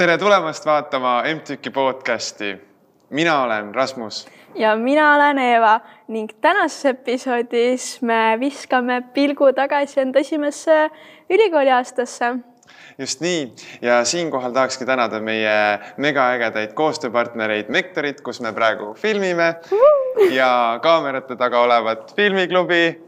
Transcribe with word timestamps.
tere 0.00 0.18
tulemast 0.18 0.64
vaatama 0.66 1.22
MTÜK-i 1.34 1.70
podcasti. 1.70 2.56
mina 3.10 3.42
olen 3.42 3.74
Rasmus. 3.74 4.28
ja 4.54 4.76
mina 4.76 5.14
olen 5.14 5.38
Eeva 5.38 5.80
ning 6.08 6.30
tänases 6.40 6.86
episoodis 6.86 8.02
me 8.02 8.36
viskame 8.40 9.02
pilgu 9.14 9.52
tagasi 9.52 10.00
enda 10.00 10.18
esimesse 10.18 10.90
ülikooliaastasse. 11.30 12.34
just 12.98 13.20
nii 13.20 13.52
ja 13.82 14.04
siinkohal 14.04 14.52
tahakski 14.52 14.86
tänada 14.86 15.20
meie 15.20 15.78
megaägedaid 15.96 16.72
koostööpartnereid 16.72 17.68
Mektorit, 17.68 18.20
kus 18.20 18.40
me 18.40 18.52
praegu 18.52 18.94
filmime 18.94 19.54
ja 20.30 20.78
kaamerate 20.82 21.36
taga 21.36 21.60
olevat 21.60 22.16
filmiklubi. 22.16 23.04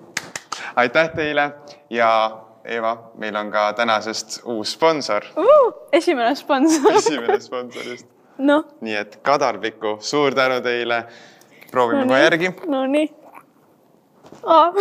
aitäh 0.77 1.11
teile 1.11 1.51
ja 1.91 2.39
Eeva, 2.65 3.11
meil 3.19 3.37
on 3.37 3.51
ka 3.51 3.73
tänasest 3.75 4.41
uus 4.45 4.73
sponsor 4.73 5.25
uh,. 5.37 5.73
esimene 5.93 6.35
sponsor 6.39 6.93
esimene 7.01 7.41
sponsor 7.41 7.83
just. 7.83 8.07
noh. 8.39 8.69
nii 8.81 8.95
et 8.97 9.17
Kadarpiku, 9.23 9.97
suur 10.01 10.35
tänu 10.35 10.61
teile. 10.63 11.05
proovime 11.71 12.05
no 12.05 12.13
kohe 12.13 12.21
järgi. 12.23 12.53
Nonii 12.67 13.09
oh,. 14.43 14.75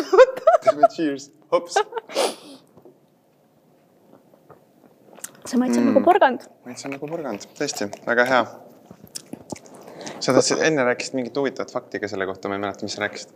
teeme 0.63 0.87
cheers, 0.95 1.31
hops. 1.51 1.79
see 5.45 5.57
maitseb 5.59 5.81
mm. 5.81 5.87
nagu 5.89 6.03
porgand. 6.05 6.45
maitseb 6.65 6.93
nagu 6.93 7.09
porgand, 7.09 7.47
tõesti, 7.57 7.89
väga 8.05 8.27
hea. 8.29 8.43
sa 10.19 10.35
tahtsid, 10.37 10.61
enne 10.69 10.85
rääkisid 10.85 11.17
mingit 11.17 11.37
huvitavat 11.37 11.73
fakti 11.73 12.03
ka 12.03 12.11
selle 12.11 12.29
kohta, 12.29 12.51
ma 12.51 12.59
ei 12.59 12.63
mäleta, 12.67 12.85
mis 12.85 12.99
sa 12.99 13.07
rääkisid. 13.07 13.33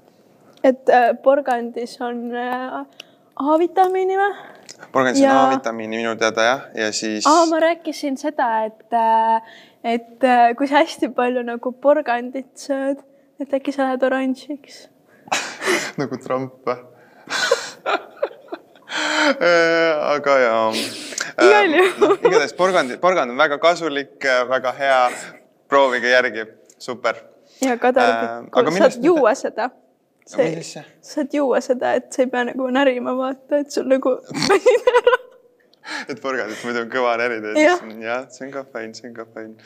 et 0.63 0.93
äh, 0.93 1.09
porgandis 1.23 1.97
on 2.01 2.27
äh, 2.35 2.85
A-vitamiini 3.35 4.15
või? 4.15 4.33
porgandis 4.95 5.23
on 5.23 5.31
A-vitamiini 5.35 5.97
minu 5.99 6.15
teada 6.19 6.43
jah, 6.45 6.61
ja 6.75 6.91
siis. 6.95 7.25
aa, 7.27 7.45
ma 7.51 7.59
rääkisin 7.59 8.15
seda, 8.19 8.47
et, 8.69 8.93
äh, 8.95 9.41
et 9.95 10.23
äh, 10.23 10.55
kui 10.55 10.67
sa 10.71 10.79
hästi 10.83 11.09
palju 11.15 11.43
nagu 11.43 11.71
porgandit 11.83 12.53
sööd, 12.59 13.03
et 13.43 13.55
äkki 13.59 13.71
sa 13.75 13.89
lähed 13.89 14.03
oranžiks 14.07 14.85
nagu 16.01 16.19
Trump 16.23 16.51
või 16.67 16.79
aga 20.15 20.33
jaa. 20.39 20.67
igal 21.43 21.79
juhul. 21.81 22.17
igatahes 22.21 22.55
porgand, 22.55 22.89
porgand 23.03 23.35
on 23.35 23.39
väga 23.41 23.57
kasulik, 23.59 24.15
väga 24.49 24.71
hea. 24.79 25.01
proovige 25.67 26.07
järgi, 26.13 26.43
super. 26.77 27.15
ja 27.59 27.75
Kadar, 27.81 28.45
äh, 28.53 28.77
saad 28.77 29.03
juua 29.03 29.35
mõte... 29.35 29.73
seda 30.29 30.63
sa 30.65 30.83
saad 31.05 31.33
juua 31.33 31.61
seda, 31.61 31.95
et 31.99 32.11
sa 32.13 32.23
ei 32.23 32.29
pea 32.31 32.45
nagu 32.49 32.67
närima 32.73 33.13
vaata, 33.17 33.61
et 33.61 33.73
sul 33.73 33.87
nagu 33.89 34.15
et 36.11 36.21
porgandit 36.21 36.61
muidu 36.65 36.83
on 36.83 36.91
kõva 36.93 37.15
närida 37.21 37.55
ja 37.59 37.75
siis 37.79 37.97
jah, 38.03 38.23
see 38.33 38.47
on 38.47 38.53
ka 38.53 38.63
fine, 38.69 38.93
see 38.97 39.09
on 39.09 39.17
ka 39.17 39.27
fine. 39.33 39.57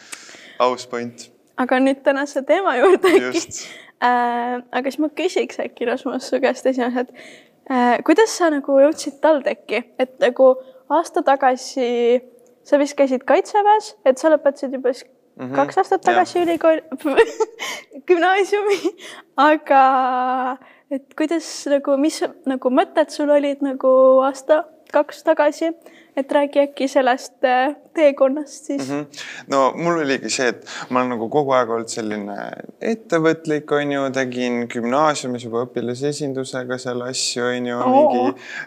aus 0.65 0.87
point. 0.91 1.29
aga 1.59 1.79
nüüd 1.83 2.01
tänase 2.05 2.43
teema 2.47 2.77
juurde 2.79 3.13
äkki. 3.19 3.61
Äh, 3.99 4.61
aga 4.71 4.87
siis 4.87 4.99
ma 5.03 5.09
küsiks 5.11 5.59
äkki 5.59 5.87
Rasmus 5.89 6.29
su 6.31 6.39
käest 6.43 6.67
esimesed 6.71 7.11
äh,. 7.11 7.97
kuidas 8.07 8.35
sa 8.35 8.51
nagu 8.53 8.77
jõudsid 8.79 9.19
TalTechi, 9.23 9.81
et 9.99 10.13
nagu 10.23 10.53
aasta 10.89 11.23
tagasi 11.27 11.89
sa 12.63 12.79
vist 12.79 12.95
käisid 12.99 13.25
kaitseväes, 13.27 13.93
et 14.07 14.21
sa 14.21 14.31
lõpetasid 14.31 14.75
juba 14.77 14.93
mm 15.39 15.45
-hmm. 15.45 15.55
kaks 15.55 15.77
aastat 15.77 16.01
tagasi 16.01 16.39
ülikooli 16.39 16.81
gümnaasiumi, 18.07 18.79
aga 19.37 19.83
et 20.91 21.13
kuidas 21.17 21.47
nagu, 21.71 21.97
mis 21.97 22.21
nagu 22.45 22.69
mõtted 22.69 23.09
sul 23.13 23.29
olid 23.29 23.61
nagu 23.61 23.91
aasta-kaks 24.89 25.23
tagasi, 25.23 25.69
et 26.17 26.31
räägi 26.31 26.59
äkki 26.59 26.87
sellest 26.87 27.43
äh, 27.43 27.75
teekonnast 27.93 28.65
siis 28.65 28.89
mm. 28.89 29.01
-hmm. 29.01 29.21
no 29.47 29.73
mul 29.75 29.99
oligi 30.01 30.29
see, 30.29 30.47
et 30.47 30.65
ma 30.89 30.99
olen 30.99 31.09
nagu 31.09 31.29
kogu 31.29 31.51
aeg 31.51 31.69
olnud 31.69 31.87
selline 31.87 32.35
ettevõtlik, 32.81 33.71
on 33.71 33.91
ju, 33.91 34.09
tegin 34.11 34.67
gümnaasiumis 34.67 35.45
juba 35.45 35.63
õpilasesindusega 35.67 36.77
seal 36.77 37.01
asju, 37.01 37.43
on 37.43 37.67
ju 37.67 37.77
mingi 37.77 38.23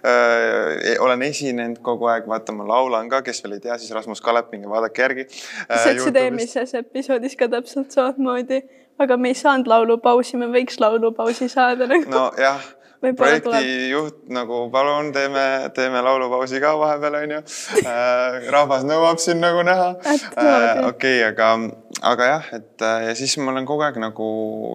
äh, 0.06 1.00
olen 1.00 1.22
esinenud 1.22 1.82
kogu 1.82 2.06
aeg, 2.06 2.28
vaata, 2.28 2.52
ma 2.52 2.66
laulan 2.68 3.08
ka, 3.08 3.22
kes 3.22 3.42
veel 3.44 3.58
ei 3.58 3.60
tea, 3.60 3.78
siis 3.78 3.90
Rasmus 3.90 4.20
Kaleping, 4.20 4.68
vaadake 4.68 5.02
järgi 5.02 5.26
äh,. 5.26 5.78
sa 5.78 5.90
ütlesid 5.90 6.16
eelmises 6.16 6.74
episoodis 6.74 7.36
ka 7.36 7.48
täpselt 7.48 7.90
samamoodi, 7.90 8.62
aga 8.98 9.16
me 9.16 9.34
ei 9.34 9.34
saanud 9.34 9.66
laulupausi, 9.66 10.36
me 10.36 10.46
võiks 10.46 10.78
laulupausi 10.80 11.48
saada 11.48 11.90
nagu. 11.90 12.10
nojah 12.10 12.62
projektijuht 13.10 14.28
nagu 14.32 14.64
palun 14.72 15.10
teeme, 15.14 15.70
teeme 15.74 16.02
laulupausi 16.04 16.60
ka 16.62 16.74
vahepeal 16.78 17.18
onju 17.22 17.40
äh,. 17.82 18.50
rahvas 18.54 18.86
nõuab 18.86 19.18
siin 19.22 19.42
nagu 19.42 19.64
näha 19.66 19.88
äh,. 20.06 20.84
okei 20.86 21.24
aga, 21.26 21.50
aga 22.12 22.30
jah, 22.34 22.52
et 22.60 22.86
äh, 22.86 23.08
ja 23.08 23.16
siis 23.18 23.36
ma 23.42 23.50
olen 23.54 23.66
kogu 23.66 23.82
aeg 23.88 23.98
nagu 24.02 24.28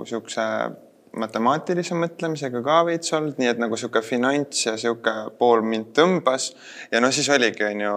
siukse 0.09 0.43
matemaatilise 1.17 1.95
mõtlemisega 1.97 2.61
ka 2.65 2.81
veits 2.89 3.13
olnud, 3.15 3.39
nii 3.39 3.49
et 3.53 3.63
nagu 3.63 3.79
sihuke 3.79 4.03
finants 4.05 4.67
ja 4.67 4.75
sihuke 4.77 5.13
pool 5.39 5.63
mind 5.65 5.93
tõmbas 5.97 6.51
ja 6.91 7.01
no 7.01 7.11
siis 7.15 7.29
oligi, 7.33 7.65
onju 7.71 7.95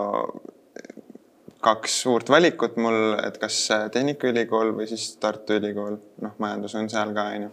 kaks 1.60 2.00
suurt 2.06 2.30
valikut 2.32 2.78
mul, 2.80 3.18
et 3.20 3.36
kas 3.40 3.56
Tehnikaülikool 3.92 4.72
või 4.78 4.86
siis 4.88 5.10
Tartu 5.20 5.58
Ülikool, 5.58 5.98
noh, 6.24 6.36
majandus 6.40 6.76
on 6.78 6.88
seal 6.88 7.12
ka 7.16 7.26
onju. 7.34 7.50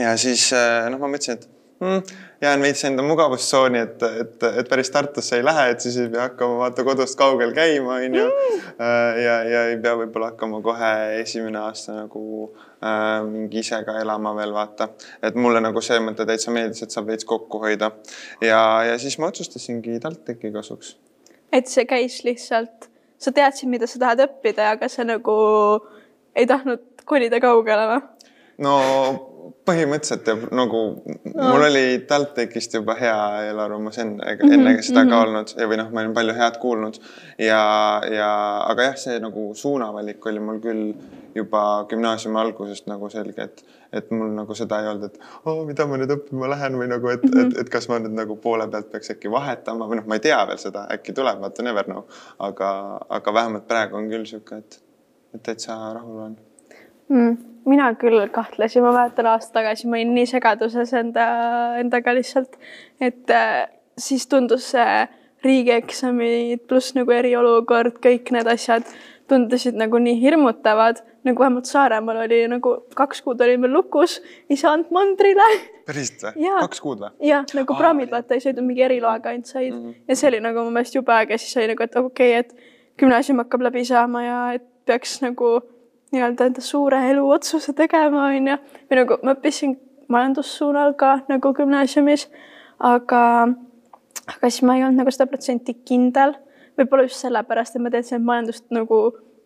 ja 0.00 0.14
siis 0.20 0.46
äh, 0.56 0.86
noh, 0.92 1.02
ma 1.02 1.10
mõtlesin, 1.12 1.36
et 1.36 1.59
mm, 1.80 2.02
jään 2.40 2.60
veits 2.62 2.84
enda 2.84 3.02
mugavustsooni, 3.02 3.78
et, 3.78 4.02
et, 4.02 4.42
et 4.42 4.68
päris 4.68 4.90
Tartusse 4.90 5.36
ei 5.36 5.44
lähe, 5.44 5.68
et 5.70 5.80
siis 5.80 5.96
ei 6.00 6.08
pea 6.08 6.28
hakkama 6.28 6.58
vaata 6.58 6.84
kodust 6.84 7.18
kaugel 7.18 7.52
käima, 7.56 7.98
onju. 8.00 8.26
Äh, 8.26 9.20
ja, 9.24 9.36
ja 9.44 9.64
ei 9.72 9.78
pea 9.82 9.94
võib-olla 9.98 10.32
hakkama 10.32 10.60
kohe 10.64 10.92
esimene 11.20 11.60
aasta 11.62 11.96
nagu 11.96 12.24
äh, 12.84 13.20
mingi 13.26 13.62
ise 13.64 13.80
ka 13.86 13.96
elama 14.00 14.34
veel 14.36 14.54
vaata. 14.56 14.88
et 15.22 15.34
mulle 15.34 15.60
nagu 15.60 15.80
see 15.84 16.00
mõte 16.04 16.26
täitsa 16.28 16.52
meeldis, 16.54 16.82
et 16.84 16.96
saab 16.96 17.10
veits 17.12 17.28
kokku 17.28 17.62
hoida. 17.64 17.92
ja, 18.40 18.60
ja 18.88 18.98
siis 18.98 19.18
ma 19.18 19.32
otsustasingi 19.32 20.00
TalTechi 20.00 20.52
kasuks. 20.52 20.96
et 21.52 21.68
see 21.68 21.84
käis 21.84 22.22
lihtsalt, 22.24 22.90
sa 23.18 23.32
teadsid, 23.32 23.68
mida 23.68 23.86
sa 23.86 23.98
tahad 23.98 24.26
õppida, 24.28 24.72
aga 24.76 24.88
sa 24.88 25.04
nagu 25.04 25.34
ei 26.36 26.46
tahtnud 26.46 27.04
kolida 27.04 27.40
kaugele 27.42 27.88
või? 27.94 28.00
no 28.64 28.76
põhimõtteliselt 29.68 30.28
ja 30.28 30.34
nagu 30.56 30.80
no. 31.04 31.48
mul 31.50 31.64
oli 31.68 31.84
TalTechist 32.08 32.74
juba 32.78 32.96
hea 32.98 33.16
eelarvamus 33.46 33.98
enne 34.02 34.18
mm, 34.24 34.40
-hmm, 34.40 34.54
enne 34.54 34.82
seda 34.82 35.04
mm 35.04 35.06
-hmm. 35.06 35.10
ka 35.10 35.16
mhm. 35.16 35.28
olnud 35.28 35.70
või 35.70 35.80
noh, 35.80 35.90
ma 35.92 36.04
olin 36.04 36.14
palju 36.18 36.34
head 36.34 36.58
kuulnud 36.62 37.00
ja, 37.38 37.62
ja 38.16 38.30
aga 38.66 38.90
jah, 38.90 38.96
see 38.96 39.18
nagu 39.20 39.50
suunavalik 39.54 40.26
oli 40.26 40.40
mul 40.40 40.60
küll 40.60 40.94
juba 41.34 41.86
gümnaasiumi 41.88 42.38
algusest 42.38 42.86
nagu 42.90 43.08
selge, 43.10 43.42
et, 43.42 43.64
et 43.92 44.10
mul 44.10 44.32
nagu 44.34 44.54
seda 44.54 44.80
ei 44.82 44.88
olnud, 44.90 45.04
et 45.04 45.20
oh, 45.44 45.62
mida 45.66 45.86
ma 45.86 45.98
nüüd 46.00 46.14
õppima 46.16 46.48
lähen 46.50 46.78
või 46.80 46.88
nagu, 46.90 47.08
et 47.08 47.22
mm, 47.22 47.30
-hmm. 47.30 47.52
et, 47.52 47.58
et 47.64 47.70
kas 47.70 47.88
ma 47.88 47.98
nüüd 47.98 48.16
nagu 48.16 48.36
poole 48.36 48.68
pealt 48.68 48.90
peaks 48.92 49.14
äkki 49.14 49.30
vahetama 49.30 49.88
või 49.90 50.00
noh, 50.00 50.08
ma 50.10 50.18
ei 50.18 50.26
tea 50.26 50.40
veel 50.46 50.58
seda, 50.58 50.86
äkki 50.94 51.14
tuleb, 51.16 51.40
vaata 51.40 51.62
never 51.62 51.84
know, 51.84 52.02
aga, 52.38 52.70
aga 53.08 53.34
vähemalt 53.34 53.68
praegu 53.68 53.96
on 53.96 54.10
küll 54.10 54.26
sihuke, 54.26 54.58
et, 54.64 54.80
et 55.34 55.42
täitsa 55.42 55.78
rahul 55.94 56.18
olen 56.18 56.36
mm,? 57.08 57.49
Mina 57.68 57.90
küll 58.00 58.22
kahtlesin, 58.32 58.84
ma 58.84 58.92
mäletan 58.94 59.28
aasta 59.30 59.60
tagasi 59.60 59.88
ma 59.88 59.98
olin 59.98 60.14
nii 60.14 60.26
segaduses 60.30 60.92
enda, 60.96 61.26
endaga 61.80 62.14
lihtsalt, 62.16 62.56
et 63.00 63.30
äh, 63.34 63.68
siis 63.98 64.26
tundus 64.30 64.70
see 64.74 65.06
riigieksamid 65.44 66.66
pluss 66.68 66.94
nagu 66.96 67.12
eriolukord, 67.16 67.96
kõik 68.04 68.32
need 68.34 68.48
asjad 68.50 68.88
tundusid 69.30 69.78
nagu 69.78 69.98
nii 70.02 70.16
hirmutavad, 70.20 71.00
nagu 71.24 71.42
vähemalt 71.42 71.68
Saaremaal 71.70 72.24
oli 72.24 72.40
nagu 72.50 72.72
kaks 72.98 73.22
kuud 73.22 73.40
olime 73.44 73.68
lukus, 73.70 74.18
ei 74.50 74.58
saanud 74.58 74.90
mandrile. 74.94 75.46
päriselt 75.86 76.24
või? 76.26 76.48
kaks 76.64 76.82
kuud 76.82 77.04
või? 77.04 77.12
jah, 77.28 77.46
nagu 77.56 77.76
praamid 77.78 78.10
vaata 78.12 78.36
ei 78.36 78.44
sõitnud 78.44 78.66
mingi 78.66 78.84
eriloaga 78.88 79.32
ainult 79.32 79.50
said 79.50 79.72
mm 79.72 79.84
-hmm. 79.84 80.02
ja 80.08 80.16
see 80.16 80.32
oli 80.32 80.40
nagu 80.44 80.64
mu 80.64 80.74
meelest 80.74 80.98
jube 80.98 81.14
äge, 81.14 81.38
siis 81.38 81.56
oli 81.56 81.70
nagu, 81.74 81.86
et 81.86 81.96
okei 81.96 82.38
okay,, 82.38 82.40
et 82.40 82.98
gümnaasium 82.98 83.44
hakkab 83.44 83.68
läbi 83.68 83.84
saama 83.84 84.24
ja 84.24 84.40
et 84.58 84.66
peaks 84.86 85.20
nagu 85.22 85.60
nii-öelda 86.14 86.50
enda 86.50 86.62
suure 86.64 87.00
eluotsuse 87.10 87.72
tegema, 87.76 88.26
on 88.28 88.52
ju. 88.52 88.56
või 88.90 89.00
nagu 89.00 89.18
ma 89.22 89.34
õppisin 89.36 89.76
majandussuunal 90.10 90.94
ka 90.98 91.20
nagu 91.30 91.52
gümnaasiumis, 91.54 92.26
aga, 92.78 93.22
aga 94.34 94.50
siis 94.50 94.62
ma 94.66 94.76
ei 94.78 94.84
olnud 94.86 95.04
nagu 95.04 95.14
sada 95.14 95.30
protsenti 95.30 95.76
kindel. 95.86 96.34
võib-olla 96.78 97.04
just 97.04 97.20
sellepärast, 97.20 97.76
et 97.76 97.82
ma 97.82 97.90
teadsin, 97.92 98.20
et 98.20 98.24
majandust 98.24 98.66
nagu 98.72 99.00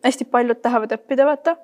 hästi 0.05 0.27
paljud 0.31 0.61
tahavad 0.63 0.93
õppida, 0.97 1.27
vaata. 1.27 1.57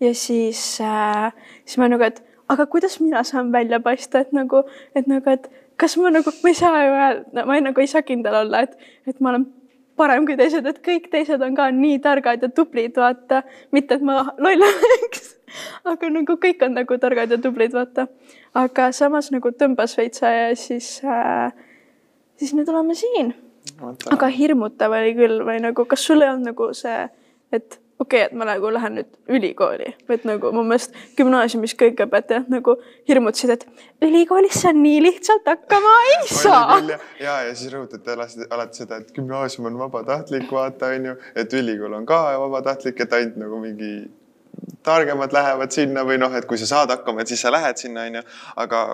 ja 0.00 0.14
siis 0.14 0.80
äh,, 0.80 1.32
siis 1.64 1.78
ma 1.80 1.88
nagu, 1.88 2.04
et 2.04 2.22
aga 2.48 2.66
kuidas 2.66 3.00
mina 3.00 3.22
saan 3.24 3.52
välja 3.52 3.80
paista, 3.80 4.20
et 4.20 4.32
nagu, 4.32 4.62
et 4.94 5.06
nagu, 5.10 5.30
et 5.30 5.48
kas 5.76 5.96
ma 6.00 6.10
nagu, 6.12 6.32
ma 6.42 6.52
ei 6.52 6.58
saa 6.58 6.82
ju 6.84 6.92
öelda, 6.96 7.46
ma 7.46 7.56
ei, 7.56 7.64
nagu 7.64 7.80
ei 7.80 7.90
saa 7.90 8.04
kindel 8.06 8.40
olla, 8.44 8.62
et, 8.66 8.76
et 9.06 9.20
ma 9.20 9.32
olen 9.34 9.46
parem 9.96 10.26
kui 10.28 10.36
teised, 10.38 10.66
et 10.66 10.80
kõik 10.84 11.08
teised 11.12 11.42
on 11.42 11.56
ka 11.56 11.70
nii 11.74 11.98
targad 12.04 12.42
ja 12.42 12.50
tublid, 12.52 12.96
vaata. 12.96 13.42
mitte, 13.72 13.98
et 13.98 14.04
ma 14.04 14.22
loll 14.38 14.66
oleks, 14.68 15.34
aga 15.92 16.12
nagu 16.12 16.38
kõik 16.42 16.64
on 16.66 16.76
nagu 16.80 16.98
targad 17.02 17.32
ja 17.32 17.40
tublid, 17.42 17.74
vaata. 17.76 18.08
aga 18.54 18.90
samas 18.96 19.30
nagu 19.34 19.52
tõmbas 19.52 19.96
veitsa 19.98 20.32
ja 20.32 20.48
siis 20.56 21.00
äh,, 21.04 21.52
siis 22.36 22.54
nüüd 22.56 22.68
oleme 22.72 22.94
siin. 22.94 23.34
aga 24.12 24.28
hirmutav 24.30 24.94
oli 24.94 25.14
küll 25.18 25.40
või 25.44 25.60
nagu, 25.64 25.84
kas 25.84 26.04
sul 26.06 26.22
ei 26.22 26.30
olnud 26.30 26.52
nagu 26.52 26.72
see 26.76 27.06
et 27.54 27.78
okei 27.98 28.20
okay,, 28.20 28.26
et 28.26 28.36
ma 28.36 28.44
nagu 28.48 28.70
lähen 28.72 28.98
nüüd 28.98 29.14
ülikooli, 29.38 29.92
et 30.12 30.26
nagu 30.28 30.50
mu 30.52 30.64
meelest 30.66 30.96
gümnaasiumis 31.16 31.76
kõik 31.80 32.02
õpetajad 32.04 32.50
nagu 32.52 32.76
hirmutasid, 33.08 33.54
et 33.56 34.04
ülikoolis 34.04 34.60
sa 34.64 34.72
nii 34.76 35.00
lihtsalt 35.04 35.48
hakkama 35.48 35.94
ei 36.10 36.28
saa. 36.28 36.78
ja, 36.90 37.00
ja, 37.20 37.38
ja 37.48 37.56
siis 37.56 37.72
rõhutati 37.72 38.12
alati, 38.12 38.82
seda, 38.82 39.00
et 39.00 39.16
gümnaasium 39.16 39.70
on 39.72 39.80
vabatahtlik, 39.80 40.52
vaata 40.52 40.92
onju, 40.98 41.16
et 41.34 41.58
ülikool 41.62 41.96
on 41.96 42.06
ka 42.08 42.20
vabatahtlik, 42.44 43.00
et 43.00 43.16
ainult 43.16 43.40
nagu 43.40 43.64
mingi 43.64 43.92
targemad 44.86 45.32
lähevad 45.32 45.72
sinna 45.74 46.04
või 46.06 46.20
noh, 46.20 46.32
et 46.36 46.46
kui 46.48 46.60
sa 46.60 46.68
saad 46.68 46.92
hakkama, 46.92 47.24
et 47.24 47.32
siis 47.32 47.42
sa 47.44 47.52
lähed 47.52 47.80
sinna, 47.80 48.06
onju. 48.10 48.22
aga 48.62 48.84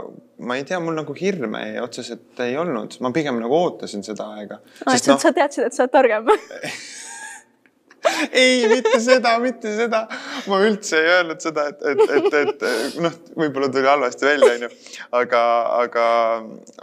ma 0.47 0.57
ei 0.59 0.65
tea, 0.69 0.81
mul 0.83 0.97
nagu 0.99 1.15
hirme 1.19 1.67
ei, 1.69 1.79
otseselt 1.83 2.41
ei 2.47 2.57
olnud, 2.59 2.97
ma 3.03 3.13
pigem 3.15 3.39
nagu 3.43 3.59
ootasin 3.59 4.07
seda 4.07 4.31
aega. 4.39 4.63
aa, 4.87 4.95
et 4.95 5.11
no, 5.11 5.19
sa 5.19 5.35
teadsid, 5.35 5.69
et 5.69 5.77
sa 5.77 5.87
oled 5.87 5.95
targem 5.99 6.31
ei, 8.43 8.69
mitte 8.69 9.01
seda, 9.03 9.35
mitte 9.43 9.73
seda. 9.77 10.03
ma 10.51 10.61
üldse 10.67 10.99
ei 10.99 11.11
öelnud 11.17 11.43
seda, 11.45 11.69
et, 11.71 11.85
et, 11.93 12.03
et, 12.19 12.65
et 12.65 12.97
noh, 13.03 13.19
võib-olla 13.39 13.69
tuli 13.73 13.89
halvasti 13.89 14.27
välja, 14.27 14.55
onju. 14.57 14.71
aga, 15.19 15.43
aga, 15.83 16.07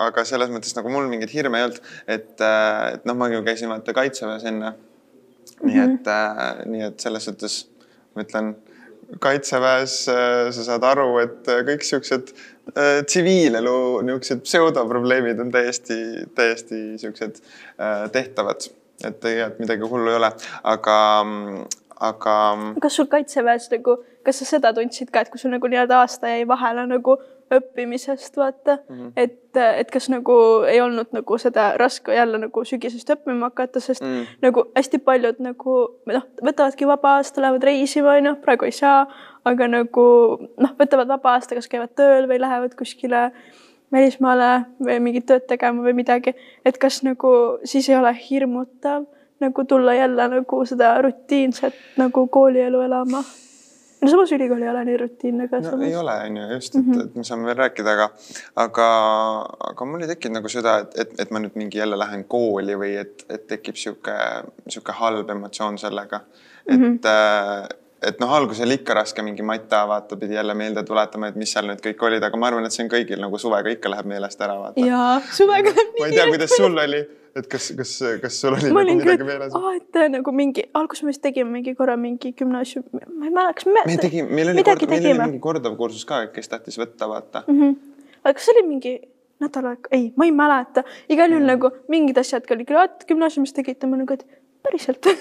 aga 0.07 0.25
selles 0.27 0.53
mõttes 0.53 0.75
nagu 0.77 0.93
mul 0.93 1.09
mingeid 1.11 1.33
hirme 1.33 1.59
ei 1.59 1.67
olnud, 1.67 1.81
et, 2.07 2.31
et 2.39 3.09
noh, 3.09 3.19
ma 3.19 3.29
ju 3.33 3.43
käisin 3.47 3.71
vaata 3.71 3.95
kaitseväes 3.97 4.47
enne. 4.51 4.73
nii 5.59 5.75
mm 5.75 5.79
-hmm. 5.79 5.93
et 5.99 6.07
äh,, 6.07 6.65
nii 6.65 6.83
et 6.87 6.99
selles 6.99 7.25
suhtes 7.25 7.67
ma 8.15 8.23
ütlen 8.23 8.55
kaitseväes 9.19 10.07
äh, 10.07 10.51
sa 10.55 10.63
saad 10.63 10.83
aru, 10.87 11.17
et 11.19 11.47
äh, 11.47 11.65
kõik 11.67 11.83
siuksed 11.83 12.33
tsiviilelu 13.05 14.01
niisugused 14.05 14.43
pseudoprobleemid 14.45 15.39
on 15.41 15.51
täiesti, 15.51 15.95
täiesti 16.37 16.99
siuksed 17.01 17.39
tehtavad, 18.13 18.67
et 19.03 19.19
tegelikult 19.23 19.59
midagi 19.63 19.89
hullu 19.91 20.11
ei 20.11 20.19
ole, 20.19 20.31
aga, 20.73 20.99
aga. 22.11 22.35
kas 22.83 22.99
sul 22.99 23.09
kaitseväes 23.11 23.69
nagu, 23.73 23.99
kas 24.25 24.41
sa 24.41 24.47
seda 24.53 24.73
tundsid 24.75 25.11
ka, 25.13 25.23
et 25.23 25.33
kui 25.33 25.41
sul 25.41 25.53
nagu 25.55 25.71
nii-öelda 25.71 26.01
aasta 26.03 26.31
jäi 26.33 26.47
vahele 26.47 26.87
nagu 26.89 27.17
õppimisest, 27.49 28.35
vaata 28.37 28.77
mm, 28.77 28.97
-hmm. 28.97 29.11
et, 29.17 29.57
et 29.57 29.91
kas 29.91 30.09
nagu 30.09 30.35
ei 30.69 30.81
olnud 30.81 31.13
nagu 31.15 31.37
seda 31.37 31.71
raske 31.77 32.13
jälle 32.13 32.37
nagu 32.37 32.63
sügisest 32.65 33.09
õppima 33.09 33.49
hakata, 33.49 33.79
sest 33.79 34.03
mm 34.03 34.07
-hmm. 34.07 34.35
nagu 34.41 34.65
hästi 34.75 34.97
paljud 34.97 35.39
nagu 35.39 35.77
noh, 36.05 36.27
võtavadki 36.45 36.87
vaba 36.87 37.15
aasta, 37.17 37.41
lähevad 37.41 37.63
reisima, 37.63 38.13
onju, 38.13 38.35
praegu 38.43 38.65
ei 38.65 38.71
saa, 38.71 39.07
aga 39.45 39.67
nagu 39.67 40.05
noh, 40.57 40.75
võtavad 40.79 41.07
vaba 41.07 41.33
aasta, 41.33 41.55
kas 41.55 41.67
käivad 41.67 41.95
tööl 41.95 42.29
või 42.29 42.39
lähevad 42.39 42.75
kuskile 42.75 43.31
välismaale 43.91 44.65
või 44.83 44.99
mingit 44.99 45.25
tööd 45.25 45.47
tegema 45.47 45.83
või 45.83 45.93
midagi, 45.97 46.35
et 46.65 46.77
kas 46.77 47.01
nagu 47.03 47.31
siis 47.65 47.89
ei 47.89 47.95
ole 47.95 48.13
hirmutav 48.29 49.05
nagu 49.39 49.65
tulla 49.65 49.93
jälle 49.93 50.27
nagu 50.27 50.65
seda 50.65 50.97
rutiinset 51.01 51.73
nagu 51.97 52.27
koolielu 52.27 52.81
elama 52.81 53.23
no 54.01 54.09
samas 54.09 54.31
ülikool 54.31 54.61
ei 54.63 54.69
ole 54.69 54.83
nii 54.87 54.97
rutiinne 54.97 55.47
ka. 55.47 55.59
no 55.59 55.71
samas. 55.71 55.87
ei 55.87 55.95
ole, 55.95 56.15
on 56.25 56.37
ju, 56.37 56.45
just, 56.53 56.75
et 56.75 56.85
mm, 56.85 56.93
-hmm. 56.93 57.03
et 57.05 57.15
me 57.15 57.23
saame 57.23 57.45
veel 57.45 57.57
rääkida, 57.57 57.91
aga, 57.91 58.09
aga, 58.55 58.87
aga 59.71 59.85
mul 59.85 60.01
ei 60.01 60.11
tekkinud 60.11 60.39
nagu 60.39 60.49
seda, 60.49 60.77
et, 60.83 60.97
et, 61.03 61.19
et 61.19 61.31
ma 61.31 61.41
nüüd 61.43 61.57
mingi 61.59 61.81
jälle 61.81 61.99
lähen 61.99 62.23
kooli 62.25 62.77
või 62.79 62.95
et, 63.01 63.25
et 63.29 63.47
tekib 63.47 63.75
sihuke, 63.75 64.15
sihuke 64.67 64.95
halb 65.01 65.29
emotsioon 65.29 65.77
sellega. 65.77 66.21
et 66.67 66.77
mm, 66.77 66.83
-hmm. 66.83 67.75
Et 68.07 68.19
noh, 68.21 68.31
alguses 68.35 68.63
oli 68.65 68.79
ikka 68.79 68.95
raske 69.01 69.23
mingi 69.25 69.43
mata, 69.45 69.83
vaata, 69.89 70.17
pidi 70.19 70.37
jälle 70.37 70.55
meelde 70.55 70.83
tuletama, 70.87 71.31
et 71.31 71.39
mis 71.39 71.51
seal 71.53 71.67
nüüd 71.67 71.81
kõik 71.83 72.03
olid, 72.07 72.23
aga 72.23 72.39
ma 72.39 72.49
arvan, 72.51 72.67
et 72.67 72.75
see 72.75 72.85
on 72.85 72.91
kõigil 72.91 73.19
nagu 73.21 73.39
suvega 73.41 73.73
ikka 73.75 73.91
läheb 73.91 74.09
meelest 74.11 74.41
ära, 74.45 74.57
vaata. 74.61 74.85
jaa, 74.85 75.15
suvega 75.35 75.73
läheb 75.73 75.95
nii. 75.95 76.03
ma 76.03 76.11
ei 76.11 76.17
tea, 76.17 76.27
kuidas 76.31 76.55
sul 76.55 76.83
oli 76.85 77.03
et 77.37 77.47
kas, 77.49 77.69
kas, 77.77 77.93
kas 78.23 78.39
sul 78.41 78.55
oli 78.57 78.71
ma 78.73 78.83
nagu 78.87 79.03
midagi 79.03 79.27
meeles? 79.27 79.53
aa, 79.57 79.75
et 79.77 79.99
äh, 79.99 80.09
nagu 80.15 80.33
mingi, 80.35 80.65
alguses 80.77 81.05
me 81.05 81.13
vist 81.13 81.23
tegime 81.25 81.51
mingi 81.53 81.75
korra 81.77 81.97
mingi 81.99 82.33
gümnaasium, 82.39 82.87
ma 82.95 83.29
ei 83.29 83.35
mäleta, 83.35 83.59
kas 83.59 83.69
me. 83.69 83.85
me 83.91 83.99
tegime, 84.01 84.33
meil 84.39 84.53
oli 84.53 84.65
kord, 84.65 84.87
meil 84.89 85.07
oli 85.11 85.21
mingi 85.25 85.43
kordav 85.43 85.77
kursus 85.79 86.07
ka, 86.09 86.25
kes 86.33 86.51
tahtis 86.51 86.79
võtta, 86.81 87.09
vaata 87.11 87.43
mm. 87.45 87.61
-hmm. 87.61 88.03
aga 88.23 88.35
kas 88.37 88.49
see 88.49 88.55
oli 88.57 88.65
mingi 88.67 88.95
nädal 89.39 89.69
aega, 89.71 89.91
ei, 89.95 90.09
ma 90.19 90.27
ei 90.27 90.33
mäleta, 90.35 90.83
igal 91.07 91.31
juhul 91.31 91.45
mm. 91.45 91.53
nagu 91.53 91.71
mingid 91.91 92.17
asjad 92.19 92.49
olid 92.55 92.67
küll, 92.67 92.81
et 92.83 93.05
gümnaasiumis 93.11 93.55
tegite, 93.55 93.87
ma 93.87 93.99
nagu, 94.01 94.17
et 94.17 94.25
päriselt 94.63 95.05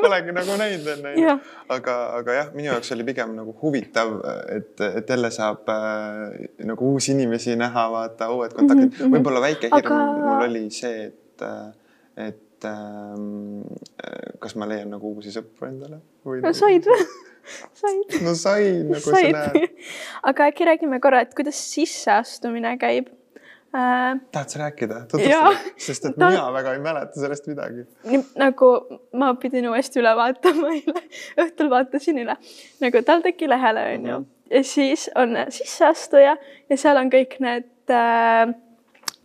Polegi 0.00 0.32
nagu 0.34 0.56
näinud 0.58 0.88
enne. 0.94 1.34
aga, 1.70 1.96
aga 2.18 2.36
jah, 2.36 2.48
minu 2.54 2.70
jaoks 2.70 2.90
oli 2.96 3.04
pigem 3.06 3.34
nagu 3.36 3.54
huvitav, 3.62 4.16
et, 4.50 4.74
et 4.86 5.10
jälle 5.10 5.30
saab 5.34 5.68
äh, 5.70 6.48
nagu 6.66 6.92
uusi 6.94 7.12
inimesi 7.14 7.56
näha, 7.60 7.86
vaata 7.92 8.30
uued 8.34 8.54
kontaktid 8.56 8.88
mm 8.88 8.96
-hmm.. 8.96 9.16
võib-olla 9.16 9.40
väike 9.46 9.70
hirm 9.70 9.92
aga... 9.92 9.98
mul 10.24 10.46
oli 10.48 10.64
see, 10.74 11.04
et, 11.10 11.46
et 12.16 12.68
ähm, 12.70 13.62
kas 14.42 14.56
ma 14.56 14.68
leian 14.68 14.90
nagu 14.90 15.14
uusi 15.14 15.34
sõpru 15.34 15.68
endale 15.70 16.00
või? 16.26 16.40
no 16.42 16.52
said 16.56 16.88
või? 16.90 17.06
said. 17.82 18.20
no 18.24 18.34
sain, 18.34 18.84
nagu 18.90 19.06
said. 19.06 19.36
sa 19.36 19.52
näed. 19.54 19.70
aga 20.32 20.50
äkki 20.50 20.68
räägime 20.68 21.00
korra, 21.00 21.22
et 21.26 21.34
kuidas 21.34 21.58
sisseastumine 21.74 22.76
käib 22.80 23.08
äh,. 23.08 23.19
Tahad 23.72 24.48
sa 24.50 24.58
rääkida, 24.64 25.04
sest 25.76 26.04
et 26.08 26.16
ta... 26.18 26.30
mina 26.30 26.48
väga 26.52 26.72
ei 26.74 26.82
mäleta 26.82 27.20
sellest 27.20 27.46
midagi. 27.46 27.84
nagu 28.38 28.70
ma 29.14 29.34
pidin 29.38 29.68
uuesti 29.70 30.00
üle 30.02 30.14
vaatama 30.18 30.72
eile, 30.76 31.04
õhtul 31.44 31.70
vaatasin 31.70 32.18
üle 32.24 32.34
nagu 32.82 33.04
TalTechi 33.06 33.48
lehele 33.48 33.84
onju 33.92 34.18
mm 34.18 34.24
-hmm. 34.24 34.56
ja 34.56 34.64
siis 34.64 35.10
on 35.14 35.36
sisseastuja 35.48 36.36
ja 36.70 36.76
seal 36.76 36.96
on 36.96 37.12
kõik 37.14 37.38
need 37.38 37.94
äh, 37.94 38.54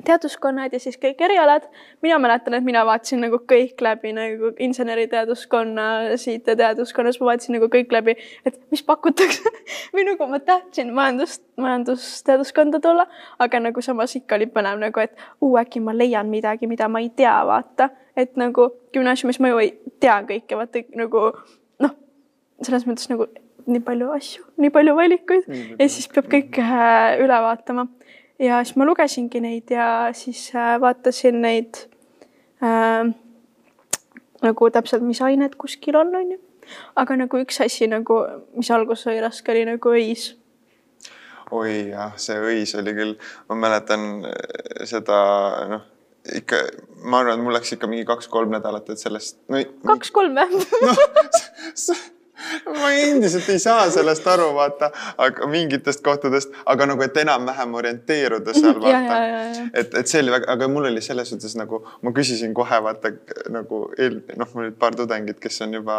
teaduskonnad 0.03 0.73
ja 0.73 0.79
siis 0.79 0.97
kõik 1.01 1.21
erialad. 1.25 1.63
mina 2.01 2.19
mäletan, 2.19 2.53
et 2.53 2.63
mina 2.63 2.85
vaatasin 2.85 3.21
nagu 3.21 3.39
kõik 3.51 3.81
läbi 3.81 4.13
nagu 4.13 4.51
inseneriteaduskonna, 4.59 5.85
siit 6.21 6.45
teaduskonnas 6.45 7.19
ma 7.19 7.31
vaatasin 7.31 7.57
nagu 7.57 7.69
kõik 7.71 7.91
läbi, 7.91 8.15
et 8.45 8.59
mis 8.71 8.83
pakutakse 8.83 9.51
või 9.95 10.05
nagu 10.09 10.27
ma 10.29 10.39
tahtsin 10.39 10.93
majandust, 10.93 11.43
majandusteaduskonda 11.57 12.79
tulla, 12.83 13.07
aga 13.39 13.59
nagu 13.59 13.81
samas 13.81 14.15
ikka 14.15 14.39
oli 14.39 14.49
põnev 14.51 14.81
nagu, 14.81 14.99
et 14.99 15.15
uu, 15.41 15.55
äkki 15.61 15.81
ma 15.83 15.95
leian 15.95 16.29
midagi, 16.29 16.67
mida 16.67 16.89
ma 16.91 17.01
ei 17.03 17.09
tea, 17.15 17.37
vaata. 17.47 17.89
et 18.15 18.37
nagu 18.39 18.69
gümnaasiumis 18.93 19.39
ma 19.39 19.51
ju 19.51 19.63
ei 19.63 19.73
tea 19.99 20.21
kõike, 20.27 20.55
vaata 20.59 20.85
nagu 20.95 21.25
noh, 21.83 21.97
selles 22.61 22.85
mõttes 22.87 23.09
nagu 23.11 23.27
nii 23.65 23.81
palju 23.81 24.11
asju, 24.13 24.43
nii 24.61 24.69
palju 24.69 24.93
valikuid 24.95 25.47
ja 25.79 25.87
siis 25.89 26.07
peab 26.13 26.27
kõik 26.29 26.59
äh, 26.61 27.17
üle 27.23 27.39
vaatama 27.41 27.87
ja 28.39 28.61
siis 28.63 28.75
ma 28.79 28.87
lugesingi 28.87 29.41
neid 29.43 29.71
ja 29.71 30.09
siis 30.13 30.47
äh, 30.55 30.75
vaatasin 30.81 31.41
neid 31.41 31.85
äh, 32.63 33.11
nagu 34.43 34.69
täpselt, 34.71 35.05
mis 35.05 35.21
ained 35.25 35.55
kuskil 35.61 35.97
on, 35.99 36.13
onju. 36.15 36.39
aga 36.95 37.17
nagu 37.19 37.39
üks 37.43 37.61
asi 37.63 37.87
nagu, 37.87 38.21
mis 38.57 38.71
alguses 38.73 39.07
oli 39.11 39.21
raske, 39.23 39.51
oli 39.53 39.65
nagu 39.69 39.93
õis. 39.93 40.31
oi 41.55 41.91
jah, 41.93 42.15
see 42.17 42.39
õis 42.41 42.75
oli 42.79 42.95
küll, 42.97 43.17
ma 43.49 43.59
mäletan 43.67 44.25
äh, 44.27 44.85
seda 44.89 45.19
noh, 45.71 45.85
ikka, 46.35 46.61
ma 47.05 47.21
arvan, 47.21 47.37
et 47.37 47.45
mul 47.45 47.55
läks 47.55 47.75
ikka 47.77 47.89
mingi 47.89 48.07
kaks-kolm 48.09 48.53
nädalat, 48.57 48.89
et 48.89 49.01
sellest 49.01 49.39
no,. 49.53 49.61
kaks-kolm 49.85 50.37
või 50.41 50.65
ma 52.79 52.91
endiselt 52.91 53.49
ei 53.49 53.59
saa 53.59 53.87
sellest 53.93 54.27
aru, 54.27 54.49
vaata, 54.57 54.91
aga 55.17 55.47
mingitest 55.51 56.03
kohtadest, 56.05 56.53
aga 56.65 56.89
nagu, 56.91 57.03
et 57.05 57.17
enam-vähem 57.23 57.73
orienteeruda 57.81 58.53
seal 58.59 58.79
vaata. 58.81 59.19
et, 59.73 59.93
et 59.93 60.07
see 60.07 60.21
oli 60.23 60.35
väga, 60.35 60.51
aga 60.55 60.69
mul 60.71 60.89
oli 60.91 61.03
selles 61.05 61.31
suhtes 61.33 61.57
nagu 61.59 61.81
ma 62.01 62.13
küsisin 62.15 62.53
kohe 62.57 62.81
vaata 62.83 63.13
nagu 63.53 63.85
eel, 63.97 64.21
noh, 64.35 64.53
mul 64.53 64.67
olid 64.67 64.79
paar 64.79 64.97
tudengit, 64.97 65.39
kes 65.43 65.61
on 65.65 65.79
juba 65.79 65.97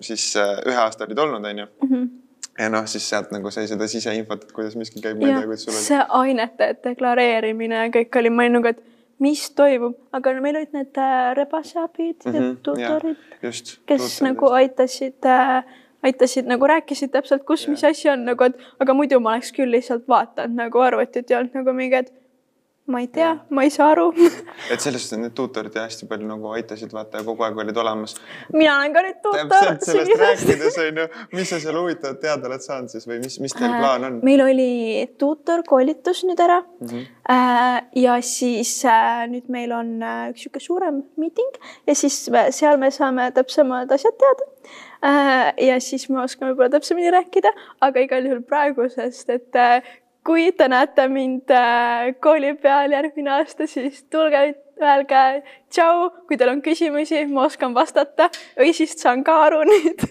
siis 0.00 0.32
äh, 0.40 0.58
ühe 0.66 0.78
aasta 0.86 1.08
olid 1.08 1.24
olnud, 1.26 1.48
onju. 1.52 1.70
-hmm 1.82 2.10
ja 2.58 2.68
noh, 2.68 2.86
siis 2.86 3.08
sealt 3.08 3.30
nagu 3.32 3.50
sai 3.50 3.64
seda 3.68 3.86
siseinfot, 3.88 4.42
et 4.44 4.52
kuidas 4.52 4.74
miski 4.76 5.00
käib, 5.00 5.16
ma 5.20 5.28
ei 5.28 5.34
tea, 5.38 5.44
kuidas 5.46 5.62
sul 5.64 5.72
oli. 5.72 5.84
see 5.86 6.00
ainete 6.18 6.66
deklareerimine 6.84 7.78
ja 7.78 7.92
kõik 7.94 8.18
oli, 8.20 8.32
ma 8.34 8.44
olin 8.44 8.58
nagu, 8.58 8.72
et 8.72 8.82
mis 9.22 9.44
toimub, 9.58 9.94
aga 10.16 10.34
meil 10.44 10.58
olid 10.60 10.74
need 10.76 10.98
äh, 10.98 11.32
rebaseabid 11.38 12.26
mm 12.26 12.32
-hmm, 12.32 12.80
ja 12.80 12.90
tutorid, 12.90 13.22
kes 13.40 13.62
tutorid. 13.86 14.18
nagu 14.28 14.52
aitasid 14.58 15.28
äh, 15.28 15.62
aitasid 16.02 16.48
nagu 16.50 16.66
rääkisid 16.66 17.12
täpselt, 17.14 17.44
kus, 17.46 17.68
mis 17.68 17.84
asi 17.84 18.10
on 18.10 18.24
nagu, 18.26 18.44
et 18.44 18.58
aga 18.82 18.94
muidu 18.94 19.20
ma 19.20 19.36
oleks 19.36 19.52
küll 19.54 19.70
lihtsalt 19.70 20.08
vaadanud 20.08 20.58
nagu 20.58 20.82
arvutit 20.82 21.30
ja 21.30 21.38
olnud 21.38 21.54
nagu 21.60 21.74
mingi, 21.78 22.00
et 22.02 22.12
ma 22.86 23.00
ei 23.00 23.06
tea, 23.08 23.30
ma 23.54 23.62
ei 23.62 23.70
saa 23.70 23.92
aru 23.92 24.08
et 24.72 24.82
selles 24.82 25.04
suhtes 25.04 25.20
need 25.20 25.34
tuutorid 25.38 25.74
ja 25.78 25.84
hästi 25.86 26.08
palju 26.10 26.26
nagu 26.26 26.50
aitasid, 26.56 26.90
vaata 26.94 27.20
ja 27.20 27.26
kogu 27.26 27.46
aeg 27.46 27.60
olid 27.62 27.78
olemas. 27.78 28.16
mina 28.50 28.74
olen 28.80 28.96
ka 28.96 29.04
nüüd 29.06 29.20
tuutor. 29.22 29.46
täpselt 29.52 29.86
sellest 29.86 30.22
rääkides 30.22 30.78
on 30.82 30.98
ju, 31.02 31.06
mis 31.38 31.52
sa 31.54 31.60
seal 31.62 31.78
huvitavat 31.78 32.18
teada 32.24 32.50
oled 32.50 32.64
saanud 32.66 32.90
siis 32.90 33.06
või 33.06 33.20
mis, 33.22 33.38
mis 33.44 33.54
teil 33.54 33.70
äh, 33.70 33.78
plaan 33.78 34.08
on? 34.08 34.18
meil 34.26 34.42
oli 34.48 34.70
tuutorkoolitus 35.22 36.24
nüüd 36.26 36.42
ära 36.42 36.58
mm. 36.64 36.88
-hmm. 36.90 37.90
ja 38.02 38.18
siis 38.26 38.74
äh, 38.84 39.24
nüüd 39.30 39.46
meil 39.46 39.76
on 39.78 39.94
üks 40.32 40.48
sihuke 40.48 40.62
suurem 40.66 41.04
miiting 41.16 41.62
ja 41.86 41.94
siis 41.94 42.24
me, 42.34 42.48
seal 42.50 42.82
me 42.82 42.90
saame 42.90 43.30
täpsemad 43.36 43.94
asjad 43.94 44.18
teada 44.18 44.50
ja 45.58 45.78
siis 45.82 46.08
me 46.10 46.22
oskame 46.22 46.52
võib-olla 46.52 46.70
täpsemini 46.76 47.10
rääkida, 47.10 47.50
aga 47.82 48.02
igal 48.04 48.26
juhul 48.26 48.42
praegusest, 48.46 49.30
et 49.34 49.58
kui 50.26 50.50
te 50.56 50.68
näete 50.70 51.08
mind 51.10 51.50
äh, 51.50 52.12
kooli 52.22 52.54
peal 52.62 52.94
järgmine 52.94 53.36
aasta, 53.38 53.66
siis 53.66 54.04
tulge 54.10 54.42
öelge 54.82 55.20
tšau, 55.70 56.08
kui 56.28 56.38
teil 56.38 56.54
on 56.54 56.62
küsimusi, 56.64 57.24
ma 57.30 57.46
oskan 57.46 57.74
vastata 57.74 58.30
või 58.58 58.72
siis 58.76 58.96
saan 58.98 59.22
ka 59.26 59.36
aru 59.46 59.62
nüüd. 59.70 60.02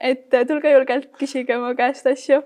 et 0.00 0.28
tulge 0.48 0.72
julgelt, 0.72 1.10
küsige 1.20 1.58
mu 1.60 1.72
käest 1.78 2.08
asju 2.10 2.42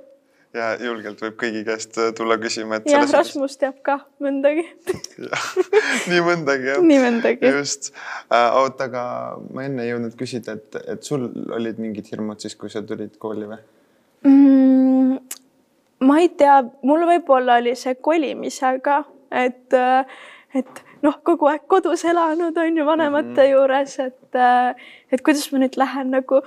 ja 0.56 0.70
julgelt 0.82 1.20
võib 1.22 1.36
kõigi 1.38 1.62
käest 1.66 1.98
äh, 2.00 2.10
tulla 2.16 2.36
küsima, 2.42 2.80
et. 2.80 2.88
jah, 2.90 3.06
Rasmus 3.14 3.56
teab 3.60 3.78
ka 3.86 4.00
mõndagi 4.22 4.64
nii 6.10 6.22
mõndagi 6.26 6.72
jah. 6.72 6.80
nii 6.86 7.02
mõndagi. 7.04 7.52
just 7.54 7.92
äh,. 7.94 8.48
oota, 8.58 8.88
aga 8.90 9.04
ma 9.54 9.66
enne 9.68 9.86
ei 9.86 9.92
jõudnud 9.92 10.16
küsida, 10.18 10.58
et, 10.58 10.80
et 10.96 11.06
sul 11.06 11.28
olid 11.54 11.78
mingid 11.82 12.10
hirmud 12.10 12.42
siis, 12.42 12.58
kui 12.58 12.72
sa 12.72 12.82
tulid 12.86 13.14
kooli 13.22 13.46
või 13.50 13.60
mm,? 14.26 14.59
Ma 16.00 16.20
ei 16.20 16.28
tea, 16.28 16.60
mul 16.86 17.04
võib-olla 17.08 17.58
oli 17.60 17.74
see 17.78 17.96
kolimisega, 18.00 19.02
et, 19.30 19.74
äh, 19.76 20.06
et 20.54 20.84
noh, 21.04 21.18
kogu 21.24 21.48
aeg 21.50 21.66
kodus 21.70 22.04
elanud 22.08 22.56
on 22.56 22.76
ju 22.76 22.86
vanemate 22.86 23.28
mm 23.28 23.36
-hmm. 23.36 23.50
juures, 23.50 23.98
et, 23.98 24.34
äh, 24.34 24.74
et 25.12 25.22
kuidas 25.22 25.52
ma 25.52 25.58
nüüd 25.58 25.76
lähen 25.76 26.10
nagu 26.10 26.40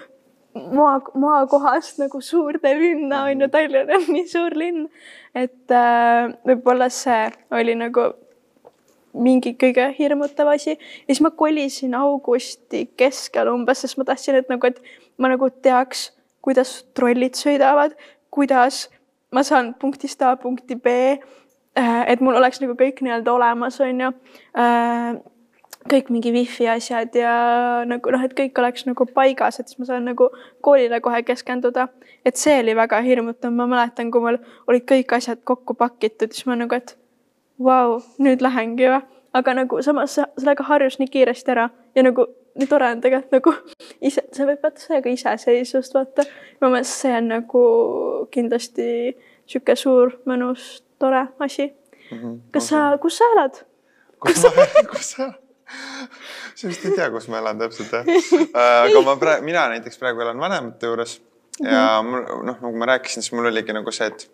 maa, 0.54 1.02
maakohast 1.14 2.00
nagu 2.00 2.22
suurde 2.22 2.74
linna 2.80 3.24
on 3.24 3.42
ju, 3.42 3.50
Tallinn 3.50 3.94
on 3.96 4.06
nii 4.08 4.28
suur 4.28 4.56
linn. 4.56 4.90
et 5.36 5.72
äh, 5.72 6.34
võib-olla 6.46 6.90
see 6.90 7.32
oli 7.52 7.76
nagu 7.76 8.14
mingi 9.14 9.54
kõige 9.54 9.88
hirmutav 9.98 10.48
asi 10.48 10.70
ja 10.70 10.78
siis 11.08 11.22
ma 11.22 11.30
kolisin 11.32 11.94
augusti 11.96 12.88
keskel 12.98 13.48
umbes, 13.48 13.82
sest 13.82 13.98
ma 13.98 14.04
tahtsin, 14.04 14.36
et 14.36 14.50
nagu, 14.50 14.68
et 14.68 14.82
ma 15.18 15.30
nagu 15.30 15.50
teaks, 15.50 16.12
kuidas 16.42 16.84
trollid 16.98 17.38
sõidavad, 17.38 17.94
kuidas 18.34 18.90
ma 19.34 19.44
saan 19.44 19.74
punktist 19.80 20.22
A 20.22 20.36
punkti 20.38 20.76
B. 20.76 20.88
Äh, 21.74 22.12
et 22.12 22.22
mul 22.22 22.38
oleks 22.38 22.62
nagu 22.62 22.76
kõik 22.78 23.02
nii-öelda 23.02 23.34
olemas, 23.34 23.80
on 23.82 24.02
ju 24.04 24.10
äh, 24.62 25.16
kõik 25.90 26.12
mingi 26.14 26.32
wifi 26.36 26.68
asjad 26.70 27.16
ja 27.18 27.34
nagu 27.90 28.12
noh, 28.14 28.22
et 28.24 28.36
kõik 28.38 28.60
oleks 28.62 28.86
nagu 28.86 29.08
paigas, 29.10 29.60
et 29.60 29.72
siis 29.72 29.80
ma 29.82 29.88
saan 29.90 30.06
nagu 30.08 30.30
koolile 30.62 31.00
kohe 31.02 31.24
keskenduda. 31.26 31.88
et 32.26 32.38
see 32.38 32.60
oli 32.60 32.76
väga 32.76 33.02
hirmutav, 33.02 33.52
ma 33.52 33.66
mäletan, 33.68 34.12
kui 34.12 34.22
mul 34.22 34.38
olid 34.68 34.86
kõik 34.88 35.18
asjad 35.18 35.42
kokku 35.44 35.74
pakitud, 35.74 36.32
siis 36.32 36.46
ma 36.46 36.56
nagu, 36.56 36.76
et 36.76 36.96
vau, 37.60 38.00
nüüd 38.20 38.42
lähengi 38.42 38.88
või. 38.94 39.02
aga 39.34 39.54
nagu 39.54 39.82
samas 39.82 40.14
sellega 40.14 40.64
harjus 40.64 41.00
nii 41.00 41.10
kiiresti 41.10 41.52
ära 41.52 41.70
ja 41.96 42.04
nagu 42.06 42.28
nii 42.60 42.70
tore 42.70 42.90
on 42.94 43.02
tegelikult 43.02 43.36
nagu 43.38 43.54
ise, 44.02 44.24
sa 44.36 44.48
võid 44.48 44.62
vaata 44.64 44.82
sellega 44.82 45.14
iseseisvust 45.14 45.96
vaata. 45.98 46.26
minu 46.62 46.74
meelest 46.74 47.04
see 47.04 47.14
on 47.18 47.30
nagu 47.34 47.64
kindlasti 48.34 48.90
sihuke 49.50 49.76
suur, 49.80 50.18
mõnus, 50.30 50.84
tore 51.02 51.28
asi 51.40 51.68
mm. 51.68 52.18
-hmm. 52.18 52.36
kas 52.52 52.70
sa, 52.74 52.84
kus 53.02 53.18
sa 53.18 53.32
elad? 53.36 53.64
kus 54.20 54.44
ma, 54.44 54.68
kus 54.94 55.16
sa 55.16 55.34
sa 56.56 56.68
vist 56.68 56.86
ei 56.86 56.96
tea, 56.96 57.10
kus 57.12 57.28
ma 57.32 57.40
elan 57.40 57.58
täpselt 57.58 57.94
jah. 57.94 58.06
Äh, 58.06 58.80
aga 58.86 59.02
ma 59.06 59.16
praegu, 59.18 59.46
mina 59.46 59.68
näiteks 59.72 59.98
praegu 60.02 60.22
elan 60.22 60.40
vanemate 60.40 60.90
juures 60.90 61.18
ja 61.62 62.02
mhm. 62.02 62.10
mul 62.10 62.46
noh, 62.50 62.58
nagu 62.62 62.78
ma 62.78 62.90
rääkisin, 62.94 63.26
siis 63.26 63.34
mul 63.34 63.50
oligi 63.50 63.74
nagu 63.76 63.92
see, 63.92 64.08
et 64.08 64.28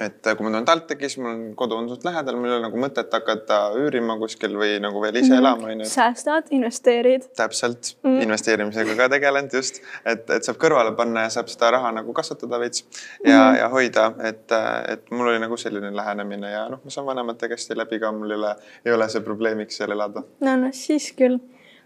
et 0.00 0.26
kui 0.26 0.42
ma 0.42 0.50
tulen 0.50 0.64
TalTechi, 0.66 1.08
siis 1.08 1.20
mul 1.22 1.30
on 1.30 1.42
kodu 1.58 1.76
on 1.78 1.88
suht 1.88 2.04
lähedal, 2.06 2.34
mul 2.38 2.50
ei 2.50 2.56
ole 2.56 2.64
nagu 2.64 2.80
mõtet 2.82 3.12
hakata 3.14 3.58
üürima 3.78 4.16
kuskil 4.18 4.56
või 4.58 4.80
nagu 4.82 5.02
veel 5.02 5.20
ise 5.20 5.30
-hmm. 5.30 5.38
elama 5.38 5.70
onju. 5.70 5.86
säästad, 5.90 6.50
investeerid. 6.50 7.28
täpselt 7.36 7.94
mm, 8.02 8.20
investeerimisega 8.26 8.96
ka 8.98 9.08
tegelenud 9.14 9.54
just, 9.54 9.80
et, 10.04 10.26
et 10.30 10.44
saab 10.44 10.58
kõrvale 10.58 10.96
panna 10.98 11.28
ja 11.28 11.30
saab 11.36 11.52
seda 11.52 11.70
raha 11.76 11.92
nagu 12.00 12.12
kasvatada 12.12 12.58
veits 12.58 12.84
ja 13.24 13.38
mm, 13.38 13.58
ja 13.60 13.68
hoida, 13.68 14.10
et, 14.30 14.58
et 14.88 15.10
mul 15.10 15.30
oli 15.30 15.38
nagu 15.38 15.56
selline 15.56 15.94
lähenemine 15.96 16.50
ja 16.50 16.68
noh, 16.68 16.82
ma 16.84 16.90
saan 16.90 17.06
vanemate 17.06 17.48
käest 17.48 17.70
läbi 17.70 18.00
ka, 18.02 18.12
mul 18.12 18.30
ei 18.30 18.42
ole, 18.42 18.54
ei 18.84 18.92
ole 18.92 19.08
see 19.08 19.22
probleemiks 19.22 19.78
seal 19.78 19.94
elada. 19.94 20.26
no 20.40 20.56
noh, 20.56 20.72
siis 20.74 21.12
küll 21.12 21.38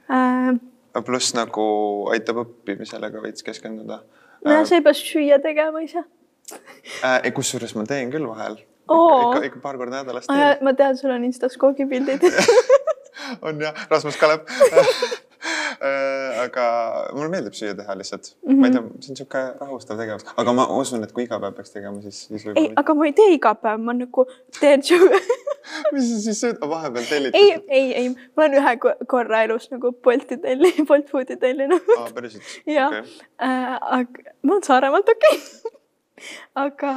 äh.... 0.09 0.55
pluss 1.05 1.35
nagu 1.37 1.65
aitab 2.13 2.41
õppimisele 2.47 3.13
ka 3.13 3.23
veits 3.23 3.45
keskenduda. 3.45 4.01
no 4.45 4.61
äh, 4.61 4.65
sa 4.65 4.81
ei 4.81 4.83
pea 4.83 4.97
süüa 4.97 5.43
tegema 5.45 5.85
ise 5.85 6.09
äh,. 6.53 7.33
kusjuures 7.35 7.75
ma 7.79 7.87
teen 7.89 8.13
küll 8.15 8.29
vahel 8.29 8.59
oh.. 8.89 9.35
ikka, 9.35 9.45
ikka 9.51 9.63
paar 9.63 9.79
korda 9.81 10.03
nädalas 10.03 10.29
teen. 10.29 10.65
ma 10.65 10.75
tean, 10.75 10.99
sul 10.99 11.15
on 11.15 11.25
Instas 11.29 11.57
koogipildid 11.61 12.25
on 13.47 13.61
jah, 13.61 13.75
Rasmus 13.91 14.17
Kalev 14.17 14.41
äh, 15.83 16.41
aga 16.45 16.65
mulle 17.15 17.31
meeldib 17.33 17.57
süüa 17.59 17.75
teha 17.79 17.97
lihtsalt 17.99 18.33
mm, 18.35 18.53
-hmm. 18.53 18.61
ma 18.61 18.67
ei 18.67 18.73
tea, 18.73 18.83
see 18.83 18.89
on 18.89 19.17
niisugune 19.17 19.45
rahustav 19.61 20.01
tegevus, 20.01 20.27
aga 20.37 20.55
ma 20.61 20.67
usun, 20.81 21.05
et 21.05 21.13
kui 21.13 21.27
iga 21.29 21.41
päev 21.43 21.57
peaks 21.59 21.75
tegema, 21.75 22.03
siis, 22.03 22.25
siis 22.27 22.47
võib-olla. 22.47 22.65
ei, 22.65 22.73
aga 22.83 22.95
ma 22.95 23.11
ei 23.11 23.15
tee 23.21 23.29
iga 23.37 23.55
päev, 23.67 23.85
ma 23.85 23.97
nagu 23.99 24.27
teen 24.61 24.85
mis 25.93 26.07
sa 26.11 26.21
siis 26.25 26.41
sööd, 26.41 26.61
vahepeal 26.75 27.09
tellid? 27.11 27.37
ei, 27.37 27.57
ei, 27.69 27.89
ei, 28.03 28.13
ma 28.37 28.47
olen 28.47 28.61
ühe 28.63 28.77
korra 29.07 29.43
elus 29.47 29.69
nagu 29.75 29.93
Bolti 30.05 30.41
tellinud, 30.45 30.87
Bolt 30.89 31.11
Foodi 31.13 31.37
tellinud. 31.37 31.93
aa, 31.99 32.09
päriselt? 32.15 32.55
jah 32.67 33.03
äh, 33.43 33.75
aga 34.01 34.33
ma 34.43 34.57
olen 34.57 34.71
Saaremaalt, 34.71 35.17
okei 35.17 35.37
okay 35.37 35.78
aga 36.55 36.93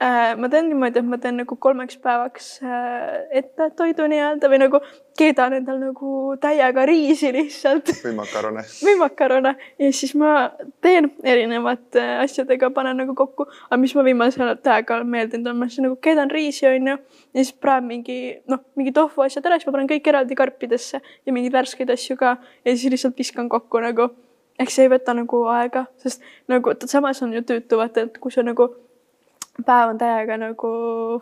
äh, 0.00 0.36
ma 0.38 0.48
teen 0.48 0.68
niimoodi, 0.70 1.00
et 1.00 1.06
ma 1.06 1.18
teen 1.20 1.38
nagu 1.40 1.56
kolmeks 1.60 1.98
päevaks 2.02 2.48
äh, 2.62 3.14
ette 3.40 3.70
toidu 3.78 4.06
nii-öelda 4.10 4.50
või 4.50 4.60
nagu 4.62 4.80
keedan 5.18 5.56
endal 5.58 5.80
nagu 5.82 6.12
täiega 6.40 6.84
riisi 6.88 7.32
lihtsalt. 7.34 7.90
või 8.04 8.14
makarone. 8.20 8.64
või 8.84 8.94
makarone 9.00 9.54
ja 9.82 9.90
siis 9.92 10.14
ma 10.18 10.50
teen 10.84 11.10
erinevate 11.24 12.04
asjadega, 12.24 12.70
panen 12.74 13.02
nagu 13.02 13.16
kokku, 13.18 13.48
aga 13.68 13.80
mis 13.80 13.94
ma 13.98 14.06
viimasel 14.06 14.54
aega 14.54 14.98
olen 14.98 15.10
meeldinud, 15.16 15.50
on 15.52 15.60
ma 15.64 15.70
siis 15.70 15.82
nagu 15.86 15.98
keedan 16.02 16.30
riisi, 16.30 16.66
onju. 16.70 16.96
ja 17.34 17.42
siis 17.42 17.52
praen 17.58 17.88
mingi 17.90 18.20
noh, 18.50 18.62
mingi 18.78 18.94
tofu 18.94 19.26
asjad 19.26 19.46
ära, 19.50 19.58
siis 19.58 19.70
ma 19.70 19.76
panen 19.78 19.90
kõik 19.90 20.14
eraldi 20.14 20.38
karpidesse 20.38 21.02
ja 21.02 21.34
mingeid 21.34 21.58
värskeid 21.58 21.90
asju 21.94 22.18
ka 22.20 22.36
ja 22.38 22.74
siis 22.74 22.88
lihtsalt 22.92 23.18
viskan 23.18 23.50
kokku 23.50 23.82
nagu 23.82 24.12
ehk 24.58 24.74
see 24.74 24.86
ei 24.86 24.92
võta 24.92 25.14
nagu 25.16 25.44
aega, 25.52 25.86
sest 26.02 26.24
nagu 26.50 26.74
samas 26.86 27.22
on 27.22 27.32
ju 27.36 27.44
tüütu 27.46 27.78
vaata, 27.80 28.06
et 28.08 28.18
kui 28.22 28.34
sa 28.34 28.44
nagu 28.46 28.68
päev 29.66 29.92
on 29.92 29.98
täiega 29.98 30.36
nagu 30.38 30.72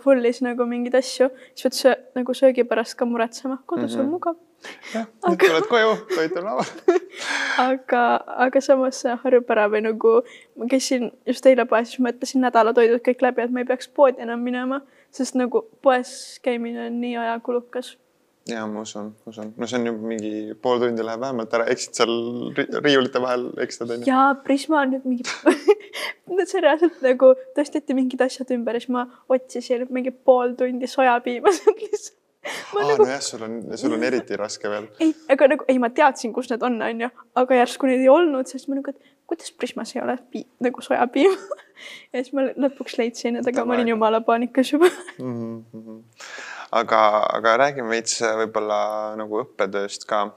full'is 0.02 0.42
nagu 0.44 0.66
mingeid 0.68 0.96
asju, 0.98 1.28
siis 1.54 1.66
pead 1.66 1.78
söö, 1.78 1.94
nagu 2.18 2.34
söögi 2.36 2.66
pärast 2.68 2.96
ka 2.98 3.08
muretsema, 3.08 3.58
kodus 3.66 3.96
mm 3.96 3.96
-hmm. 3.96 4.00
on 4.00 4.06
mhm. 4.06 4.12
mugav. 4.12 4.36
jah, 4.94 5.06
nüüd 5.28 5.38
tuled 5.38 5.66
koju, 5.68 5.96
toit 6.14 6.36
on 6.36 6.44
laual 6.44 6.64
aga, 7.70 8.02
aga 8.46 8.60
samas 8.60 9.00
see 9.02 9.16
harjub 9.22 9.50
ära 9.50 9.68
või 9.68 9.82
nagu 9.84 10.14
ma 10.56 10.66
käisin 10.70 11.12
just 11.26 11.46
eile 11.46 11.64
poes, 11.64 11.88
siis 11.88 12.00
mõtlesin 12.00 12.40
nädalatoidud 12.40 13.04
kõik 13.08 13.22
läbi, 13.22 13.42
et 13.42 13.50
ma 13.50 13.60
ei 13.60 13.68
peaks 13.68 13.88
poodi 13.88 14.22
enam 14.22 14.40
minema, 14.40 14.80
sest 15.10 15.34
nagu 15.34 15.62
poes 15.82 16.40
käimine 16.42 16.86
on 16.86 17.00
nii 17.00 17.16
ajakulukas 17.16 17.96
ja 18.48 18.66
ma 18.70 18.82
usun, 18.86 19.10
usun, 19.26 19.52
no 19.58 19.66
see 19.66 19.80
on 19.80 19.88
ju 19.88 19.94
mingi 19.98 20.32
pool 20.62 20.78
tundi 20.82 21.04
läheb 21.06 21.22
vähemalt 21.22 21.54
ära, 21.58 21.66
eksid 21.72 21.98
seal 21.98 22.12
riiulite 22.84 23.22
vahel, 23.22 23.48
ekstad 23.62 23.90
onju. 23.94 24.06
ja 24.08 24.28
Prisma 24.44 24.84
on 24.84 24.94
nüüd 24.94 25.08
mingi 25.08 25.26
see 26.50 26.62
reaalselt 26.62 27.00
nagu 27.04 27.32
tõsteti 27.56 27.96
mingid 27.98 28.22
asjad 28.26 28.52
ümber 28.54 28.78
ja 28.78 28.84
siis 28.84 28.94
ma 28.94 29.06
otsisin 29.32 29.86
mingi 29.90 30.14
pool 30.14 30.54
tundi 30.58 30.90
sojapiima 30.90 31.52
sealt 31.58 31.82
lihtsalt. 31.84 32.16
aa 32.46 32.86
nagu... 32.92 33.02
nojah, 33.02 33.22
sul 33.26 33.42
on, 33.48 33.58
sul 33.74 33.98
on 33.98 34.06
eriti 34.06 34.38
raske 34.38 34.70
veel. 34.70 34.88
ei, 35.02 35.14
aga 35.34 35.50
nagu 35.56 35.66
ei, 35.72 35.80
ma 35.82 35.90
teadsin, 35.94 36.34
kus 36.36 36.52
need 36.52 36.62
on, 36.66 36.78
onju, 36.90 37.10
aga 37.42 37.62
järsku 37.62 37.90
neid 37.90 38.04
ei 38.04 38.12
olnud, 38.12 38.46
siis 38.50 38.68
ma 38.70 38.78
nagu, 38.78 38.94
et 38.94 39.14
kuidas 39.26 39.50
Prismas 39.58 39.96
ei 39.96 40.04
ole 40.04 40.20
pii, 40.30 40.46
nagu 40.62 40.84
sojapiima 40.86 41.34
ja 42.12 42.20
siis 42.22 42.30
ma 42.36 42.46
lõpuks 42.54 43.00
leidsin, 43.02 43.40
et 43.40 43.50
aga 43.50 43.66
ma 43.66 43.74
olin 43.74 43.96
jumala 43.96 44.22
paanikas 44.28 44.70
juba 44.76 44.92
mm. 45.18 45.64
-hmm 45.72 46.54
aga, 46.70 47.00
aga 47.38 47.56
räägime 47.62 47.94
veits 47.94 48.20
äh, 48.22 48.36
võib-olla 48.42 48.80
nagu 49.18 49.42
õppetööst 49.44 50.06
ka. 50.08 50.28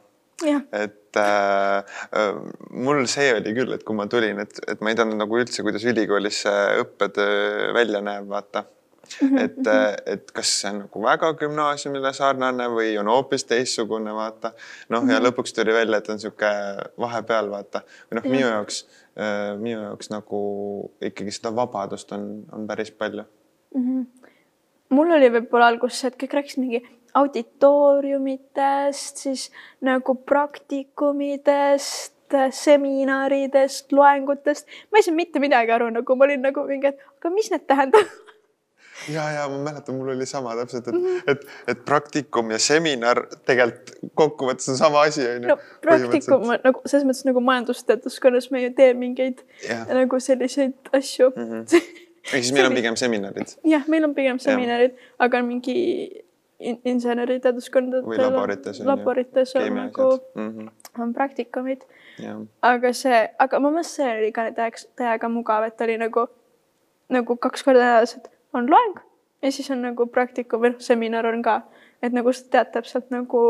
et 0.46 1.18
äh, 1.20 1.78
äh, 2.16 2.36
mul 2.72 3.06
see 3.12 3.34
oli 3.36 3.54
küll, 3.58 3.74
et 3.76 3.84
kui 3.84 3.96
ma 3.98 4.08
tulin, 4.08 4.40
et, 4.40 4.60
et 4.72 4.82
ma 4.82 4.92
ei 4.92 5.00
teadnud 5.00 5.20
nagu 5.20 5.40
üldse, 5.40 5.64
kuidas 5.66 5.84
ülikoolis 5.84 6.44
see 6.46 6.84
õppetöö 6.84 7.74
välja 7.76 8.02
näeb, 8.06 8.30
vaata 8.30 8.64
-hmm. 8.64 9.40
et, 9.40 9.58
mhm. 9.58 9.68
äh, 9.68 9.96
et 10.06 10.32
kas 10.32 10.54
see 10.62 10.72
on 10.72 10.80
nagu 10.86 11.04
väga 11.04 11.34
gümnaasiumile 11.42 12.14
sarnane 12.14 12.70
või 12.72 12.94
on 13.02 13.08
hoopis 13.12 13.44
teistsugune, 13.50 14.14
vaata. 14.14 14.54
noh 14.90 15.04
ja 15.04 15.20
mhm. 15.20 15.26
lõpuks 15.28 15.56
tuli 15.56 15.74
välja, 15.74 15.98
et 15.98 16.10
on 16.10 16.22
niisugune 16.22 16.90
vahepeal, 17.00 17.52
vaata. 17.52 17.84
või 18.10 18.22
noh, 18.22 18.32
minu 18.32 18.48
jaoks 18.48 18.86
minu 19.60 19.82
jaoks 19.82 20.08
nagu 20.14 20.40
ikkagi 21.04 21.34
seda 21.36 21.52
vabadust 21.56 22.12
on, 22.16 22.46
on 22.56 22.68
päris 22.68 22.92
palju 22.92 23.26
mm. 23.76 23.82
-hmm 23.84 24.19
mul 24.90 25.12
oli 25.18 25.30
võib-olla 25.34 25.68
alguses 25.74 26.04
et 26.10 26.18
kõik 26.20 26.34
rääkisid 26.38 26.64
mingi 26.64 26.80
auditooriumitest, 27.20 29.18
siis 29.26 29.52
nagu 29.86 30.16
praktikumidest, 30.30 32.16
seminaridest, 32.54 33.92
loengutest. 33.92 34.68
ma 34.92 34.98
ei 35.00 35.04
saanud 35.06 35.18
mitte 35.18 35.42
midagi 35.42 35.72
aru, 35.74 35.90
nagu 35.94 36.16
ma 36.16 36.28
olin 36.28 36.44
nagu 36.46 36.66
mingi, 36.68 36.88
et 36.94 37.00
aga 37.20 37.32
mis 37.34 37.50
need 37.54 37.66
tähendavad 37.70 38.10
ja, 39.08 39.24
ja 39.32 39.48
ma 39.50 39.58
mäletan, 39.64 39.96
mul 39.96 40.12
oli 40.14 40.26
sama 40.30 40.56
täpselt, 40.56 40.88
et 40.88 40.94
mm, 40.94 41.06
-hmm. 41.06 41.32
et, 41.32 41.46
et 41.68 41.86
praktikum 41.86 42.52
ja 42.52 42.60
seminar 42.60 43.24
tegelikult 43.46 44.12
kokkuvõttes 44.14 44.70
on 44.70 44.78
sama 44.78 45.02
asi 45.08 45.28
onju. 45.28 45.48
no 45.48 45.58
praktikum 45.82 46.46
nagu 46.64 46.82
selles 46.86 47.08
mõttes 47.08 47.26
nagu 47.26 47.42
majandusteaduskonnas 47.42 48.52
me 48.52 48.64
ju 48.64 48.74
teeme 48.78 49.00
mingeid 49.00 49.42
ja. 49.70 49.86
nagu 49.94 50.20
selliseid 50.20 50.94
asju 50.94 51.32
mm. 51.36 51.50
-hmm 51.50 52.06
ehk 52.34 52.44
siis 52.44 52.56
meil 52.56 52.70
on 52.70 52.76
pigem 52.78 52.98
seminarid? 53.00 53.54
jah, 53.68 53.86
meil 53.88 54.08
on 54.08 54.16
pigem 54.18 54.40
seminarid, 54.42 54.98
aga 55.20 55.42
mingi 55.46 55.78
in 56.60 56.82
inseneriteaduskondadel. 56.86 58.04
laborites. 58.22 58.80
laborites 58.80 59.56
on 59.56 59.76
nagu 59.76 60.20
mm, 60.36 60.50
-hmm. 60.50 61.02
on 61.02 61.14
praktikumid. 61.14 61.82
aga 62.62 62.94
see, 62.94 63.30
aga 63.40 63.60
ma 63.60 63.72
mõtlesin, 63.72 63.96
see 63.96 64.18
oli 64.18 64.32
ka 64.32 64.52
täiega, 64.52 64.84
täiega 64.96 65.30
mugav, 65.30 65.64
et 65.64 65.82
oli 65.82 65.98
nagu, 65.98 66.28
nagu 67.10 67.36
kaks 67.36 67.64
korda 67.64 67.80
nädalas, 67.80 68.16
et 68.18 68.32
on 68.54 68.70
loeng 68.72 69.00
ja 69.42 69.52
siis 69.52 69.72
on 69.72 69.82
nagu 69.82 70.08
praktikum 70.08 70.62
või 70.62 70.74
noh, 70.74 70.80
seminar 70.80 71.26
on 71.26 71.42
ka, 71.42 71.62
et 72.04 72.14
nagu 72.14 72.34
sa 72.34 72.46
tead 72.52 72.72
täpselt 72.74 73.10
nagu, 73.10 73.42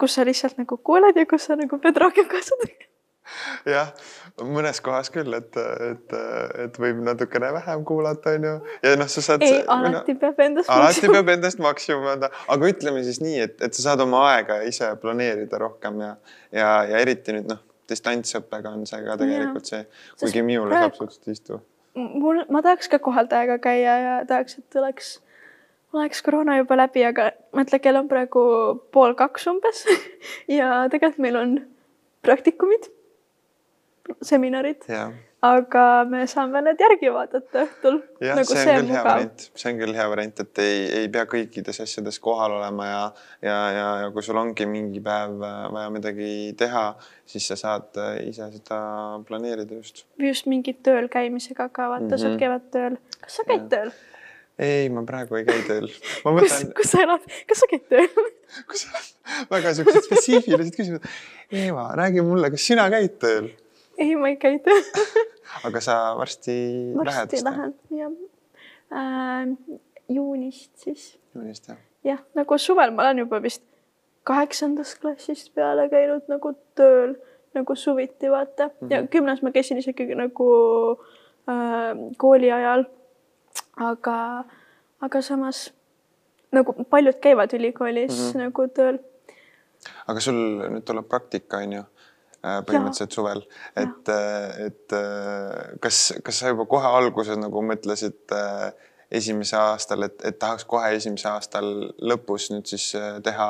kus 0.00 0.14
sa 0.14 0.24
lihtsalt 0.26 0.58
nagu 0.58 0.76
kuuled 0.76 1.16
ja 1.16 1.26
kus 1.26 1.46
sa 1.46 1.56
nagu 1.56 1.78
pead 1.78 1.96
rohkem 1.96 2.26
kaasa 2.26 2.58
tegema 2.62 2.89
jah, 3.74 3.92
mõnes 4.40 4.80
kohas 4.84 5.10
küll, 5.12 5.32
et, 5.36 5.56
et, 5.90 6.14
et 6.64 6.78
võib 6.82 7.00
natukene 7.06 7.52
vähem 7.56 7.84
kuulata, 7.88 8.34
onju. 8.38 8.54
ja 8.84 8.92
noh, 9.00 9.10
sa 9.12 9.24
saad. 9.24 9.44
ei, 9.46 9.62
alati 9.66 10.14
no, 10.16 10.20
peab 10.24 10.44
endast. 10.46 10.72
alati 10.74 11.12
peab 11.12 11.32
endast 11.36 11.62
maksimumi 11.62 12.12
anda, 12.16 12.30
aga 12.52 12.70
ütleme 12.72 13.02
siis 13.06 13.22
nii, 13.24 13.38
et, 13.46 13.56
et 13.66 13.76
sa 13.76 13.90
saad 13.90 14.04
oma 14.06 14.22
aega 14.34 14.60
ise 14.66 14.92
planeerida 15.02 15.60
rohkem 15.62 16.00
ja, 16.04 16.12
ja, 16.52 16.70
ja 16.90 17.02
eriti 17.02 17.36
nüüd 17.36 17.50
noh, 17.50 17.62
distantsõppega 17.90 18.74
on 18.76 18.86
see 18.88 19.02
ka 19.06 19.18
tegelikult 19.20 19.72
see, 19.72 19.82
kuigi 20.20 20.44
minule 20.46 20.70
praegu... 20.72 20.94
saab 20.94 21.00
suhteliselt 21.00 21.34
istu. 21.34 21.60
mul, 21.98 22.44
ma 22.52 22.62
tahaks 22.66 22.90
ka 22.92 23.00
kohaldajaga 23.02 23.58
käia 23.62 23.98
ja 24.04 24.14
tahaks, 24.28 24.60
et 24.62 24.80
oleks 24.80 25.18
oleks 25.92 26.22
koroona 26.22 26.56
juba 26.60 26.76
läbi, 26.78 27.02
aga 27.06 27.32
mõtle, 27.56 27.80
kell 27.82 27.98
on 27.98 28.08
praegu 28.10 28.42
pool 28.94 29.16
kaks 29.18 29.48
umbes 29.50 29.84
ja 30.58 30.86
tegelikult 30.92 31.22
meil 31.24 31.38
on 31.40 31.54
praktikumid 32.26 32.90
seminarid. 34.22 34.86
aga 35.40 35.82
me 36.04 36.26
saame 36.28 36.60
need 36.66 36.82
järgi 36.84 37.08
vaadata 37.14 37.62
õhtul. 37.62 37.94
jah 38.20 38.36
nagu, 38.36 38.56
see 38.56 38.74
on 38.74 38.82
küll 38.82 38.92
hea 38.92 39.04
variant, 39.06 39.44
see 39.62 39.70
on 39.70 39.78
küll 39.80 39.96
hea 39.96 40.08
variant, 40.12 40.42
et 40.44 40.60
ei, 40.64 40.82
ei 40.98 41.08
pea 41.14 41.24
kõikides 41.30 41.80
asjades 41.86 42.20
kohal 42.20 42.58
olema 42.58 42.88
ja, 42.88 43.00
ja, 43.46 43.56
ja, 43.76 43.86
ja 44.02 44.10
kui 44.12 44.26
sul 44.26 44.40
ongi 44.40 44.68
mingi 44.68 45.00
päev 45.04 45.40
äh, 45.40 45.62
vaja 45.72 45.94
midagi 45.94 46.30
teha, 46.60 46.84
siis 47.28 47.48
sa 47.48 47.56
saad 47.60 47.96
äh, 48.02 48.18
ise 48.28 48.50
seda 48.58 48.82
planeerida 49.28 49.80
just. 49.80 50.04
just 50.20 50.50
mingi 50.50 50.76
tööl 50.76 51.08
käimisega 51.12 51.70
ka, 51.72 51.88
vaata 51.94 52.04
mm, 52.04 52.12
-hmm. 52.12 52.20
sa 52.20 52.28
mhm. 52.28 52.38
käid 52.44 52.70
tööl. 52.76 53.00
kas 53.24 53.40
sa 53.40 53.48
käid 53.48 53.64
ja. 53.64 53.70
tööl? 53.76 53.94
ei, 54.60 54.92
ma 54.92 55.06
praegu 55.08 55.40
ei 55.40 55.48
käi 55.48 55.64
tööl. 55.64 55.88
Mõtlen... 56.26 56.44
kus, 56.44 56.76
kus 56.82 56.92
sa 56.92 57.06
elad, 57.06 57.24
kas 57.48 57.64
sa 57.64 57.70
käid 57.70 57.88
tööl 57.88 58.28
kus 58.68 58.84
elad? 58.88 59.08
väga 59.50 59.72
siuksed 59.78 60.06
spetsiifilised 60.08 60.76
küsimused. 60.76 61.18
Eeva, 61.50 61.90
räägi 61.98 62.24
mulle, 62.26 62.50
kas 62.52 62.66
sina 62.66 62.86
käid 62.92 63.18
tööl? 63.22 63.50
ei, 64.04 64.16
ma 64.16 64.32
ei 64.32 64.36
käi 64.40 64.58
tööl 64.64 64.82
aga 65.68 65.84
sa 65.84 66.00
varsti, 66.18 66.56
varsti 66.96 67.04
lähed? 67.06 67.30
varsti 67.30 67.44
lähen, 67.46 67.74
jah 67.90 68.12
äh,. 68.92 69.78
juunist 70.08 70.72
siis. 70.76 71.18
juunist, 71.34 71.68
jah? 71.68 71.80
jah, 72.04 72.22
nagu 72.34 72.58
suvel 72.58 72.94
ma 72.94 73.08
olen 73.08 73.24
juba 73.24 73.42
vist 73.42 73.64
kaheksandast 74.28 75.00
klassist 75.00 75.52
peale 75.54 75.88
käinud 75.92 76.28
nagu 76.30 76.54
tööl 76.78 77.16
nagu 77.54 77.74
suviti, 77.74 78.30
vaata 78.30 78.68
mm. 78.68 78.72
-hmm. 78.80 78.92
ja 78.92 79.00
mhm. 79.00 79.08
kümnes 79.08 79.42
ma 79.42 79.50
käisin 79.50 79.78
isegi 79.78 80.14
nagu 80.14 80.48
äh, 81.48 81.96
kooli 82.16 82.52
ajal. 82.52 82.84
aga, 83.76 84.44
aga 85.00 85.22
samas 85.22 85.72
nagu 86.52 86.72
paljud 86.90 87.14
käivad 87.20 87.52
ülikoolis 87.52 88.12
mm 88.12 88.30
-hmm. 88.30 88.44
nagu 88.44 88.68
tööl. 88.68 88.98
aga 90.06 90.20
sul 90.20 90.34
nüüd 90.70 90.84
tuleb 90.84 91.08
praktika, 91.08 91.56
on 91.56 91.72
ju 91.72 91.82
Äh, 92.40 92.62
põhimõtteliselt 92.64 93.12
suvel, 93.12 93.42
et, 93.76 94.08
äh, 94.08 94.60
et 94.64 94.92
äh, 94.96 95.74
kas, 95.84 95.98
kas 96.24 96.38
sa 96.40 96.48
juba 96.48 96.64
kohe 96.70 96.88
alguses 96.88 97.36
nagu 97.36 97.60
mõtlesid 97.68 98.32
esimese 99.12 99.58
aastal, 99.60 100.06
et, 100.06 100.14
et 100.24 100.38
tahaks 100.40 100.64
kohe 100.70 100.88
esimese 100.96 101.28
aastal 101.28 101.68
lõpus 102.00 102.46
nüüd 102.54 102.70
siis 102.70 102.86
teha 103.26 103.48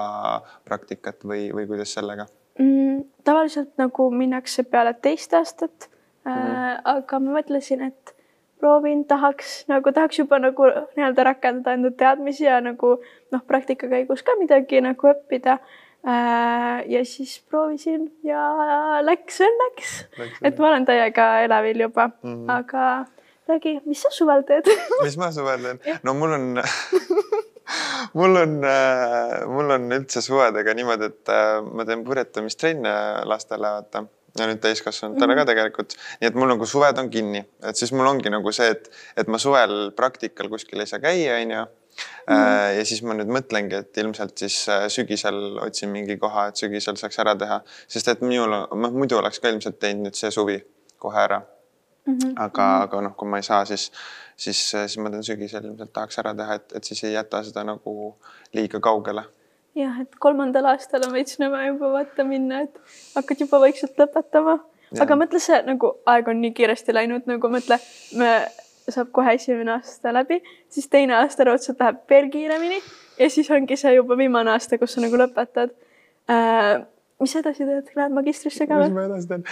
praktikat 0.66 1.22
või, 1.22 1.52
või 1.54 1.68
kuidas 1.70 1.94
sellega 1.94 2.26
mm,? 2.58 3.04
tavaliselt 3.22 3.78
nagu 3.78 4.08
minnakse 4.10 4.64
peale 4.66 4.96
teist 4.98 5.38
aastat 5.38 5.86
mm. 5.86 6.32
-hmm. 6.32 6.80
aga 6.96 7.20
ma 7.22 7.36
mõtlesin, 7.38 7.84
et 7.92 8.14
proovin, 8.58 9.04
tahaks 9.06 9.68
nagu, 9.70 9.92
tahaks 9.94 10.18
juba 10.18 10.40
nagu 10.42 10.66
nii-öelda 10.96 11.28
rakendada 11.30 11.78
enda 11.78 11.94
teadmisi 11.94 12.48
ja 12.48 12.58
nagu 12.64 12.96
noh, 13.30 13.46
praktika 13.46 13.86
käigus 13.86 14.26
ka 14.26 14.34
midagi 14.42 14.82
nagu 14.82 15.12
õppida 15.14 15.60
ja 16.04 17.04
siis 17.04 17.42
proovisin 17.50 18.06
ja 18.24 18.40
läks 19.04 19.40
õnneks, 19.44 19.96
et 20.42 20.58
ma 20.58 20.70
olen 20.70 20.86
täiega 20.88 21.26
elevil 21.44 21.86
juba. 21.86 22.08
Mm, 22.22 22.34
-hmm. 22.34 22.52
aga 22.52 23.04
räägi, 23.48 23.80
mis 23.84 24.02
sa 24.02 24.10
suvel 24.10 24.42
teed? 24.48 24.70
Mis 25.04 25.18
ma 25.20 25.32
suvel 25.32 25.60
teen? 25.60 25.98
no 26.02 26.14
mul 26.14 26.32
on 26.32 26.62
mul 28.18 28.36
on, 28.36 28.64
äh, 28.64 29.46
mul 29.46 29.70
on 29.70 29.92
üldse 29.92 30.22
suvedega 30.24 30.74
niimoodi, 30.74 31.10
et 31.10 31.32
äh, 31.34 31.58
ma 31.66 31.86
teen 31.88 32.04
purjetamistrenne 32.06 32.94
lastele, 33.28 33.76
vaata. 33.76 34.06
Ja 34.38 34.46
nüüd 34.46 34.60
täiskasvanutele 34.62 35.26
mm 35.26 35.32
-hmm. 35.32 35.42
ka 35.42 35.50
tegelikult, 35.50 35.94
nii 36.20 36.28
et 36.28 36.36
mul 36.38 36.46
nagu 36.52 36.66
suved 36.66 36.98
on 37.02 37.08
kinni, 37.10 37.40
et 37.66 37.76
siis 37.76 37.90
mul 37.92 38.06
ongi 38.06 38.30
nagu 38.30 38.52
see, 38.54 38.68
et, 38.70 38.86
et 39.18 39.26
ma 39.26 39.38
suvel 39.42 39.90
praktikal 39.96 40.48
kuskil 40.48 40.80
ei 40.80 40.86
saa 40.86 41.02
käia, 41.02 41.40
onju 41.42 41.64
Mm. 42.30 42.76
ja 42.76 42.84
siis 42.86 43.02
ma 43.02 43.14
nüüd 43.18 43.30
mõtlengi, 43.32 43.80
et 43.82 43.98
ilmselt 44.02 44.38
siis 44.38 44.56
äh, 44.70 44.84
sügisel 44.92 45.58
otsin 45.64 45.90
mingi 45.90 46.16
koha, 46.20 46.46
et 46.50 46.60
sügisel 46.60 46.98
saaks 47.00 47.18
ära 47.22 47.34
teha, 47.38 47.60
sest 47.90 48.12
et 48.12 48.22
minul, 48.24 48.54
ma 48.78 48.90
muidu 48.94 49.18
oleks 49.18 49.42
ka 49.42 49.50
ilmselt 49.50 49.80
teinud 49.82 50.08
nüüd 50.08 50.18
see 50.18 50.30
suvi 50.34 50.60
kohe 51.02 51.18
ära 51.24 51.40
mm. 51.40 52.14
-hmm. 52.14 52.32
aga, 52.36 52.68
mhm. 52.68 52.82
aga 52.84 53.02
noh, 53.08 53.16
kui 53.16 53.28
ma 53.28 53.42
ei 53.42 53.48
saa, 53.48 53.64
siis, 53.64 53.90
siis, 54.36 54.62
äh, 54.74 54.86
siis 54.86 55.02
ma 55.02 55.10
teen 55.10 55.26
sügisel 55.26 55.64
ilmselt 55.64 55.92
tahaks 55.92 56.22
ära 56.22 56.34
teha, 56.34 56.60
et, 56.60 56.72
et 56.78 56.84
siis 56.84 57.04
ei 57.04 57.12
jäta 57.12 57.42
seda 57.44 57.66
nagu 57.66 58.14
liiga 58.54 58.80
kaugele 58.80 59.26
jah, 59.74 60.00
et 60.02 60.16
kolmandal 60.18 60.72
aastal 60.72 61.04
on 61.06 61.14
veits 61.14 61.38
nõme 61.42 61.66
juba 61.66 61.92
vaata 61.98 62.24
minna, 62.26 62.64
et 62.66 62.80
hakkad 63.16 63.46
juba 63.46 63.60
vaikselt 63.66 63.98
lõpetama. 63.98 64.58
aga 65.00 65.16
mõtle, 65.16 65.38
see 65.42 65.60
nagu 65.66 65.94
aeg 66.06 66.28
on 66.28 66.40
nii 66.42 66.54
kiiresti 66.56 66.94
läinud, 66.94 67.26
nagu 67.30 67.52
mõtle, 67.52 67.78
me 68.18 68.32
saab 68.94 69.12
kohe 69.16 69.34
esimene 69.38 69.76
aasta 69.78 70.14
läbi, 70.14 70.40
siis 70.68 70.88
teine 70.88 71.18
aasta 71.20 71.46
raudselt 71.48 71.80
läheb 71.80 72.02
veel 72.10 72.30
kiiremini 72.32 72.80
ja 73.18 73.30
siis 73.30 73.50
ongi 73.50 73.76
see 73.80 73.94
juba 73.94 74.16
viimane 74.18 74.54
aasta, 74.54 74.78
kus 74.78 74.96
sa 74.96 75.04
nagu 75.04 75.20
lõpetad 75.20 75.74
äh, 76.30 76.80
mis 77.20 77.34
edasi 77.36 77.66
teed, 77.68 77.88
lähed 77.96 78.14
magistrisse 78.16 78.66
ka 78.68 78.78
või? 78.80 78.88
mis 78.88 78.96
ma 78.96 79.04
edasi 79.08 79.28
teen? 79.28 79.44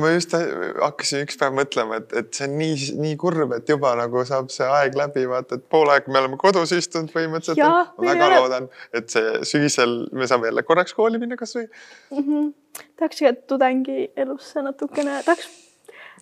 ma 0.00 0.10
just 0.12 0.34
hakkasin 0.34 1.26
üks 1.26 1.38
päev 1.40 1.54
mõtlema, 1.56 2.00
et, 2.02 2.14
et 2.18 2.30
see 2.34 2.48
on 2.48 2.56
nii, 2.58 2.88
nii 3.04 3.18
kurb, 3.20 3.54
et 3.56 3.70
juba 3.70 3.92
nagu 3.98 4.24
saab 4.28 4.50
see 4.54 4.66
aeg 4.66 4.98
läbi, 4.98 5.24
vaata, 5.30 5.58
et 5.60 5.66
pool 5.72 5.90
aega 5.92 6.12
me 6.12 6.22
oleme 6.22 6.38
kodus 6.40 6.74
istunud 6.76 7.12
põhimõtteliselt. 7.14 7.62
ma 7.62 8.10
väga 8.10 8.28
ole... 8.28 8.40
loodan, 8.42 8.68
et 8.98 9.14
see 9.14 9.42
sügisel 9.52 9.96
me 10.18 10.28
saame 10.30 10.50
jälle 10.50 10.66
korraks 10.66 10.96
kooli 10.98 11.22
minna 11.22 11.38
kasvõi 11.40 11.68
mm. 11.68 12.18
-hmm. 12.18 12.52
tahaks 12.98 13.22
ka 13.22 13.34
tudengielusse 13.54 14.66
natukene, 14.66 15.22
tahaks 15.28 15.50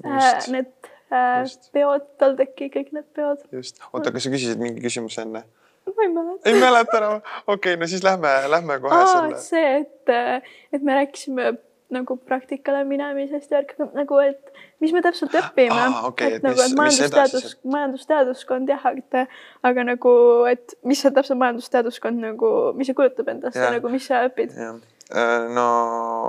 äh, 0.04 0.50
need 0.52 0.89
Äh, 1.10 1.48
peod, 1.74 2.04
TalTechi, 2.22 2.68
kõik 2.70 2.92
need 2.94 3.08
peod. 3.16 3.40
just, 3.54 3.80
oota, 3.90 4.12
kas 4.14 4.28
sa 4.28 4.30
küsisid 4.30 4.60
mingi 4.62 4.82
küsimuse 4.84 5.24
enne? 5.26 5.42
ma 5.90 6.04
ei 6.04 6.12
mäleta. 6.12 6.44
ei 6.46 6.60
mäleta 6.60 7.00
enam, 7.00 7.16
okei 7.46 7.54
okay,, 7.54 7.80
no 7.80 7.88
siis 7.90 8.04
lähme, 8.06 8.30
lähme 8.52 8.78
kohe 8.84 8.94
Aa, 8.94 9.08
selle. 9.10 9.40
see, 9.42 9.72
et, 9.80 10.12
äh, 10.14 10.54
et 10.72 10.86
me 10.86 10.94
rääkisime 11.00 11.52
nagu 11.90 12.16
praktikale 12.16 12.84
minemisest 12.86 13.50
ja 13.50 13.64
nagu, 13.94 14.18
et 14.22 14.52
mis 14.78 14.92
me 14.94 15.02
täpselt 15.02 15.34
õpime. 15.34 15.80
Okay, 16.12 16.36
et, 16.36 16.38
et 16.38 16.46
nagu, 16.46 16.62
et 16.62 16.76
majandusteadus, 16.78 17.56
majandusteaduskond 17.66 18.70
jah, 18.70 18.86
et 18.94 19.18
aga 19.66 19.86
nagu, 19.88 20.14
et 20.50 20.78
mis 20.86 21.02
see 21.02 21.10
täpselt 21.16 21.40
majandusteaduskond 21.42 22.22
nagu, 22.22 22.54
mis 22.78 22.90
see 22.90 22.98
kujutab 22.98 23.34
endast 23.34 23.58
ja, 23.58 23.66
ja 23.66 23.76
nagu, 23.80 23.90
mis 23.90 24.06
sa 24.06 24.22
õpid? 24.28 24.54
Äh, 24.54 25.48
no 25.50 25.66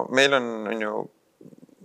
meil 0.10 0.34
on, 0.41 0.54
on 0.74 0.86
ju 0.88 0.96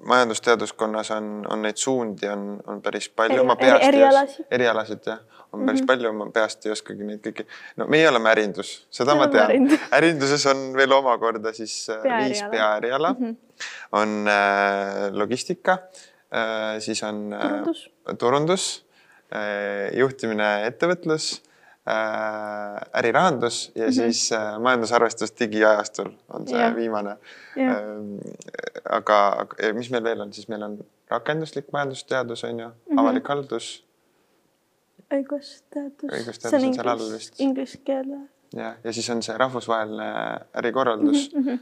majandusteaduskonnas 0.07 1.11
on, 1.17 1.31
on 1.51 1.63
neid 1.63 1.79
suundi 1.81 2.29
on, 2.29 2.45
on 2.67 2.83
päris 2.83 3.09
palju. 3.09 3.45
ma 3.45 3.57
peast 3.61 3.85
erialasid, 3.85 4.47
erialasid 4.51 5.09
jah, 5.11 5.21
on 5.53 5.67
päris 5.67 5.81
mm 5.81 5.85
-hmm. 5.85 5.87
palju, 5.87 6.13
ma 6.13 6.29
peast 6.35 6.67
ei 6.67 6.73
oskagi 6.73 7.07
neid 7.09 7.23
kõiki. 7.27 7.47
no 7.77 7.87
meie 7.93 8.09
oleme 8.09 8.31
ärindus, 8.31 8.73
seda 8.91 9.15
me 9.15 9.27
ma 9.27 9.29
tean. 9.33 9.71
ärinduses 9.99 10.47
on 10.53 10.67
veel 10.77 10.93
omakorda 10.93 11.53
siis 11.53 11.89
äh, 11.91 12.03
Pea 12.03 12.19
viis 12.25 12.43
peaeriala 12.51 13.15
mm. 13.19 13.27
-hmm. 13.27 13.65
on 13.93 14.29
äh, 14.29 15.13
logistika 15.13 15.79
äh,, 16.35 16.79
siis 16.79 17.03
on 17.03 17.33
äh, 17.33 17.41
turundus, 17.41 17.91
turundus 18.19 18.85
äh,, 19.35 19.99
juhtimine, 19.99 20.67
ettevõtlus 20.67 21.46
äh, 21.89 22.99
ärirahandus 22.99 23.73
ja 23.75 23.85
mm 23.85 23.89
-hmm. 23.89 23.93
siis 23.93 24.33
äh, 24.33 24.59
majandusarvestus 24.61 25.33
digiajastul 25.39 26.11
on 26.29 26.49
see 26.49 26.61
ja. 26.61 26.77
viimane. 26.77 27.17
Ähm, 27.59 28.19
aga 28.91 29.47
mis 29.73 29.91
meil 29.91 30.05
veel 30.05 30.21
on, 30.21 30.33
siis 30.33 30.49
meil 30.49 30.63
on 30.63 30.79
rakenduslik 31.11 31.73
majandusteadus 31.73 32.45
on 32.45 32.61
ju 32.61 32.67
mm, 32.67 32.73
-hmm. 32.73 33.01
avalik 33.01 33.29
haldus. 33.29 33.87
õigusteadus. 35.15 36.11
õigusteadus 36.13 36.67
on 36.67 36.75
seal 36.75 36.89
all 36.89 37.13
vist. 37.13 37.41
Inglise 37.41 37.79
keele. 37.85 38.19
jah, 38.57 38.75
ja 38.85 38.93
siis 38.93 39.11
on 39.11 39.23
see 39.23 39.39
rahvusvaheline 39.39 40.41
ärikorraldus 40.55 41.31
mm. 41.35 41.45
-hmm 41.45 41.59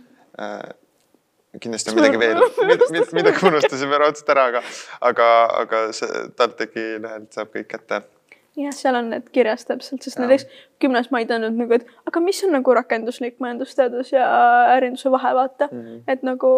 kindlasti 1.61 1.91
on 1.91 1.97
midagi 1.97 2.19
veel, 2.19 2.41
midagi 3.21 3.47
unustasime 3.47 3.99
raudselt 3.99 4.29
ära, 4.29 4.45
aga, 4.45 4.63
aga, 5.01 5.29
aga 5.61 5.93
see 5.93 6.09
TalTechi 6.37 6.87
lehelt 7.03 7.33
saab 7.33 7.53
kõik 7.55 7.69
kätte 7.71 8.03
jah, 8.57 8.75
seal 8.75 8.99
on 8.99 9.11
need 9.13 9.27
kirjas 9.35 9.67
täpselt, 9.69 10.05
sest 10.05 10.19
ja. 10.19 10.25
näiteks 10.25 10.47
kümnes 10.83 11.11
ma 11.13 11.21
ei 11.23 11.29
teadnud 11.31 11.57
nagu, 11.59 11.77
et 11.77 11.87
aga 12.09 12.23
mis 12.23 12.41
on 12.47 12.55
nagu 12.55 12.77
rakenduslik 12.77 13.41
majandusteadus 13.43 14.13
ja 14.15 14.27
ärinduse 14.77 15.11
vahe, 15.15 15.35
vaata 15.39 15.69
mm. 15.71 15.81
-hmm. 15.81 16.03
et 16.15 16.23
nagu 16.27 16.53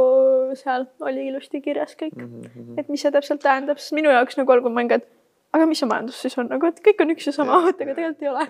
seal 0.61 0.87
oli 1.01 1.29
ilusti 1.31 1.61
kirjas 1.65 1.97
kõik 1.97 2.17
mm, 2.17 2.43
-hmm. 2.43 2.81
et 2.81 2.89
mis 2.93 3.03
see 3.03 3.13
täpselt 3.13 3.43
tähendab, 3.43 3.81
sest 3.81 3.97
minu 3.97 4.13
jaoks 4.13 4.37
nagu 4.37 4.53
algul 4.53 4.73
ma 4.73 4.83
olin 4.83 4.93
ka, 4.93 5.01
et 5.01 5.09
aga 5.57 5.67
mis 5.67 5.81
see 5.81 5.89
majandus 5.89 6.21
siis 6.21 6.39
on 6.39 6.51
nagu, 6.53 6.67
et 6.67 6.83
kõik 6.89 7.03
on 7.05 7.15
üks 7.17 7.31
ja 7.31 7.33
sama, 7.37 7.63
aga 7.63 7.73
tegelikult 7.81 8.23
ei 8.23 8.33
ole. 8.33 8.47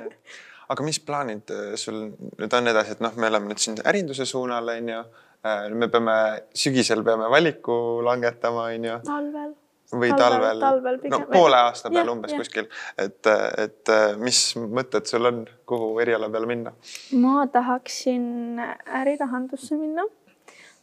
aga 0.68 0.88
mis 0.88 0.98
plaanid 1.00 1.54
äh, 1.54 1.76
sul 1.76 2.00
nüüd 2.40 2.58
on 2.58 2.72
edasi, 2.72 2.96
et 2.96 3.04
noh, 3.04 3.14
me 3.16 3.30
oleme 3.30 3.52
nüüd 3.52 3.62
siin 3.62 3.78
ärinduse 3.84 4.26
suunal, 4.26 4.68
on 4.68 4.88
ju. 4.88 5.04
Äh, 5.46 5.68
me 5.70 5.86
peame, 5.88 6.16
sügisel 6.54 7.04
peame 7.06 7.30
valiku 7.30 8.02
langetama, 8.02 8.66
on 8.74 8.90
ju. 8.90 8.98
talvel 9.06 9.54
või 9.92 10.10
talvel, 10.18 10.60
talvel, 10.60 10.98
no 11.10 11.20
poole 11.30 11.58
aasta 11.68 11.90
peale 11.92 12.10
umbes 12.10 12.34
ja. 12.34 12.40
kuskil, 12.40 12.66
et, 12.98 13.30
et 13.62 13.92
mis 14.18 14.40
mõtted 14.58 15.06
sul 15.06 15.28
on, 15.30 15.44
kuhu 15.68 15.92
eriala 16.02 16.28
peale 16.32 16.50
minna? 16.50 16.72
ma 17.14 17.46
tahaksin 17.52 18.58
ärirahandusse 19.00 19.78
minna 19.78 20.06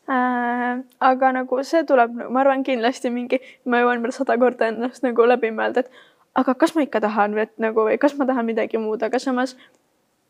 äh,. 0.07 0.79
aga 1.11 1.33
nagu 1.39 1.61
see 1.67 1.83
tuleb, 1.89 2.15
ma 2.29 2.43
arvan 2.45 2.63
kindlasti 2.63 3.11
mingi, 3.13 3.41
ma 3.65 3.83
jõuan 3.83 4.03
veel 4.05 4.15
sada 4.15 4.39
korda 4.39 4.71
ennast 4.71 5.03
nagu 5.03 5.27
läbi 5.27 5.51
mõelda, 5.51 5.83
et 5.83 6.39
aga 6.39 6.55
kas 6.55 6.75
ma 6.75 6.87
ikka 6.87 7.03
tahan, 7.03 7.37
et 7.43 7.55
nagu 7.61 7.87
või 7.89 7.99
kas 8.01 8.15
ma 8.19 8.27
tahan 8.29 8.47
midagi 8.47 8.79
muud, 8.81 9.03
aga 9.03 9.19
samas 9.19 9.57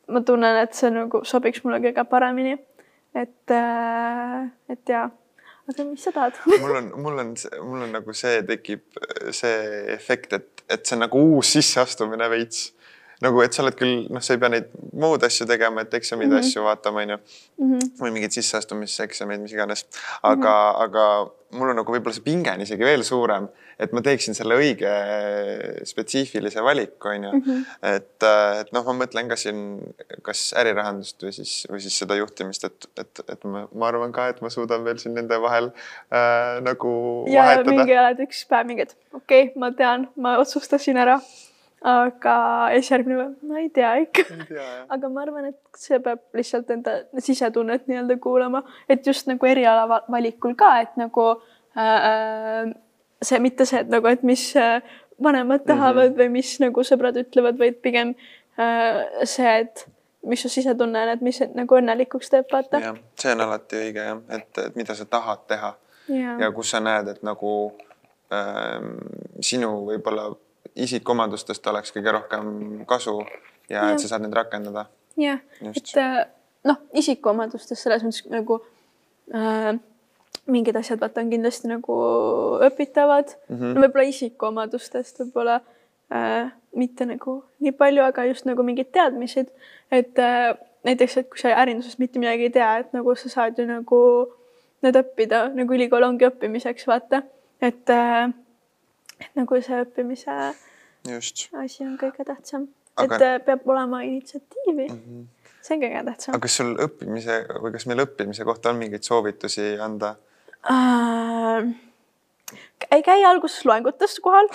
ma 0.10 0.22
tunnen, 0.26 0.64
et 0.66 0.74
see 0.76 0.92
nagu 0.92 1.24
sobiks 1.28 1.64
mulle 1.64 1.82
kõige 1.84 2.10
paremini. 2.10 2.58
et 3.14 3.52
äh,, 3.54 4.50
et 4.70 4.90
jaa 4.90 5.12
aga 5.72 5.86
mis 5.88 6.04
sa 6.04 6.12
tahad? 6.16 6.38
Mul 6.64 6.76
on, 6.80 6.92
mul 7.02 7.20
on, 7.24 7.34
mul 7.64 7.86
on 7.88 7.94
nagu 7.96 8.16
see 8.18 8.42
tekib 8.48 8.84
see 9.32 9.58
efekt, 9.96 10.34
et, 10.40 10.64
et 10.70 10.86
see 10.86 10.98
on 10.98 11.06
nagu 11.06 11.22
uus 11.34 11.54
sisseastumine 11.58 12.30
veits 12.34 12.72
nagu, 13.24 13.44
et 13.44 13.56
sa 13.56 13.64
oled 13.64 13.78
küll, 13.80 14.08
noh, 14.14 14.24
sa 14.24 14.36
ei 14.36 14.42
pea 14.42 14.52
neid 14.54 14.72
muud 15.00 15.24
asju 15.26 15.48
tegema, 15.50 15.86
et 15.86 15.94
eksameid 16.00 16.30
mm 16.30 16.36
-hmm. 16.38 16.50
asju 16.52 16.66
vaatama, 16.68 17.06
onju. 17.06 17.18
Mhm. 17.64 17.80
või 18.02 18.12
mingeid 18.12 18.36
sisseastumiseksameid, 18.36 19.42
mis 19.42 19.54
iganes. 19.54 19.86
aga 20.22 20.54
mm, 20.54 20.76
-hmm. 20.76 20.84
aga 20.84 21.32
mul 21.58 21.72
on 21.72 21.78
nagu 21.78 21.94
võib-olla 21.94 22.16
see 22.16 22.26
pinge 22.26 22.52
on 22.52 22.64
isegi 22.66 22.86
veel 22.86 23.04
suurem, 23.06 23.48
et 23.80 23.94
ma 23.96 24.02
teeksin 24.06 24.36
selle 24.38 24.58
õige 24.60 24.92
spetsiifilise 25.90 26.64
valiku, 26.66 27.12
onju. 27.14 27.32
Mhm. 27.38 27.62
et, 27.94 28.28
et 28.64 28.74
noh, 28.76 28.86
ma 28.90 28.98
mõtlen 29.04 29.30
ka 29.30 29.38
siin, 29.40 29.62
kas 30.26 30.46
ärirahandust 30.60 31.24
või 31.24 31.34
siis, 31.38 31.56
või 31.70 31.84
siis 31.86 31.98
seda 32.04 32.18
juhtimist, 32.20 32.68
et, 32.70 32.90
et, 32.98 33.24
et 33.30 33.48
ma, 33.50 33.66
ma 33.72 33.90
arvan 33.92 34.12
ka, 34.16 34.28
et 34.34 34.42
ma 34.42 34.52
suudan 34.54 34.86
veel 34.88 35.02
siin 35.02 35.16
nende 35.18 35.40
vahel 35.42 35.72
äh, 35.72 36.60
nagu 36.66 36.94
ja, 37.32 37.44
vahetada. 37.44 37.72
mingi 37.72 37.98
oled 38.04 38.28
üks 38.28 38.46
päev 38.50 38.70
mingi, 38.70 38.88
et 38.90 38.96
okei 39.14 39.50
okay,, 39.50 39.60
ma 39.60 39.74
tean, 39.78 40.08
ma 40.16 40.38
otsustasin 40.42 41.02
ära 41.06 41.20
aga 41.84 42.36
järgmine 42.80 43.18
päev, 43.20 43.32
ma 43.48 43.60
ei 43.60 43.70
tea 43.76 43.92
ikka. 44.06 44.24
aga 44.96 45.10
ma 45.12 45.24
arvan, 45.26 45.50
et 45.52 45.80
see 45.80 46.00
peab 46.04 46.22
lihtsalt 46.38 46.72
enda 46.72 46.96
sisetunnet 47.20 47.90
nii-öelda 47.92 48.18
kuulama, 48.24 48.64
et 48.90 49.06
just 49.08 49.28
nagu 49.28 49.50
eriala 49.50 50.04
valikul 50.12 50.56
ka, 50.60 50.78
et 50.86 50.96
nagu 51.00 51.28
äh, 51.76 52.72
see 53.24 53.42
mitte 53.44 53.68
see, 53.68 53.84
et 53.84 53.92
nagu, 53.92 54.08
et 54.08 54.24
mis 54.24 54.46
äh, 54.56 54.80
vanemad 55.24 55.66
tahavad 55.68 56.10
mm 56.10 56.16
-hmm. 56.16 56.22
või 56.22 56.30
mis 56.30 56.60
nagu 56.64 56.84
sõbrad 56.88 57.20
ütlevad, 57.20 57.60
vaid 57.60 57.82
pigem 57.82 58.16
äh, 58.60 59.04
see, 59.24 59.60
et 59.60 59.88
mis 60.24 60.42
su 60.42 60.50
sisetunne 60.50 61.04
on, 61.04 61.10
et 61.10 61.22
mis 61.22 61.42
et, 61.42 61.56
nagu 61.56 61.76
õnnelikuks 61.76 62.30
teeb, 62.32 62.48
vaata. 62.52 62.80
jah, 62.80 63.00
see 63.20 63.32
on 63.32 63.42
alati 63.42 63.76
õige 63.76 64.08
jah, 64.08 64.22
et, 64.30 64.58
et 64.58 64.76
mida 64.76 64.96
sa 64.96 65.06
tahad 65.06 65.44
teha 65.48 65.74
ja, 66.08 66.38
ja 66.40 66.52
kus 66.52 66.72
sa 66.72 66.80
näed, 66.80 67.08
et 67.08 67.24
nagu 67.24 67.74
ähm, 68.32 68.96
sinu 69.42 69.74
võib-olla 69.92 70.32
isikuomadustest 70.76 71.68
oleks 71.68 71.94
kõige 71.96 72.14
rohkem 72.16 72.46
kasu 72.90 73.20
ja, 73.70 73.78
ja. 73.78 73.90
et 73.94 74.04
sa 74.04 74.14
saad 74.14 74.26
neid 74.26 74.36
rakendada. 74.38 74.86
jah, 75.20 75.42
et 75.62 75.98
äh, 76.02 76.24
noh, 76.68 76.80
isikuomadustest 76.98 77.84
selles 77.84 78.06
mõttes 78.06 78.26
nagu 78.34 78.60
äh, 79.34 79.74
mingid 80.50 80.76
asjad 80.76 81.00
vaata 81.00 81.22
on 81.24 81.32
kindlasti 81.32 81.70
nagu 81.72 81.96
õpitavad 82.68 83.36
mm, 83.36 83.56
-hmm. 83.56 83.74
no 83.76 83.86
võib-olla 83.86 84.10
isikuomadustest 84.10 85.24
võib-olla 85.24 85.62
äh, 86.12 86.52
mitte 86.76 87.06
nagu 87.06 87.44
nii 87.60 87.72
palju, 87.78 88.04
aga 88.04 88.26
just 88.26 88.46
nagu 88.50 88.64
mingid 88.64 88.92
teadmised, 88.92 89.52
et 89.92 90.20
äh, 90.20 90.54
näiteks, 90.84 91.18
et 91.18 91.30
kui 91.30 91.40
sa 91.40 91.54
ärindusest 91.64 92.00
mitte 92.02 92.20
midagi 92.20 92.50
ei 92.50 92.54
tea, 92.54 92.78
et 92.84 92.94
nagu 92.94 93.16
sa 93.16 93.30
saad 93.30 93.60
ju 93.60 93.66
nagu 93.70 94.00
need 94.84 94.98
õppida, 95.00 95.46
nagu 95.56 95.74
ülikool 95.74 96.04
ongi 96.04 96.28
õppimiseks, 96.28 96.88
vaata, 96.90 97.22
et 97.62 97.90
äh, 97.94 98.34
et 99.24 99.36
nagu 99.42 99.62
see 99.62 99.82
õppimise 99.86 100.38
Just. 101.10 101.48
asi 101.60 101.84
on 101.84 101.96
kõige 102.00 102.26
tähtsam 102.28 102.68
aga..., 102.96 103.16
et 103.16 103.26
äh, 103.28 103.40
peab 103.46 103.68
olema 103.68 104.02
initsiatiivi 104.08 104.88
mm. 104.88 105.00
-hmm. 105.00 105.56
see 105.62 105.78
on 105.78 105.84
kõige 105.86 106.04
tähtsam. 106.10 106.36
aga 106.36 106.46
kas 106.48 106.60
sul 106.62 106.76
õppimise 106.88 107.40
või 107.64 107.74
kas 107.76 107.88
meil 107.92 108.06
õppimise 108.06 108.48
kohta 108.48 108.74
on 108.74 108.82
mingeid 108.82 109.04
soovitusi 109.08 109.74
anda 109.82 110.16
äh,? 110.70 111.74
ei 112.92 113.04
käi 113.04 113.26
alguses 113.26 113.66
loengutes 113.66 114.20
kohal 114.20 114.50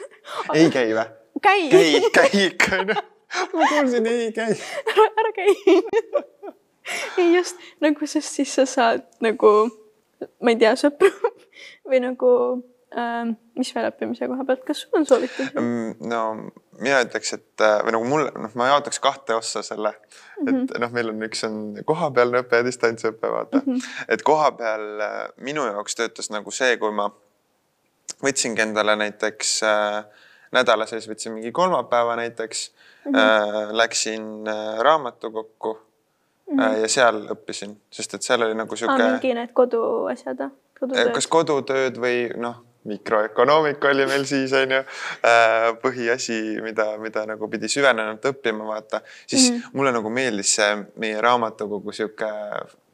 ei 0.58 0.70
käi 0.70 0.92
või? 0.96 1.08
käi. 1.42 1.68
käi, 1.70 2.00
käi 2.12 2.46
ikka 2.46 2.80
onju. 2.80 3.00
ma 3.54 3.68
kuulsin 3.72 4.06
ei 4.12 4.32
käi. 4.32 4.56
ära 5.06 5.32
käi 5.36 5.56
ei 7.18 7.34
just 7.34 7.56
nagu, 7.80 8.06
sest 8.06 8.38
siis 8.38 8.54
sa 8.54 8.66
saad 8.66 9.04
nagu, 9.24 9.52
ma 10.42 10.52
ei 10.52 10.58
tea, 10.60 10.74
sõpru 10.78 11.10
või 11.88 12.02
nagu 12.04 12.30
mis 13.56 13.72
veel 13.74 13.88
õppimise 13.90 14.28
koha 14.30 14.44
pealt, 14.46 14.62
kas 14.64 14.84
sul 14.84 14.98
on 15.00 15.06
soovitusi? 15.08 15.50
Mm, 15.58 16.08
no 16.08 16.20
mina 16.80 17.00
ütleks, 17.04 17.32
et 17.36 17.64
äh, 17.64 17.78
või 17.84 17.94
nagu 17.96 18.08
mul, 18.08 18.28
noh, 18.36 18.52
ma 18.58 18.68
jaotaks 18.70 19.00
kahte 19.02 19.34
ossa 19.36 19.62
selle 19.66 19.92
mm, 19.92 20.46
-hmm. 20.46 20.48
et 20.48 20.70
mhm. 20.70 20.82
noh, 20.84 20.92
meil 20.92 21.10
on 21.10 21.22
üks 21.28 21.44
on 21.48 21.56
kohapealne 21.84 22.44
õpe 22.44 22.60
ja 22.60 22.66
distantsõpe, 22.66 23.30
vaata 23.32 23.62
mm. 23.62 23.72
-hmm. 23.72 24.04
et 24.08 24.22
kohapeal 24.22 25.00
äh, 25.00 25.16
minu 25.36 25.66
jaoks 25.66 25.94
töötas 25.94 26.30
nagu 26.30 26.50
see, 26.50 26.76
kui 26.76 26.92
ma 26.92 27.10
võtsingi 28.22 28.62
endale 28.62 28.96
näiteks 28.96 29.56
äh, 29.66 30.04
nädala 30.54 30.86
sees 30.86 31.08
võtsin 31.08 31.36
mingi 31.36 31.52
kolmapäeva 31.52 32.16
näiteks 32.16 32.70
mm, 32.70 33.12
-hmm. 33.12 33.18
äh, 33.18 33.72
läksin 33.72 34.48
äh, 34.48 34.78
raamatukokku 34.78 35.72
mm 35.74 36.58
-hmm. 36.58 36.62
äh, 36.62 36.80
ja 36.80 36.88
seal 36.88 37.26
õppisin, 37.34 37.76
sest 37.90 38.14
et 38.14 38.22
seal 38.22 38.42
oli 38.42 38.54
nagu 38.54 38.76
sihuke. 38.76 39.02
mingi 39.02 39.34
need 39.34 39.52
koduasjad, 39.52 40.48
kodutööd? 40.80 41.12
kas 41.14 41.26
kodutööd 41.26 41.98
või 41.98 42.30
noh 42.36 42.62
mikroökonoomika 42.86 43.88
oli 43.88 44.06
meil 44.06 44.24
siis 44.28 44.52
onju 44.56 44.78
äh, 44.78 45.68
põhiasi, 45.82 46.38
mida, 46.62 46.88
mida 47.02 47.26
nagu 47.28 47.48
pidi 47.52 47.68
süvenenult 47.70 48.24
õppima, 48.30 48.66
vaata, 48.66 49.00
siis 49.26 49.50
mm 49.50 49.56
-hmm. 49.56 49.70
mulle 49.72 49.92
nagu 49.92 50.10
meeldis 50.10 50.54
see 50.58 50.72
meie 50.96 51.20
raamatukogu 51.20 51.92
sihuke 51.92 52.30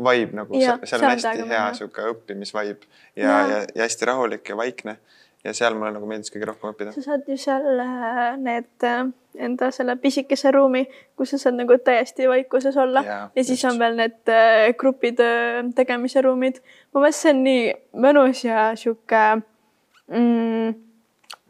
vibe 0.03 0.37
nagu, 0.37 0.61
seal 0.85 1.03
on 1.03 1.11
hästi 1.11 1.49
hea 1.49 1.65
sihuke 1.75 2.07
õppimisvibe 2.15 2.87
ja, 3.17 3.29
ja, 3.29 3.49
ja, 3.49 3.65
ja 3.75 3.83
hästi 3.89 4.11
rahulik 4.11 4.49
ja 4.49 4.57
vaikne 4.57 4.97
ja 5.45 5.55
seal 5.55 5.75
mulle 5.75 5.91
nagu 5.93 6.07
meeldis 6.07 6.31
kõige 6.31 6.47
rohkem 6.47 6.71
õppida. 6.71 6.93
sa 6.95 7.03
saad 7.03 7.29
ju 7.29 7.37
seal 7.37 7.81
äh, 7.83 8.37
need 8.39 8.87
äh, 8.87 9.07
enda 9.39 9.71
selle 9.71 9.97
pisikese 9.97 10.51
ruumi, 10.55 10.85
kus 11.17 11.35
sa 11.35 11.39
saad 11.39 11.57
nagu 11.59 11.79
täiesti 11.85 12.29
vaikuses 12.29 12.77
olla 12.77 13.03
ja, 13.07 13.21
ja 13.35 13.45
siis 13.45 13.63
just. 13.63 13.73
on 13.73 13.79
veel 13.79 13.97
need 13.97 14.35
grupitöö 14.79 15.63
tegemise 15.75 16.23
ruumid. 16.23 16.61
see 17.11 17.31
on 17.31 17.43
nii 17.45 17.73
mõnus 17.95 18.45
ja 18.45 18.73
sihuke 18.77 19.43
mm, 20.13 20.93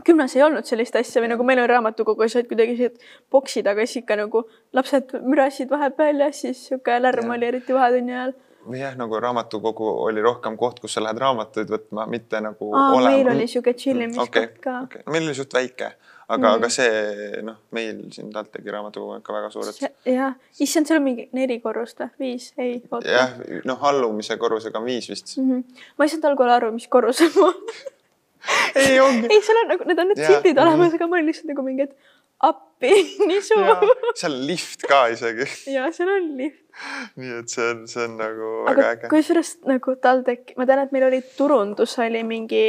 gümnas 0.06 0.36
ei 0.36 0.42
olnud 0.42 0.66
sellist 0.66 0.96
asja 0.98 1.22
või 1.22 1.32
nagu 1.32 1.46
meil 1.46 1.62
oli 1.62 1.70
raamatukogus 1.70 2.36
olid 2.38 2.48
kuidagi 2.50 2.76
sellised 2.76 3.02
boksid, 3.32 3.66
aga 3.70 3.86
siis 3.86 4.02
ikka 4.02 4.18
nagu 4.24 4.44
lapsed 4.76 5.14
mürasid 5.22 5.70
vahepeal 5.70 6.24
ja 6.26 6.30
siis 6.36 6.68
sihuke 6.68 6.98
lärm 7.02 7.30
ja. 7.30 7.36
oli 7.36 7.50
eriti 7.50 7.76
vahetunni 7.76 8.16
ajal. 8.16 8.32
jah, 8.78 8.96
nagu 8.98 9.20
raamatukogu 9.20 9.90
oli 10.06 10.22
rohkem 10.22 10.56
koht, 10.56 10.80
kus 10.80 10.96
sa 10.96 11.04
lähed 11.04 11.20
raamatuid 11.22 11.70
võtma, 11.70 12.06
mitte 12.10 12.40
nagu 12.42 12.72
Aa, 12.74 12.88
olema. 12.96 13.16
meil 13.16 13.36
oli 13.36 13.46
sihuke 13.50 13.74
tšillimiskoht 13.78 14.28
okay, 14.28 14.50
ka 14.62 14.80
okay.. 14.86 15.06
meil 15.10 15.28
oli 15.28 15.38
suht 15.38 15.54
väike, 15.54 15.92
aga 16.28 16.42
mm., 16.42 16.52
aga 16.58 16.70
see 16.72 17.40
noh, 17.46 17.62
meil 17.78 18.04
siin 18.14 18.30
TalTechi 18.34 18.74
raamatukogu 18.74 19.16
on 19.16 19.24
ikka 19.24 19.38
väga 19.38 19.50
suur, 19.54 19.70
et. 19.70 19.96
jah, 20.10 20.36
issand, 20.58 20.90
seal 20.90 21.02
on 21.02 21.08
mingi 21.10 21.28
neli 21.38 21.58
korrust 21.62 22.02
või 22.02 22.34
viis, 22.34 22.52
ei. 22.58 22.78
jah, 23.06 23.34
noh, 23.68 23.88
allumise 23.90 24.38
korrusega 24.38 24.82
on 24.82 24.86
viis 24.90 25.10
vist 25.10 25.36
mm. 25.36 25.50
-hmm. 25.50 25.82
ma 25.98 26.06
ei 26.06 26.14
saanud 26.14 26.30
algul 26.32 26.54
aru, 26.58 26.72
mis 26.78 26.88
korrusel 26.90 27.34
ma 27.38 27.50
ei 28.82 28.98
ongi. 29.00 29.28
ei, 29.30 29.44
seal 29.44 29.62
on 29.62 29.70
nagu, 29.74 29.86
need 29.90 30.02
on 30.02 30.12
need 30.12 30.24
sildid 30.24 30.60
olemas, 30.64 30.96
aga 30.98 31.08
ma 31.08 31.18
olin 31.18 31.30
lihtsalt 31.30 31.52
nagu 31.52 31.64
mingi, 31.66 31.88
et 31.88 32.12
appi, 32.42 32.92
nii 33.30 33.42
suur. 33.46 33.84
seal 34.18 34.36
on 34.36 34.46
lift 34.48 34.86
ka 34.90 35.04
isegi. 35.14 35.48
ja 35.72 35.88
seal 35.94 36.10
on 36.12 36.30
lift. 36.40 36.62
nii 37.20 37.36
et 37.42 37.52
see 37.52 37.66
on, 37.74 37.84
see 37.90 38.06
on 38.06 38.16
nagu 38.20 38.54
väga 38.68 38.72
aga 38.72 38.88
äge. 38.96 39.12
kusjuures 39.12 39.52
nagu 39.68 39.98
TalTech, 40.06 40.56
ma 40.58 40.68
tean, 40.68 40.86
et 40.86 40.96
meil 40.96 41.10
oli 41.10 41.20
turundus 41.36 41.98
oli 42.02 42.24
mingi 42.26 42.64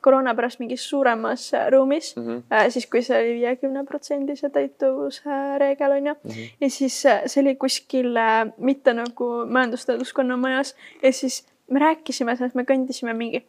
koroona 0.00 0.32
pärast 0.36 0.60
mingis 0.62 0.86
suuremas 0.88 1.50
ruumis 1.72 2.14
mm, 2.16 2.26
-hmm. 2.26 2.42
äh, 2.56 2.68
siis 2.72 2.86
kui 2.86 3.02
see 3.02 3.18
oli 3.18 3.34
viiekümne 3.40 3.84
protsendise 3.84 4.48
täituvuse 4.50 5.58
reegel 5.58 5.92
onju 5.92 6.14
mm. 6.14 6.30
-hmm. 6.30 6.50
ja 6.60 6.70
siis 6.70 7.06
äh, 7.06 7.22
see 7.26 7.42
oli 7.42 7.56
kuskil 7.56 8.16
äh, 8.16 8.48
mitte 8.56 8.94
nagu 8.94 9.46
majandusteaduskonna 9.46 10.36
majas 10.36 10.74
ja 11.02 11.12
siis 11.12 11.46
me 11.70 11.78
rääkisime 11.78 12.36
sellest, 12.36 12.54
me 12.54 12.62
kõndisime 12.62 13.12
mingi 13.12 13.44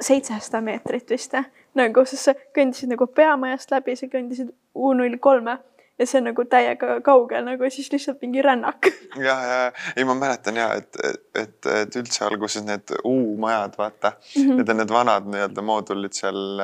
seitsesada 0.00 0.60
meetrit 0.60 1.10
vist 1.10 1.36
nagu, 1.76 2.04
sest 2.04 2.28
sa 2.28 2.34
kõndisid 2.56 2.92
nagu 2.92 3.06
peamajast 3.06 3.70
läbi, 3.70 3.96
sa 3.96 4.08
kõndisid 4.12 4.52
U 4.76 4.92
null 4.92 5.16
kolme 5.20 5.56
ja 5.96 6.06
see 6.06 6.20
on 6.20 6.26
nagu 6.28 6.44
täiega 6.50 6.98
kaugel 7.04 7.44
nagu 7.46 7.70
siis 7.72 7.88
lihtsalt 7.92 8.20
mingi 8.24 8.42
rännak. 8.44 8.88
ja, 9.26 9.36
ja 9.50 9.60
ei, 9.96 10.04
ma 10.04 10.16
mäletan 10.18 10.58
ja 10.60 10.68
et, 10.76 10.98
et, 11.34 11.56
et 11.72 11.96
üldse 12.00 12.24
alguses 12.26 12.64
need 12.66 12.92
U-majad, 13.02 13.76
vaata 13.78 14.12
mm, 14.16 14.42
-hmm. 14.42 14.60
need 14.60 14.74
on 14.74 14.80
need 14.82 14.92
vanad 14.92 15.30
nii-öelda 15.32 15.64
moodulid 15.64 16.16
seal, 16.16 16.60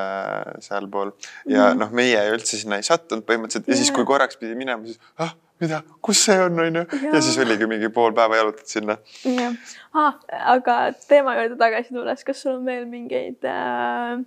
sealpool 0.60 1.14
ja 1.46 1.62
mm 1.62 1.70
-hmm. 1.70 1.80
noh, 1.84 1.96
meie 2.02 2.26
üldse 2.34 2.60
sinna 2.60 2.80
ei 2.80 2.88
sattunud 2.88 3.24
põhimõtteliselt 3.28 3.68
ja, 3.68 3.72
ja 3.72 3.80
siis, 3.80 3.94
kui 3.96 4.04
korraks 4.04 4.36
pidi 4.36 4.58
minema, 4.58 4.84
siis 4.84 5.00
ah, 5.16 5.32
mida, 5.62 5.80
kus 6.04 6.24
see 6.26 6.38
on, 6.42 6.60
onju. 6.66 6.84
ja 7.08 7.22
siis 7.22 7.38
oligi 7.42 7.68
mingi 7.70 7.90
pool 7.94 8.14
päeva 8.16 8.40
jalutad 8.40 8.68
sinna. 8.70 8.98
jah 9.24 9.56
ah,, 9.92 10.20
aga 10.56 10.78
teema 11.08 11.36
juurde 11.38 11.58
tagasi 11.60 11.94
tulles, 11.94 12.24
kas 12.26 12.44
sul 12.44 12.58
on 12.58 12.68
veel 12.68 12.86
mingeid 12.90 13.48
äh, 13.48 14.22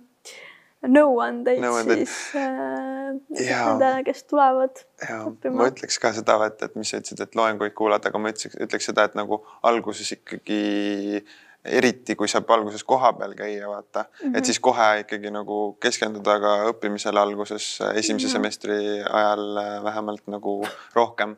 nõuandeid 0.86 1.62
no 1.62 1.72
siis 1.82 2.14
äh, 2.38 3.16
nendele, 3.32 4.04
kes 4.06 4.24
tulevad 4.30 4.84
õppima? 5.02 5.56
ma 5.60 5.70
ütleks 5.72 5.98
ka 6.02 6.12
seda, 6.16 6.38
et, 6.48 6.62
et 6.62 6.78
mis 6.78 6.92
sa 6.92 7.00
ütlesid, 7.00 7.22
et 7.24 7.38
loenguid 7.38 7.74
kuulata, 7.78 8.12
aga 8.12 8.22
ma 8.22 8.32
ütleks, 8.34 8.58
ütleks 8.68 8.90
seda, 8.92 9.08
et 9.08 9.18
nagu 9.18 9.42
alguses 9.66 10.12
ikkagi 10.16 11.22
eriti 11.66 12.16
kui 12.16 12.28
saab 12.28 12.50
alguses 12.50 12.84
kohapeal 12.84 13.34
käia, 13.34 13.68
vaata 13.68 14.02
mm, 14.02 14.08
-hmm. 14.08 14.36
et 14.36 14.42
mhm. 14.42 14.44
siis 14.44 14.60
kohe 14.60 15.00
ikkagi 15.00 15.30
nagu 15.30 15.72
keskenduda 15.80 16.38
ka 16.40 16.52
õppimisele 16.70 17.18
alguses 17.18 17.78
esimese 17.94 18.26
mm 18.26 18.28
-hmm. 18.28 18.32
semestri 18.32 18.78
ajal 19.10 19.56
äh, 19.56 19.84
vähemalt 19.84 20.26
nagu 20.26 20.66
rohkem 20.94 21.36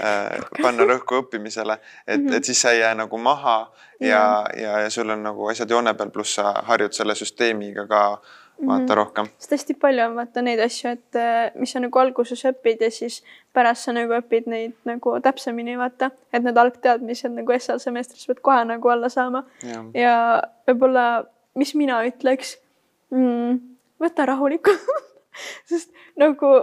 äh, 0.00 0.38
panna 0.62 0.84
rõhku 0.84 1.22
õppimisele, 1.22 1.78
et 2.06 2.20
mm, 2.20 2.26
-hmm. 2.26 2.36
et 2.36 2.44
siis 2.44 2.60
sa 2.60 2.70
ei 2.70 2.80
jää 2.80 2.94
nagu 2.94 3.18
maha 3.18 3.72
ja, 4.00 4.46
ja, 4.56 4.80
ja 4.80 4.90
sul 4.90 5.10
on 5.10 5.22
nagu 5.22 5.48
asjad 5.48 5.70
joone 5.70 5.94
peal, 5.94 6.10
pluss 6.10 6.34
sa 6.34 6.52
harjud 6.52 6.92
selle 6.92 7.14
süsteemiga 7.14 7.86
ka 7.86 8.20
vaata 8.66 8.84
-hmm. 8.84 8.96
rohkem. 8.96 9.26
sest 9.38 9.52
hästi 9.52 9.74
palju 9.74 10.04
on 10.04 10.14
vaata 10.16 10.42
neid 10.42 10.60
asju, 10.60 10.90
et 10.90 11.16
äh, 11.16 11.50
mis 11.54 11.72
sa 11.72 11.80
nagu 11.80 11.98
alguses 11.98 12.44
õpid 12.44 12.82
ja 12.82 12.90
siis 12.90 13.22
pärast 13.52 13.84
sa 13.84 13.92
nagu 13.92 14.12
õpid 14.12 14.46
neid 14.46 14.74
nagu 14.84 15.20
täpsemini 15.20 15.78
vaata, 15.78 16.10
et 16.32 16.42
need 16.42 16.56
algteadmised 16.56 17.34
nagu 17.34 17.52
esmasemestris 17.52 18.26
pead 18.26 18.40
kohe 18.40 18.64
nagu 18.64 18.88
alla 18.88 19.08
saama. 19.08 19.44
ja, 19.62 19.84
ja 19.94 20.14
võib-olla, 20.68 21.24
mis 21.54 21.74
mina 21.74 22.02
ütleks 22.06 22.56
mm,, 23.10 23.60
võta 24.00 24.26
rahulikult 24.26 24.80
sest 25.70 25.90
nagu 26.16 26.54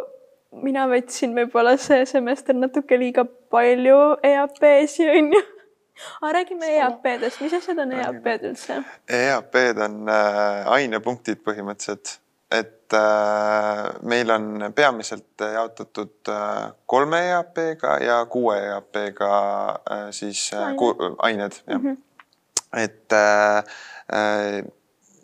mina 0.51 0.88
võtsin 0.88 1.36
võib-olla 1.36 1.77
see 1.77 2.05
semester 2.05 2.55
natuke 2.55 2.99
liiga 2.99 3.25
palju 3.25 3.99
EAP-si 4.23 5.10
onju 5.10 5.54
aga 6.21 6.34
räägime 6.34 6.69
EAP-dest, 6.77 7.41
mis 7.41 7.53
asjad 7.53 7.79
on 7.79 7.91
EAP-d 7.95 8.49
üldse? 8.51 8.79
EAP-d 9.08 9.84
on 9.86 9.97
äh, 10.12 10.71
ainepunktid 10.77 11.41
põhimõtteliselt, 11.45 12.17
et 12.51 12.93
äh, 12.93 13.84
meil 14.08 14.31
on 14.36 14.67
peamiselt 14.75 15.45
jaotatud 15.58 16.31
äh, 16.31 16.71
kolme 16.86 17.21
EAP-ga 17.29 17.97
ja 18.03 18.19
kuue 18.31 18.58
EAP-ga 18.60 19.31
siis 20.15 20.49
äh, 20.53 20.67
Aine. 20.67 21.15
ained, 21.19 21.62
jah 21.67 21.79
mm. 21.79 21.88
-hmm. 21.88 21.97
et 22.84 23.13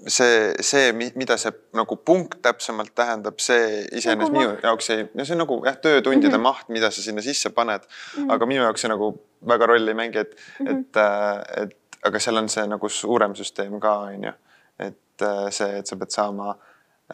see, 0.07 0.53
see, 0.61 0.91
mida 0.93 1.37
see 1.37 1.51
nagu 1.77 1.95
punkt 2.05 2.39
täpsemalt 2.45 2.93
tähendab, 2.95 3.39
see 3.43 3.83
iseenesest 3.91 4.17
nagu 4.17 4.31
minu 4.33 4.53
jaoks 4.63 4.89
ei, 4.95 5.05
no 5.13 5.25
see 5.25 5.35
on 5.35 5.43
nagu 5.43 5.59
jah, 5.65 5.77
töötundide 5.77 6.31
mm 6.31 6.37
-hmm. 6.37 6.47
maht, 6.47 6.69
mida 6.69 6.91
sa 6.91 7.01
sinna 7.01 7.21
sisse 7.21 7.49
paned 7.49 7.81
mm. 7.81 8.23
-hmm. 8.23 8.33
aga 8.33 8.45
minu 8.45 8.63
jaoks 8.63 8.81
see 8.81 8.89
nagu 8.89 9.11
väga 9.47 9.65
rolli 9.65 9.91
ei 9.91 9.93
mängi, 9.93 10.17
et 10.17 10.35
mm, 10.59 10.67
-hmm. 10.67 10.79
et, 10.79 10.97
äh, 10.97 11.63
et 11.63 11.77
aga 12.03 12.19
seal 12.19 12.37
on 12.37 12.49
see 12.49 12.67
nagu 12.67 12.89
suurem 12.89 13.35
süsteem 13.35 13.79
ka 13.79 13.97
onju, 13.99 14.33
et 14.79 15.21
äh, 15.21 15.49
see, 15.49 15.77
et 15.77 15.87
sa 15.87 15.95
pead 15.95 16.09
saama 16.09 16.55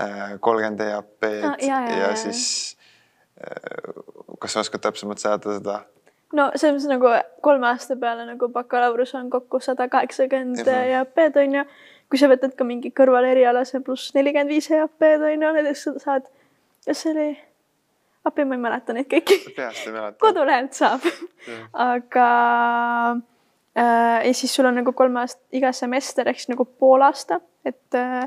äh, 0.02 0.40
kolmkümmend 0.40 0.80
EAP-d 0.80 1.44
no, 1.44 1.56
ja, 1.60 1.82
ja, 1.82 1.98
ja, 1.98 2.10
ja 2.10 2.16
siis 2.16 2.78
kas 4.40 4.54
sa 4.54 4.60
oskad 4.60 4.82
täpsemalt 4.82 5.20
seada 5.20 5.54
seda? 5.54 5.84
no 6.34 6.52
selles 6.56 6.76
mõttes 6.76 6.90
nagu 6.92 7.12
kolme 7.42 7.68
aasta 7.68 7.96
peale 7.96 8.26
nagu 8.26 8.50
bakalaureus 8.50 9.14
on 9.16 9.30
kokku 9.30 9.60
sada 9.60 9.88
kaheksakümmend 9.88 10.68
EAP-d 10.68 11.44
onju 11.44 11.64
kui 12.10 12.20
sa 12.20 12.30
võtad 12.32 12.56
ka 12.58 12.68
mingi 12.68 12.92
kõrvalerialase 12.96 13.82
pluss 13.86 14.14
nelikümmend 14.16 14.52
viis 14.52 14.70
EAP-d 14.72 15.28
on 15.28 15.46
ju, 15.46 15.54
näiteks 15.60 15.86
sa 15.88 15.94
saad, 16.04 16.28
kas 16.88 17.04
see 17.04 17.14
oli, 17.14 17.30
appi 18.28 18.46
ma 18.48 18.58
ei 18.58 18.64
mäleta 18.64 18.96
neid 18.96 19.10
kõiki. 19.12 19.40
peast 19.56 19.88
ei 19.88 19.96
mäleta. 19.96 20.20
kodulehelt 20.24 20.78
saab 20.78 21.08
aga 21.88 22.28
äh, 23.78 24.28
ja 24.28 24.34
siis 24.34 24.56
sul 24.56 24.70
on 24.70 24.80
nagu 24.80 24.94
kolme 24.96 25.24
aasta, 25.24 25.42
iga 25.56 25.74
semester 25.76 26.30
ehk 26.32 26.40
siis 26.44 26.54
nagu 26.54 26.68
pool 26.68 27.04
aasta, 27.08 27.42
et 27.68 28.00
äh, 28.00 28.24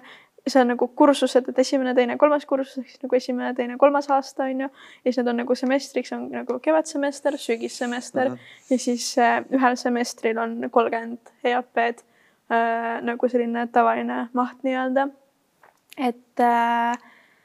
see 0.46 0.60
on 0.60 0.72
nagu 0.72 0.88
kursused, 0.96 1.48
et 1.52 1.58
esimene, 1.64 1.94
teine, 1.96 2.16
kolmas 2.20 2.44
kursus 2.48 2.82
ehk 2.82 2.92
siis 2.92 3.02
nagu 3.04 3.16
esimene, 3.16 3.54
teine, 3.56 3.78
kolmas 3.80 4.10
aasta 4.12 4.44
on 4.48 4.66
ju. 4.66 4.68
ja 4.68 5.08
siis 5.08 5.22
need 5.22 5.32
on 5.32 5.42
nagu 5.44 5.56
semestriks 5.56 6.12
on 6.16 6.28
nagu 6.34 6.58
kevadsemester, 6.60 7.40
sügissemester 7.40 8.28
mm 8.28 8.36
-hmm. 8.36 8.70
ja 8.70 8.78
siis 8.78 9.18
äh, 9.18 9.40
ühel 9.56 9.76
semestril 9.76 10.38
on 10.38 10.68
kolmkümmend 10.70 11.34
EAP-d 11.44 12.09
nagu 12.50 13.28
selline 13.30 13.66
tavaline 13.72 14.24
maht 14.34 14.62
nii-öelda. 14.66 15.08
et 15.98 16.42
äh,. 16.42 16.96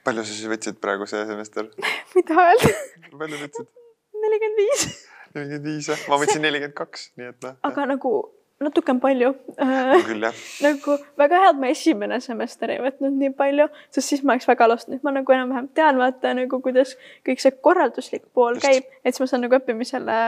palju 0.06 0.24
sa 0.24 0.32
siis 0.32 0.50
võtsid 0.50 0.80
praegu 0.82 1.08
see 1.10 1.26
semester 1.30 1.70
mida 2.15 2.39
öelda 2.48 2.72
palju 3.18 3.41
võtsid? 3.44 3.70
nelikümmend 4.24 4.63
viis. 4.63 4.88
nelikümmend 5.36 5.70
viis 5.70 5.91
jah, 5.91 6.08
ma 6.10 6.20
võtsin 6.22 6.41
nelikümmend 6.46 6.78
kaks, 6.78 7.12
nii 7.20 7.32
et 7.34 7.48
noh. 7.48 7.60
aga 7.70 7.88
nagu 7.94 8.15
natuke 8.63 8.94
on 8.94 9.02
palju 9.04 9.34
no,. 9.58 10.32
nagu 10.65 10.98
väga 11.20 11.41
hea, 11.44 11.50
et 11.52 11.60
ma 11.60 11.72
esimene 11.74 12.22
semester 12.24 12.72
ei 12.72 12.80
võtnud 12.84 13.18
nii 13.20 13.34
palju, 13.36 13.68
sest 13.91 14.13
siis 14.13 14.24
ma 14.24 14.36
oleks 14.36 14.48
väga 14.48 14.70
lost, 14.72 14.91
nüüd 14.91 15.04
ma 15.04 15.12
nagu 15.18 15.36
enam-vähem 15.36 15.68
tean, 15.76 16.00
vaata 16.00 16.34
nagu 16.38 16.62
kuidas 16.63 16.96
kõik 17.28 17.44
see 17.44 17.52
korralduslik 17.68 18.24
pool 18.34 18.56
Just. 18.56 18.68
käib, 18.68 18.98
et 19.04 19.13
siis 19.13 19.26
ma 19.26 19.32
saan 19.32 19.46
nagu 19.48 19.60
õppimisele 19.60 20.20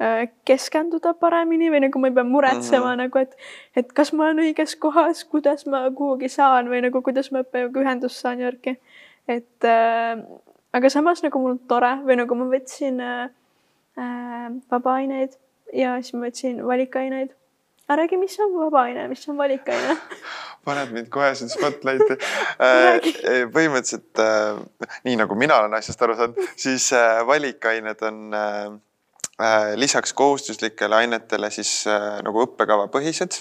Äh, 0.00 0.30
keskenduda 0.48 1.10
paremini 1.20 1.66
või 1.68 1.82
nagu 1.84 2.00
ma 2.00 2.08
ei 2.08 2.14
pea 2.16 2.22
muretsema 2.24 2.86
mm 2.86 2.92
-hmm. 2.92 3.00
nagu, 3.02 3.18
et, 3.18 3.34
et 3.76 3.90
kas 3.92 4.12
ma 4.16 4.24
olen 4.24 4.38
õiges 4.46 4.72
kohas, 4.80 5.24
kuidas 5.28 5.66
ma 5.66 5.82
kuhugi 5.90 6.30
saan 6.32 6.70
või 6.72 6.80
nagu 6.80 7.02
kuidas 7.04 7.28
ma 7.32 7.42
õppejõuga 7.44 7.82
ühendust 7.82 8.16
saan 8.16 8.40
ja 8.40 8.46
värki. 8.46 8.78
et 9.28 9.64
äh, 9.64 10.22
aga 10.72 10.90
samas 10.90 11.20
nagu 11.22 11.38
mul 11.38 11.50
on 11.50 11.58
tore 11.68 11.92
või 12.06 12.16
nagu 12.16 12.34
ma 12.34 12.46
võtsin 12.48 13.00
äh, 13.00 13.28
äh 14.00 14.48
vabaaineid 14.70 15.36
ja 15.72 16.00
siis 16.00 16.14
ma 16.14 16.26
võtsin 16.26 16.64
valikaineid. 16.66 17.36
Räägi, 17.96 18.18
mis 18.20 18.36
on 18.40 18.52
vabaaine, 18.58 19.08
mis 19.08 19.28
on 19.28 19.38
valikaine 19.38 19.96
paned 20.64 20.92
mind 20.92 21.08
kohe 21.08 21.32
siin 21.34 21.50
spotlighti 21.50 22.18
äh, 22.18 23.00
põhimõtteliselt 23.54 24.22
äh, 24.22 24.60
nii 25.08 25.16
nagu 25.22 25.34
mina 25.34 25.62
olen 25.64 25.74
asjast 25.80 26.02
aru 26.02 26.18
saanud, 26.18 26.46
siis 26.56 26.92
äh, 26.92 27.24
valikained 27.26 28.06
on 28.06 28.22
äh, 28.34 28.78
Äh, 29.40 29.76
lisaks 29.76 30.12
kohustuslikele 30.12 30.96
ainetele 30.96 31.48
siis 31.50 31.86
äh, 31.88 32.18
nagu 32.24 32.42
õppekavapõhised. 32.44 33.38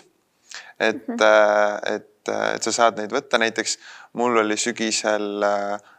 et 0.79 1.07
mm, 1.07 1.15
-hmm. 1.15 1.95
et, 1.95 2.29
et 2.55 2.63
sa 2.63 2.71
saad 2.71 2.97
neid 2.97 3.11
võtta, 3.11 3.37
näiteks 3.37 3.77
mul 4.13 4.37
oli 4.37 4.55
sügisel 4.57 5.43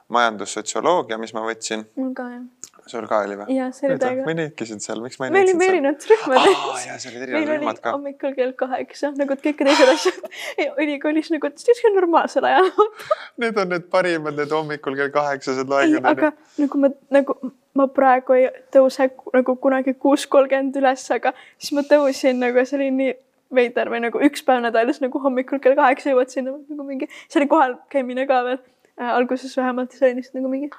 majandussotsioloogia, 0.08 1.18
mis 1.18 1.34
ma 1.36 1.44
võtsin. 1.44 1.84
mul 1.96 2.14
ka 2.16 2.30
jah 2.30 2.69
sul 2.90 3.06
ka 3.10 3.20
oli 3.26 3.38
või? 3.40 3.56
jah, 3.56 3.70
see 3.76 3.88
oli 3.88 3.98
täiega. 4.02 4.26
ma 4.26 4.34
ei 4.34 4.38
näinudki 4.40 4.66
sind 4.68 4.84
seal, 4.84 5.00
miks 5.04 5.20
ma 5.20 5.28
ei 5.28 5.34
näinud 5.36 5.52
sind 5.52 5.64
seal? 5.64 5.70
me 5.72 5.78
olime 5.78 5.78
erinevates 5.78 6.10
rühmades 6.12 6.64
oh,. 6.64 6.82
jaa, 6.86 6.98
seal 7.04 7.14
olid 7.14 7.26
erinevad 7.28 7.54
rühmad 7.54 7.80
ka. 7.84 7.94
hommikul 7.96 8.36
kell 8.38 8.52
kaheksa, 8.64 9.12
nagu 9.20 9.38
kõik 9.46 9.62
teised 9.62 9.94
asjad 9.94 10.76
ülikoolis 10.84 11.32
nagu 11.34 11.52
siuke 11.64 11.94
normaalsel 11.94 12.50
ajal 12.50 12.70
Need 13.40 13.58
on 13.62 13.72
need 13.72 13.88
parimad, 13.94 14.36
need 14.38 14.52
hommikul 14.54 14.98
kell 14.98 15.14
kaheksased 15.14 15.70
loengud. 15.70 16.06
aga 16.10 16.34
nagu 16.60 16.84
ma, 16.84 16.92
nagu 17.14 17.38
ma 17.78 17.86
praegu 17.94 18.36
ei 18.36 18.50
tõuse 18.74 19.08
nagu 19.34 19.56
kunagi 19.62 19.94
kuus 19.94 20.26
kolmkümmend 20.30 20.78
üles, 20.82 21.06
aga 21.14 21.32
siis 21.56 21.74
ma 21.76 21.84
tõusin 21.86 22.40
nagu 22.42 22.64
see 22.66 22.80
oli 22.80 22.90
nii 22.98 23.16
veider 23.54 23.90
või 23.90 24.02
nagu 24.04 24.20
üks 24.26 24.44
päev 24.46 24.62
nädalas 24.64 25.00
nagu 25.02 25.22
hommikul 25.22 25.62
kell 25.62 25.78
kaheksa 25.78 26.12
jõuad 26.12 26.30
sinna 26.32 26.54
nagu 26.54 26.86
mingi, 26.86 27.10
see 27.28 27.40
oli 27.42 27.50
kohal 27.50 27.76
käimine 27.92 28.26
ka 28.30 28.42
veel 28.46 28.58
äh, 28.60 29.10
alguses 29.10 29.56
vähemalt, 29.58 29.94
see 29.94 30.08
oli 30.08 30.20
lihtsalt 30.20 30.40
nagu 30.40 30.52
mingi 30.52 30.70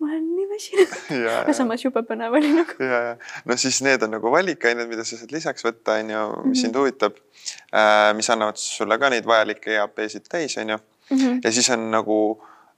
ma 0.00 0.08
olen 0.08 0.26
nii 0.36 0.46
väsinud 0.48 0.92
aga 1.40 1.54
samas 1.56 1.84
jube 1.84 2.02
põnev 2.08 2.34
oli 2.38 2.52
nagu. 2.56 2.76
ja, 2.84 3.00
ja 3.08 3.14
no 3.48 3.56
siis 3.60 3.80
need 3.84 4.02
on 4.06 4.14
nagu 4.16 4.32
valikained, 4.32 4.88
mida 4.90 5.04
sa 5.04 5.18
saad 5.20 5.34
lisaks 5.34 5.66
võtta, 5.66 5.98
on 6.00 6.12
ju, 6.14 6.22
mis 6.26 6.36
mm 6.36 6.44
-hmm. 6.44 6.60
sind 6.62 6.78
huvitab 6.80 7.18
äh,. 7.72 8.12
mis 8.16 8.30
annavad 8.32 8.60
sulle 8.60 8.98
ka 8.98 9.10
neid 9.12 9.28
vajalikke 9.28 9.74
EAP-sid 9.76 10.28
täis, 10.28 10.56
on 10.58 10.76
ju 10.76 10.78
mm. 10.78 11.16
-hmm. 11.16 11.40
ja 11.44 11.52
siis 11.52 11.70
on 11.70 11.90
nagu 11.90 12.20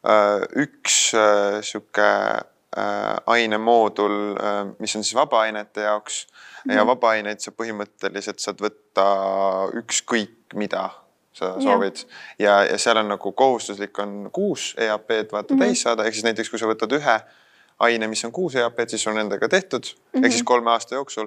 äh, 0.06 0.42
üks 0.64 1.14
äh, 1.14 1.60
sihuke 1.62 2.08
äh, 2.76 3.16
ainemoodul 3.26 4.36
äh,, 4.36 4.64
mis 4.78 4.96
on 4.96 5.04
siis 5.04 5.14
vabaainete 5.14 5.80
jaoks 5.80 6.26
mm 6.26 6.70
-hmm. 6.70 6.76
ja 6.76 6.86
vabaaineid 6.86 7.40
sa 7.40 7.50
põhimõtteliselt 7.50 8.38
saad 8.38 8.58
võtta 8.60 9.06
ükskõik 9.82 10.54
mida 10.54 10.90
sa 11.32 11.54
soovid. 11.60 12.02
Ja, 12.38 12.62
ja 12.64 12.78
seal 12.78 13.00
on 13.00 13.08
nagu 13.08 13.32
kohustuslik 13.32 13.98
on 13.98 14.30
kuus 14.32 14.74
EAP-d 14.78 15.32
vaata 15.32 15.54
mm 15.54 15.60
-hmm. 15.60 15.64
täis 15.64 15.82
saada, 15.82 16.04
ehk 16.04 16.14
siis 16.14 16.24
näiteks 16.24 16.50
kui 16.50 16.58
sa 16.58 16.66
võtad 16.66 16.92
ühe 16.98 17.20
aine, 17.78 18.06
mis 18.06 18.24
on 18.24 18.32
kuus 18.32 18.54
EAP-d, 18.54 18.88
siis 18.88 19.06
on 19.06 19.14
nendega 19.14 19.48
tehtud. 19.48 19.84
Mm 19.84 20.20
-hmm. 20.20 20.24
ehk 20.24 20.32
siis 20.32 20.42
kolme 20.42 20.70
aasta 20.70 20.94
jooksul. 20.94 21.26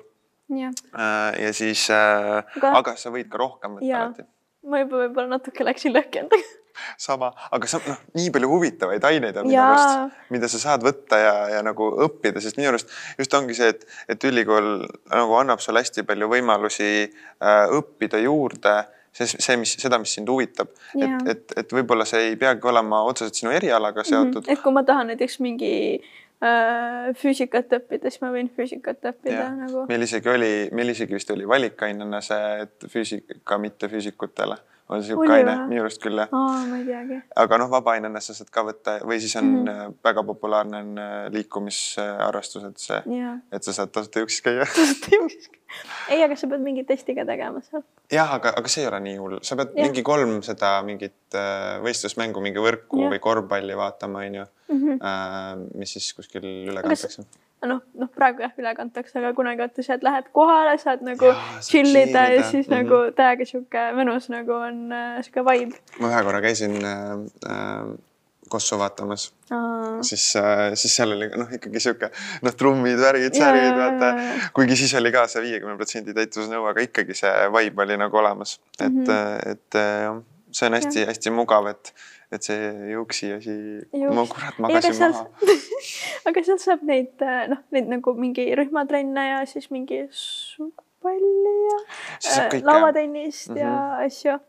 ja, 0.50 0.70
äh, 1.00 1.42
ja 1.42 1.54
siis 1.54 1.90
äh,, 1.90 2.44
aga... 2.58 2.78
aga 2.78 2.96
sa 2.96 3.10
võid 3.10 3.30
ka 3.30 3.38
rohkem 3.38 3.72
võtta 3.72 4.04
alati. 4.04 4.24
Ma 4.66 4.80
juba 4.80 4.98
võib-olla 4.98 5.28
natuke 5.28 5.66
läksin 5.66 5.94
lõhki 5.94 6.20
endaga 6.20 6.44
sama, 7.08 7.32
aga 7.52 7.68
sa 7.68 7.80
noh, 7.86 8.00
nii 8.18 8.32
palju 8.34 8.50
huvitavaid 8.50 9.04
aineid 9.04 9.38
on 9.38 9.48
minu 9.48 9.62
arust, 9.62 10.18
mida 10.34 10.50
sa 10.52 10.60
saad 10.60 10.86
võtta 10.86 11.20
ja, 11.22 11.34
ja 11.56 11.62
nagu 11.66 11.88
õppida, 12.08 12.42
sest 12.44 12.60
minu 12.60 12.72
arust 12.72 12.92
just 13.20 13.34
ongi 13.38 13.56
see, 13.58 13.72
et, 13.76 13.86
et 14.12 14.28
ülikool 14.30 14.86
nagu 15.12 15.38
annab 15.40 15.64
sulle 15.64 15.84
hästi 15.84 16.06
palju 16.08 16.30
võimalusi 16.32 16.92
äh, 17.06 17.66
õppida 17.80 18.22
juurde 18.24 18.76
see, 19.16 19.40
see, 19.40 19.58
mis 19.62 19.76
seda, 19.80 20.00
mis 20.02 20.14
sind 20.18 20.30
huvitab, 20.32 20.74
et, 21.00 21.16
et, 21.32 21.56
et 21.62 21.74
võib-olla 21.78 22.08
see 22.10 22.32
ei 22.32 22.38
peagi 22.40 22.68
olema 22.72 23.02
otseselt 23.08 23.40
sinu 23.40 23.54
erialaga 23.56 24.04
mhm. 24.04 24.10
seotud 24.12 24.42
mm. 24.42 24.46
-hmm. 24.46 24.54
et 24.54 24.64
kui 24.64 24.76
ma 24.76 24.84
tahan 24.84 25.12
näiteks 25.14 25.40
mingi 25.46 25.74
äh, 25.96 27.10
füüsikat 27.22 27.74
õppida, 27.80 28.12
siis 28.12 28.24
ma 28.26 28.32
võin 28.36 28.52
füüsikat 28.58 29.12
õppida 29.12 29.42
ja. 29.42 29.50
nagu. 29.56 29.86
meil 29.90 30.08
isegi 30.08 30.32
oli, 30.32 30.54
meil 30.72 30.94
isegi 30.96 31.18
vist 31.18 31.32
oli 31.36 31.48
valikainena 31.48 32.22
see, 32.26 32.56
et 32.68 32.90
füüsika 32.92 33.60
mittefüüsikutele 33.68 34.60
on 34.90 35.04
sihuke 35.04 35.32
aine, 35.34 35.56
minu 35.70 35.82
arust 35.86 36.02
küll 36.04 36.20
jah 36.22 36.32
oh,. 36.36 36.62
ma 36.70 36.80
ei 36.80 36.86
teagi. 36.88 37.20
aga 37.44 37.60
noh, 37.62 37.70
vabaainena 37.72 38.22
sa 38.24 38.36
saad 38.38 38.52
ka 38.54 38.66
võtta 38.68 38.98
või 39.04 39.20
siis 39.24 39.36
on 39.40 39.48
mm 39.50 39.68
-hmm. 39.68 39.98
väga 40.06 40.24
populaarne 40.28 40.82
on 40.86 40.98
äh, 41.02 41.14
liikumisharrastus, 41.34 42.64
et 42.70 42.78
see 42.88 43.02
yeah., 43.18 43.40
et 43.52 43.64
sa 43.64 43.74
saad 43.74 43.94
tasuta 43.96 44.24
juuksis 44.24 44.46
käia 44.46 44.68
tasuta 44.80 45.16
juuksis 45.16 45.50
ei, 46.10 46.22
aga 46.24 46.36
sa 46.38 46.48
pead 46.52 46.64
mingi 46.64 46.84
testi 46.88 47.16
ka 47.18 47.26
tegema 47.28 47.62
seal. 47.66 47.84
jah, 48.12 48.36
aga, 48.38 48.54
aga 48.60 48.72
see 48.72 48.84
ei 48.84 48.90
ole 48.92 49.00
nii 49.08 49.18
hull, 49.22 49.40
sa 49.46 49.58
pead 49.60 49.74
ja. 49.76 49.88
mingi 49.88 50.04
kolm 50.06 50.38
seda 50.46 50.76
mingit 50.88 51.38
äh, 51.38 51.78
võistlusmängu, 51.86 52.44
mingi 52.44 52.62
võrku 52.62 53.06
ja. 53.06 53.14
või 53.14 53.22
korvpalli 53.24 53.78
vaatama, 53.78 54.26
onju. 54.30 54.46
Mhm. 54.70 55.68
mis 55.78 55.92
siis 55.94 56.14
kuskil 56.18 56.46
üle 56.46 56.82
kantakse 56.82 57.26
noh, 57.70 57.82
noh 57.98 58.10
praegu 58.16 58.44
jah, 58.46 58.54
üle 58.60 58.74
kantakse, 58.78 59.18
aga 59.20 59.32
kunagi 59.38 59.64
vaata 59.64 59.86
sa 59.86 59.98
lähed 60.02 60.32
kohale, 60.36 60.76
saad 60.82 61.06
nagu 61.06 61.32
chill 61.66 61.94
ida 61.96 62.26
ja 62.34 62.44
siis 62.44 62.68
mm 62.68 62.74
-hmm. 62.74 62.84
nagu 62.84 62.98
täiega 63.18 63.46
sihuke 63.46 63.86
mõnus 64.00 64.28
nagu 64.34 64.58
on 64.58 64.92
äh, 64.92 65.22
sihuke 65.24 65.46
vibe. 65.50 65.80
ma 66.00 66.12
ühe 66.12 66.24
korra 66.28 66.42
käisin 66.42 66.76
äh, 66.84 67.16
äh, 67.52 67.96
Kossu 68.50 68.78
vaatamas, 68.78 69.34
siis 70.02 70.36
äh,, 70.36 70.76
siis 70.78 70.96
seal 70.96 71.12
oli 71.12 71.28
noh, 71.34 71.50
ikkagi 71.58 71.80
sihuke 71.80 72.12
noh, 72.46 72.54
trummid, 72.54 73.00
värgid, 73.02 73.34
särgid, 73.34 73.74
vaata. 73.74 74.12
kuigi 74.54 74.76
siis 74.76 74.94
oli 74.94 75.12
ka 75.12 75.26
see 75.28 75.42
viiekümne 75.42 75.76
protsendi 75.80 76.14
täituvusnõue, 76.14 76.70
aga 76.70 76.86
ikkagi 76.86 77.18
see 77.18 77.34
vibe 77.56 77.82
oli 77.88 77.98
nagu 77.98 78.18
olemas, 78.18 78.60
et 78.80 78.92
mm, 78.92 79.04
-hmm. 79.04 79.52
et 79.52 79.80
see 80.52 80.68
on 80.70 80.78
hästi-hästi 80.78 81.34
mugav, 81.34 81.68
et 81.68 81.94
et 82.32 82.46
see 82.46 82.72
juuksi 82.92 83.32
asi, 83.36 83.56
ma 83.94 84.26
kurat 84.30 84.58
magasin 84.64 84.98
seal... 84.98 85.14
maha 85.14 85.56
aga 86.30 86.44
sealt 86.48 86.64
saab 86.64 86.84
neid 86.88 87.22
noh, 87.52 87.62
neid 87.76 87.92
nagu 87.92 88.16
mingi 88.18 88.48
rühmatrenne 88.58 89.28
ja 89.30 89.44
siis 89.50 89.70
mingi 89.74 90.06
suupalli 90.16 91.56
ja 91.70 91.78
äh, 92.48 92.60
lauatennist 92.64 93.50
mm 93.50 93.56
-hmm. 93.56 93.60
ja 93.60 93.70
mhm. 93.70 94.06
asju. 94.06 94.40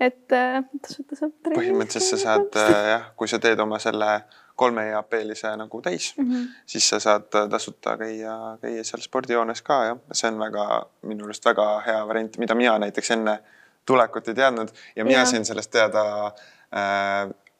et 0.00 0.32
äh, 0.32 0.64
tasuta 0.82 1.16
saab 1.16 1.34
trenni. 1.42 1.60
põhimõtteliselt 1.60 2.18
sa 2.18 2.22
saad 2.24 2.56
äh, 2.62 2.88
jah, 2.92 3.10
kui 3.16 3.28
sa 3.28 3.38
teed 3.38 3.60
oma 3.60 3.78
selle 3.78 4.22
kolme 4.54 4.86
EAP-lise 4.90 5.56
nagu 5.56 5.80
täis 5.82 6.14
mm, 6.16 6.30
-hmm. 6.30 6.48
siis 6.66 6.88
sa 6.88 7.00
saad 7.00 7.26
tasuta 7.50 7.96
käia, 7.98 8.58
käia 8.62 8.84
seal 8.84 9.02
spordijoones 9.02 9.62
ka 9.62 9.84
jah, 9.84 9.98
see 10.12 10.30
on 10.30 10.38
väga 10.38 10.86
minu 11.02 11.24
arust 11.24 11.44
väga 11.44 11.80
hea 11.86 12.06
variant, 12.06 12.38
mida 12.38 12.54
mina 12.54 12.78
näiteks 12.78 13.10
enne 13.10 13.38
tulekut 13.86 14.28
ei 14.28 14.34
teadnud 14.34 14.68
ja 14.96 15.04
mina 15.04 15.18
ja. 15.18 15.24
sain 15.24 15.44
sellest 15.44 15.70
teada 15.70 16.26
äh, 16.26 16.32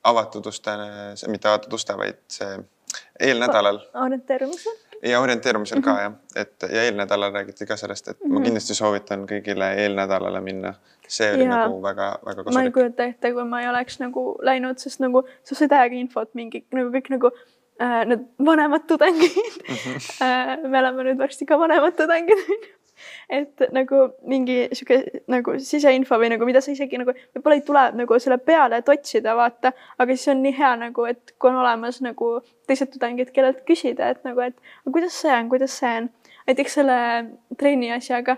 avatud 0.05 0.46
uste, 0.46 0.72
mitte 1.31 1.48
avatud 1.48 1.72
uste, 1.72 1.96
vaid 1.96 2.18
see 2.29 2.59
eelnädalal. 3.20 3.81
orienteerumisel? 4.07 4.81
ja 5.05 5.20
orienteerumisel 5.20 5.79
mm 5.79 5.85
-hmm. 5.85 5.94
ka 5.94 6.00
jah, 6.03 6.12
et 6.37 6.62
ja 6.62 6.83
eelnädalal 6.83 7.33
räägiti 7.33 7.66
ka 7.66 7.77
sellest, 7.77 8.09
et 8.09 8.20
mm 8.20 8.27
-hmm. 8.27 8.33
ma 8.33 8.38
mhm. 8.38 8.44
kindlasti 8.44 8.74
soovitan 8.74 9.27
kõigile 9.27 9.74
eelnädalale 9.77 10.40
minna. 10.40 10.74
see 11.09 11.35
oli 11.35 11.44
ja. 11.44 11.48
nagu 11.48 11.83
väga-väga 11.83 12.44
kasulik. 12.44 12.55
ma 12.55 12.62
ei 12.62 12.70
kujuta 12.70 13.05
ette, 13.05 13.33
kui 13.33 13.44
ma 13.44 13.61
ei 13.61 13.68
oleks 13.68 13.98
nagu 14.00 14.38
läinud, 14.42 14.79
sest 14.79 15.00
nagu 15.00 15.22
sa 15.42 15.55
said 15.55 15.72
aega 15.72 15.94
infot 15.94 16.31
mingi 16.35 16.64
nagu 16.72 16.88
kõik 16.90 17.11
nagu 17.11 17.31
äh, 17.81 18.07
need 18.07 18.24
vanemad 18.44 18.87
tudengid 18.87 19.37
mm. 19.68 19.74
-hmm. 19.74 19.98
äh, 20.24 20.70
me 20.70 20.79
oleme 20.79 21.03
nüüd 21.03 21.18
varsti 21.18 21.46
ka 21.46 21.59
vanemad 21.59 21.92
tudengid 21.96 22.38
onju 22.48 22.84
et 23.29 23.65
nagu 23.75 24.01
mingi 24.31 24.69
sihuke 24.73 25.23
nagu 25.31 25.57
siseinfo 25.59 26.19
või 26.21 26.31
nagu 26.35 26.47
mida 26.49 26.63
sa 26.65 26.73
isegi 26.75 27.01
nagu 27.01 27.15
võib-olla 27.15 27.59
ei 27.59 27.65
tule 27.67 27.85
nagu 28.01 28.19
selle 28.23 28.39
peale, 28.39 28.81
et 28.81 28.89
otsida, 28.93 29.35
vaata, 29.39 29.75
aga 29.99 30.17
siis 30.17 30.33
on 30.35 30.43
nii 30.45 30.55
hea 30.59 30.73
nagu, 30.87 31.07
et 31.11 31.35
kui 31.39 31.51
on 31.51 31.61
olemas 31.63 32.01
nagu 32.05 32.31
teised 32.69 32.93
tudengid, 32.95 33.33
kellelt 33.35 33.63
küsida, 33.69 34.15
et 34.15 34.25
nagu, 34.27 34.41
et 34.45 34.57
kuidas 34.91 35.21
see 35.25 35.35
on, 35.35 35.51
kuidas 35.53 35.79
see 35.81 35.95
on. 36.01 36.11
näiteks 36.49 36.75
selle 36.77 36.97
trenni 37.57 37.89
asjaga. 37.95 38.37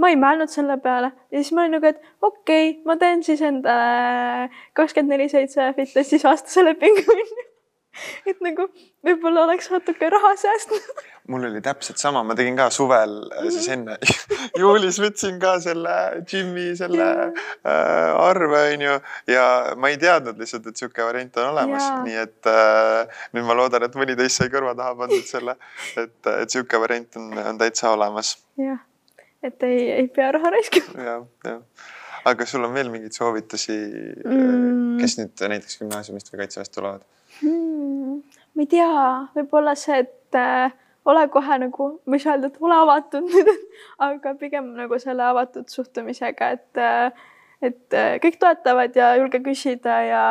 Ma 0.00 0.08
ei 0.12 0.16
mõelnud 0.20 0.52
selle 0.52 0.76
peale. 0.80 1.10
Ja 1.32 1.40
siis 1.40 1.52
ma 1.56 1.64
olin 1.64 1.76
nagu, 1.78 1.88
et 1.88 2.00
okei 2.24 2.70
okay,, 2.70 2.80
ma 2.88 2.96
teen 3.00 3.22
siis 3.24 3.42
endale 3.44 4.48
kakskümmend 4.76 5.16
neli 5.16 5.28
seitse 5.32 5.70
fitnessis 5.76 6.24
aastase 6.28 6.64
lepingu. 6.64 7.04
onju 7.12 7.44
et 8.30 8.40
nagu 8.44 8.66
võib-olla 9.06 9.44
oleks 9.46 9.68
natuke 9.72 10.08
raha 10.12 10.32
säästnud. 10.40 10.88
mul 11.32 11.46
oli 11.48 11.60
täpselt 11.64 12.00
sama, 12.00 12.22
ma 12.26 12.36
tegin 12.38 12.56
ka 12.58 12.68
suvel 12.70 13.14
-hmm. 13.24 13.50
siis 13.54 13.68
enne 13.74 13.98
juulis 14.62 15.00
võtsin 15.02 15.40
ka 15.42 15.56
selle 15.60 15.96
džimmi 16.22 16.68
selle 16.78 17.08
äh, 17.26 18.26
arve 18.28 18.62
onju 18.74 18.98
ja 19.32 19.46
ma 19.76 19.92
ei 19.92 20.00
teadnud 20.02 20.38
lihtsalt, 20.38 20.66
et 20.66 20.76
sihuke 20.76 21.04
variant 21.04 21.36
on 21.42 21.50
olemas, 21.54 21.90
nii 22.04 22.20
et 22.22 22.52
äh, 22.52 23.22
nüüd 23.32 23.48
ma 23.48 23.58
loodan, 23.58 23.88
et 23.88 23.98
mõni 23.98 24.16
teist 24.18 24.42
sai 24.42 24.52
kõrva 24.52 24.76
taha 24.78 24.94
pandud 25.02 25.26
selle, 25.26 25.56
et, 25.96 26.18
et 26.42 26.50
sihuke 26.50 26.80
variant 26.80 27.20
on, 27.20 27.32
on 27.52 27.58
täitsa 27.58 27.90
olemas. 27.96 28.36
jah, 28.60 28.80
et 29.42 29.62
ei, 29.62 29.90
ei 30.00 30.08
pea 30.08 30.32
raha 30.38 30.56
raiskama. 30.56 31.10
jah, 31.10 31.28
jah 31.44 31.92
aga 32.26 32.46
sul 32.46 32.64
on 32.66 32.74
veel 32.74 32.90
mingeid 32.90 33.14
soovitusi 33.14 33.76
mm., 34.24 34.96
kes 35.00 35.18
nüüd 35.20 35.44
näiteks 35.52 35.78
gümnaasiumist 35.82 36.32
või 36.32 36.42
kaitseväest 36.42 36.74
tulevad 36.74 37.04
hmm,? 37.42 38.18
ma 38.56 38.64
ei 38.64 38.68
tea, 38.72 38.90
võib-olla 39.36 39.76
see, 39.78 40.02
et 40.06 40.38
äh, 40.38 40.74
ole 41.06 41.28
kohe 41.32 41.58
nagu, 41.62 41.88
ma 42.06 42.18
ei 42.18 42.22
saa 42.22 42.34
öelda, 42.36 42.50
et 42.50 42.60
ole 42.64 42.76
avatud 42.82 43.32
aga 44.08 44.34
pigem 44.40 44.72
nagu 44.78 44.98
selle 45.02 45.26
avatud 45.30 45.68
suhtumisega, 45.72 46.52
et 46.56 46.82
äh, 46.82 47.26
et 47.64 47.94
äh, 47.96 48.16
kõik 48.20 48.34
toetavad 48.40 48.96
ja 48.96 49.14
julge 49.16 49.40
küsida 49.44 49.94
ja, 50.04 50.24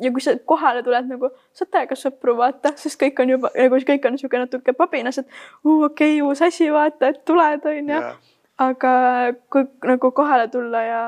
ja 0.00 0.10
kui 0.12 0.20
sa 0.20 0.34
kohale 0.50 0.82
tuled 0.84 1.08
nagu, 1.08 1.30
saad 1.56 1.70
täiega 1.72 1.96
sõpru 1.96 2.34
vaata, 2.36 2.74
sest 2.76 3.00
kõik 3.00 3.22
on 3.24 3.32
juba 3.32 3.52
nagu 3.56 3.78
kõik 3.92 4.04
on 4.04 4.16
niisugune 4.16 4.44
natuke 4.44 4.74
pabinas, 4.76 5.22
et 5.22 5.30
okei 5.64 6.18
okay,, 6.18 6.20
uus 6.24 6.44
asi, 6.44 6.68
vaata, 6.72 7.14
et 7.14 7.24
tuled 7.28 7.70
onju 7.72 7.96
yeah 7.96 8.18
aga 8.58 8.92
kui 9.52 9.64
nagu 9.86 10.10
kohale 10.14 10.48
tulla 10.50 10.82
ja 10.82 11.00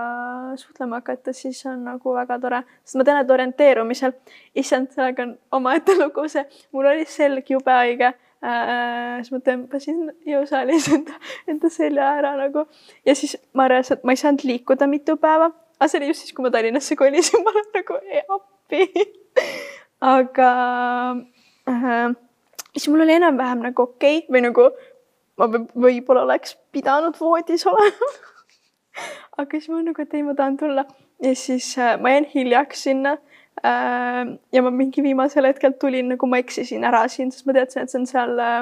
suhtlema 0.57 1.01
hakata, 1.01 1.35
siis 1.35 1.61
on 1.67 1.85
nagu 1.89 2.15
väga 2.15 2.39
tore, 2.43 2.63
sest 2.85 2.99
ma 3.01 3.07
tean, 3.07 3.21
et 3.25 3.31
orienteerumisel, 3.37 4.15
issand, 4.63 4.93
sellega 4.95 5.27
on 5.27 5.37
omaette 5.59 5.97
lugu 5.99 6.29
see, 6.31 6.45
mul 6.73 6.91
oli 6.93 7.07
selg 7.11 7.51
jube 7.51 7.75
haige. 7.75 8.15
Äh,. 8.41 9.19
siis 9.21 9.35
ma 9.35 9.39
tõmbasin 9.45 9.99
jõusaalis 10.25 10.87
enda, 10.97 11.19
enda 11.51 11.69
selja 11.69 12.07
ära 12.23 12.31
nagu. 12.39 12.65
Ja 13.05 13.13
siis 13.19 13.35
ma 13.53 13.67
reaalselt, 13.69 14.07
ma 14.07 14.17
ei 14.17 14.23
saanud 14.23 14.47
liikuda 14.49 14.89
mitu 14.89 15.19
päeva, 15.21 15.51
aga 15.77 15.89
see 15.91 16.01
oli 16.01 16.09
just 16.09 16.25
siis, 16.25 16.33
kui 16.33 16.47
ma 16.47 16.55
Tallinnasse 16.55 16.97
kolisin, 16.97 17.43
ma 17.45 17.53
olen 17.53 17.69
nagu 17.77 17.99
appi 18.39 18.87
aga 20.01 20.51
äh, 21.69 22.17
siis 22.73 22.89
mul 22.89 23.05
oli 23.05 23.19
enam-vähem 23.19 23.67
nagu 23.69 23.83
okei 23.83 24.23
okay, 24.23 24.33
või 24.33 24.45
nagu 24.49 24.69
ma 25.40 25.48
võib-olla 25.87 26.26
oleks 26.29 26.57
pidanud 26.74 27.16
voodis 27.20 27.64
olema 27.68 28.11
aga 29.40 29.59
siis 29.59 29.70
ma 29.72 29.81
nagu, 29.85 30.03
et 30.03 30.14
ei, 30.16 30.24
ma 30.26 30.37
tahan 30.38 30.59
tulla 30.61 30.85
ja 31.22 31.35
siis 31.38 31.72
äh, 31.79 31.96
ma 32.00 32.14
jäin 32.14 32.29
hiljaks 32.35 32.85
sinna 32.88 33.16
äh,. 33.64 34.37
ja 34.53 34.62
ma 34.62 34.70
mingi 34.74 35.03
viimasel 35.03 35.48
hetkel 35.48 35.76
tulin, 35.81 36.12
nagu 36.14 36.29
ma 36.31 36.40
eksisin 36.42 36.85
ära 36.87 37.07
siin, 37.09 37.33
sest 37.33 37.48
ma 37.48 37.57
teadsin, 37.57 37.85
et 37.85 37.92
see 37.92 38.00
on 38.03 38.07
seal 38.11 38.44
äh,, 38.44 38.61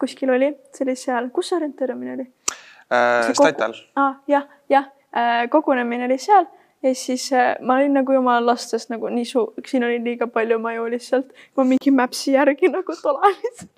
kuskil 0.00 0.32
oli, 0.34 0.52
see 0.74 0.86
oli 0.86 0.96
seal, 0.98 1.30
kus 1.34 1.52
see 1.52 1.60
orienteerumine 1.60 2.18
oli 2.18 2.26
äh,? 2.26 3.32
Statal. 3.32 3.78
ah, 4.00 4.20
jah, 4.30 4.46
jah 4.72 4.90
äh,, 5.14 5.46
kogunemine 5.52 6.08
oli 6.10 6.18
seal 6.22 6.48
ja 6.82 6.94
siis 6.94 7.30
äh, 7.32 7.54
ma 7.60 7.80
olin 7.80 7.96
nagu 8.00 8.14
jumala 8.14 8.52
lastes 8.52 8.90
nagu 8.92 9.10
nii 9.12 9.26
suur, 9.28 9.54
siin 9.66 9.86
oli 9.86 10.02
liiga 10.04 10.30
palju 10.30 10.58
maju 10.62 10.90
lihtsalt, 10.96 11.32
ma 11.56 11.66
mingi 11.68 11.94
Maps'i 11.94 12.36
järgi 12.36 12.72
nagu 12.72 12.94
lihtsalt 12.94 13.74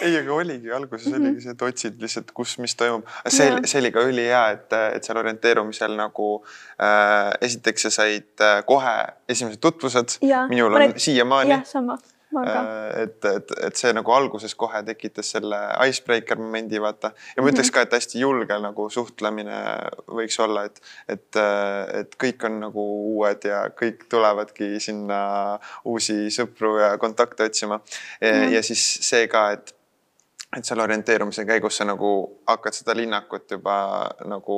ei, 0.00 0.16
aga 0.18 0.34
oligi, 0.34 0.72
alguses 0.72 1.06
mm 1.06 1.12
-hmm. 1.12 1.28
oligi 1.28 1.40
see, 1.46 1.56
et 1.56 1.62
otsid 1.62 2.02
lihtsalt, 2.02 2.30
kus, 2.34 2.58
mis 2.58 2.76
toimub. 2.76 3.06
see, 3.28 3.48
see 3.64 3.80
oli 3.80 3.92
ka 3.92 4.04
ülihea, 4.10 4.44
et, 4.50 4.76
et 4.94 5.04
seal 5.04 5.18
orienteerumisel 5.22 5.96
nagu 5.96 6.28
äh, 6.44 7.32
esiteks 7.40 7.88
sa 7.88 7.90
said 7.90 8.44
äh, 8.44 8.60
kohe 8.66 8.96
esimesed 9.28 9.60
tutvused. 9.60 10.18
minul 10.48 10.74
on 10.74 10.94
siiamaani. 10.96 11.50
jah, 11.50 11.66
sama 11.66 11.98
Äh, 12.36 13.02
et, 13.02 13.24
et, 13.24 13.52
et 13.64 13.78
see 13.80 13.90
nagu 13.96 14.12
alguses 14.12 14.52
kohe 14.58 14.82
tekitas 14.84 15.30
selle 15.32 15.58
icebreaker 15.88 16.36
momendi, 16.40 16.80
vaata. 16.82 17.14
ja 17.36 17.42
ma 17.42 17.48
ütleks 17.48 17.70
mhm. 17.70 17.74
ka, 17.76 17.84
et 17.86 17.96
hästi 17.96 18.20
julge 18.20 18.58
nagu 18.60 18.88
suhtlemine 18.92 19.60
võiks 20.18 20.36
olla, 20.44 20.66
et, 20.68 20.82
et, 21.08 21.40
et 22.02 22.18
kõik 22.20 22.44
on 22.50 22.60
nagu 22.66 22.84
uued 23.14 23.48
ja 23.48 23.62
kõik 23.78 24.04
tulevadki 24.12 24.74
sinna 24.82 25.22
uusi 25.88 26.28
sõpru 26.34 26.76
ja 26.82 26.92
kontakte 27.00 27.48
otsima. 27.48 27.80
ja 28.20 28.62
siis 28.66 28.84
see 29.08 29.24
ka, 29.32 29.48
et 29.56 29.72
et 30.56 30.64
seal 30.64 30.80
orienteerumise 30.80 31.44
käigus 31.48 31.76
sa 31.76 31.84
nagu 31.84 32.12
hakkad 32.48 32.76
seda 32.76 32.96
linnakut 32.96 33.50
juba 33.50 33.76
nagu 34.24 34.56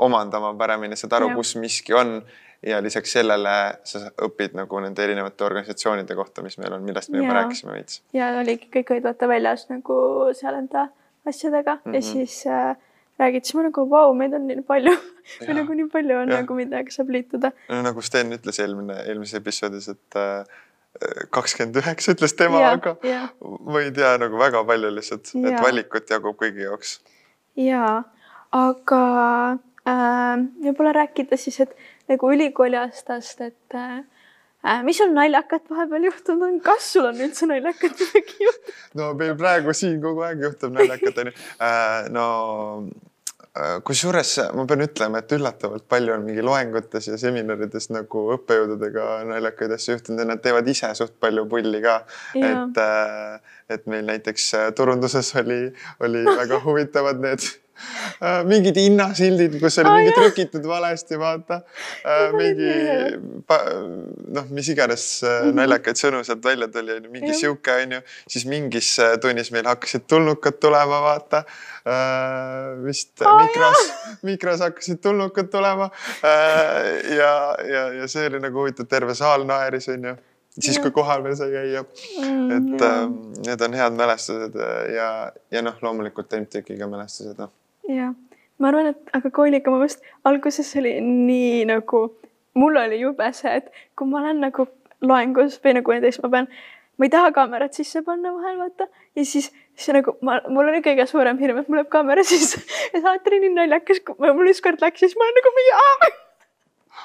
omandama 0.00 0.54
paremini, 0.58 0.96
saad 0.96 1.18
aru, 1.18 1.32
kus 1.36 1.56
miski 1.60 1.94
on 1.96 2.20
ja 2.66 2.80
lisaks 2.82 3.12
sellele 3.16 3.54
sa 3.88 4.02
õpid 4.26 4.54
nagu 4.56 4.80
nende 4.84 5.04
erinevate 5.04 5.44
organisatsioonide 5.44 6.16
kohta, 6.16 6.44
mis 6.44 6.58
meil 6.60 6.76
on, 6.76 6.84
millest 6.84 7.12
me 7.12 7.22
juba 7.22 7.36
rääkisime 7.40 7.74
veits. 7.74 8.02
ja 8.16 8.30
oligi, 8.40 8.68
kõik 8.76 8.94
olid 8.94 9.08
vaata 9.08 9.28
väljas 9.28 9.66
nagu 9.72 9.96
seal 10.36 10.60
enda 10.60 10.88
asjadega 11.28 11.74
mm 11.74 11.82
-hmm. 11.84 11.94
ja 11.94 12.00
mhm. 12.00 12.08
siis 12.12 12.46
äh, 12.46 12.76
räägid, 13.18 13.44
siis 13.44 13.54
ma 13.54 13.62
nagu 13.68 13.84
vau 13.90 14.08
wow,, 14.08 14.16
meid 14.16 14.34
on 14.34 14.46
nii 14.48 14.64
palju 14.66 14.96
või 15.46 15.54
nagu 15.60 15.78
nii 15.78 15.88
palju 15.92 16.18
on 16.22 16.32
ja. 16.32 16.40
nagu, 16.40 16.54
millega 16.54 16.96
saab 16.96 17.12
liituda. 17.16 17.52
no 17.68 17.82
nagu 17.82 18.02
Sten 18.02 18.32
ütles 18.36 18.60
eelmine, 18.60 18.96
eelmises 19.06 19.40
episoodis, 19.40 19.88
et 19.88 20.20
äh, 20.20 20.60
kakskümmend 21.34 21.80
üheksa 21.80 22.14
ütles 22.14 22.34
tema, 22.36 22.60
aga 22.74 22.94
ja. 23.06 23.24
ma 23.40 23.82
ei 23.84 23.92
tea 23.96 24.12
nagu 24.20 24.38
väga 24.40 24.62
palju 24.68 24.92
lihtsalt, 24.96 25.32
et 25.40 25.58
valikut 25.62 26.12
jagub 26.12 26.36
kõigi 26.40 26.66
jaoks. 26.66 26.98
ja, 27.60 28.02
aga 28.56 29.02
äh, 29.88 30.46
võib-olla 30.66 30.94
rääkida 31.00 31.38
siis, 31.40 31.60
et 31.64 31.76
nagu 32.10 32.32
ülikooli 32.34 32.78
aastast, 32.80 33.40
et 33.40 33.78
äh, 33.78 34.02
mis 34.84 35.00
on 35.00 35.14
naljakat 35.16 35.70
vahepeal 35.72 36.10
juhtunud 36.10 36.48
on, 36.48 36.58
kas 36.64 36.92
sul 36.94 37.08
on 37.08 37.20
üldse 37.24 37.48
naljakat 37.48 37.96
midagi 38.04 38.48
juhtunud? 38.48 38.74
no 39.00 39.12
meil 39.20 39.36
praegu 39.40 39.76
siin 39.76 40.00
kogu 40.04 40.26
aeg 40.26 40.44
juhtub 40.44 40.76
naljakat 40.76 41.24
onju. 41.24 41.36
Äh, 41.64 42.10
no 42.12 42.26
kusjuures 43.84 44.36
ma 44.54 44.64
pean 44.70 44.84
ütlema, 44.84 45.20
et 45.20 45.32
üllatavalt 45.34 45.86
palju 45.90 46.14
on 46.14 46.26
mingi 46.26 46.42
loengutes 46.44 47.08
ja 47.10 47.16
seminarides 47.18 47.90
nagu 47.90 48.26
õppejõududega 48.36 49.06
naljakaid 49.26 49.74
asju 49.74 49.96
juhtunud 49.96 50.22
ja 50.22 50.28
nad 50.30 50.42
teevad 50.44 50.68
ise 50.70 50.92
suht 50.94 51.16
palju 51.20 51.46
pulli 51.50 51.82
ka. 51.82 51.96
et, 52.38 52.78
äh, 52.78 53.56
et 53.68 53.90
meil 53.90 54.06
näiteks 54.06 54.52
äh, 54.54 54.68
turunduses 54.74 55.34
oli, 55.42 55.64
oli 56.00 56.24
väga 56.30 56.62
huvitavad 56.62 57.18
need 57.22 57.42
Äh, 57.42 57.69
mingid 58.50 58.78
hinnasildid, 58.80 59.56
kus 59.62 59.78
oli 59.80 59.90
ah, 59.90 59.96
mingi 59.98 60.14
trükitud 60.16 60.66
valesti, 60.68 61.18
vaata. 61.20 61.60
Äh, 62.04 62.26
mingi 62.36 62.70
noh, 64.36 64.48
mis 64.54 64.70
iganes 64.72 65.06
äh, 65.24 65.40
mhm. 65.46 65.58
naljakaid 65.60 66.00
sõnu 66.00 66.22
sealt 66.26 66.44
välja 66.44 66.70
tuli, 66.72 66.96
onju, 66.98 67.12
mingi 67.12 67.34
sihuke 67.36 67.76
onju, 67.84 68.00
siis 68.30 68.46
mingis 68.50 68.94
tunnis 69.22 69.52
meil 69.54 69.68
hakkasid 69.70 70.06
tulnukad 70.10 70.60
tulema, 70.62 71.02
vaata. 71.06 71.44
vist 72.84 73.22
oh, 73.24 73.38
mikros, 73.40 73.86
mikros 74.28 74.64
hakkasid 74.66 75.00
tulnukad 75.02 75.48
tulema. 75.52 75.90
ja, 76.22 77.34
ja, 77.72 77.86
ja 78.00 78.10
see 78.10 78.26
oli 78.28 78.42
nagu 78.42 78.64
huvitav, 78.64 78.88
terve 78.90 79.16
saal 79.16 79.46
naeris, 79.48 79.88
onju 79.92 80.18
siis, 80.58 80.78
kui 80.82 80.90
kohal 80.94 81.22
veel 81.24 81.36
sai 81.38 81.50
käia 81.52 81.84
mm,. 81.84 82.50
et 82.56 82.84
äh, 82.86 82.98
need 83.46 83.64
on 83.66 83.76
head 83.78 83.96
mälestused 83.96 84.58
ja, 84.94 85.08
ja 85.50 85.62
noh, 85.62 85.78
loomulikult 85.82 86.34
MTÜK-iga 86.40 86.88
mälestused, 86.90 87.38
noh 87.38 87.52
jah, 87.90 88.14
ma 88.58 88.70
arvan, 88.70 88.92
et 88.92 89.14
aga 89.16 89.30
kooliga 89.34 89.72
ma 89.72 89.80
vist 89.82 90.04
alguses 90.28 90.70
oli 90.80 90.96
nii 91.04 91.64
nagu, 91.70 92.04
mul 92.58 92.78
oli 92.82 93.00
jube 93.02 93.30
see, 93.36 93.56
et 93.62 93.70
kui 93.98 94.10
ma 94.10 94.22
olen 94.22 94.44
nagu 94.46 94.68
loengus 95.00 95.58
või 95.64 95.78
nagu 95.78 95.96
näiteks 95.96 96.20
ma 96.24 96.32
pean, 96.34 96.48
ma 97.00 97.08
ei 97.08 97.12
taha 97.12 97.32
kaamerat 97.36 97.76
sisse 97.76 98.02
panna 98.06 98.32
vahel 98.36 98.58
vaata. 98.60 98.88
Ja 99.16 99.24
siis 99.24 99.50
see 99.80 99.94
nagu 99.96 100.16
ma, 100.26 100.40
mul 100.52 100.68
oli 100.72 100.82
kõige 100.84 101.06
suurem 101.08 101.40
hirm, 101.40 101.62
et 101.62 101.70
mul 101.70 101.80
läheb 101.80 101.92
kaamera 101.92 102.24
sisse. 102.26 102.60
Ja 102.94 103.04
saate 103.04 103.30
oli 103.30 103.44
nii 103.46 103.54
naljakas, 103.54 104.02
kui 104.06 104.34
mul 104.34 104.50
ükskord 104.50 104.82
läks, 104.84 105.04
siis 105.04 105.16
ma 105.16 105.26
olen 105.26 105.40
nagu 105.40 105.54
mingi 105.58 105.76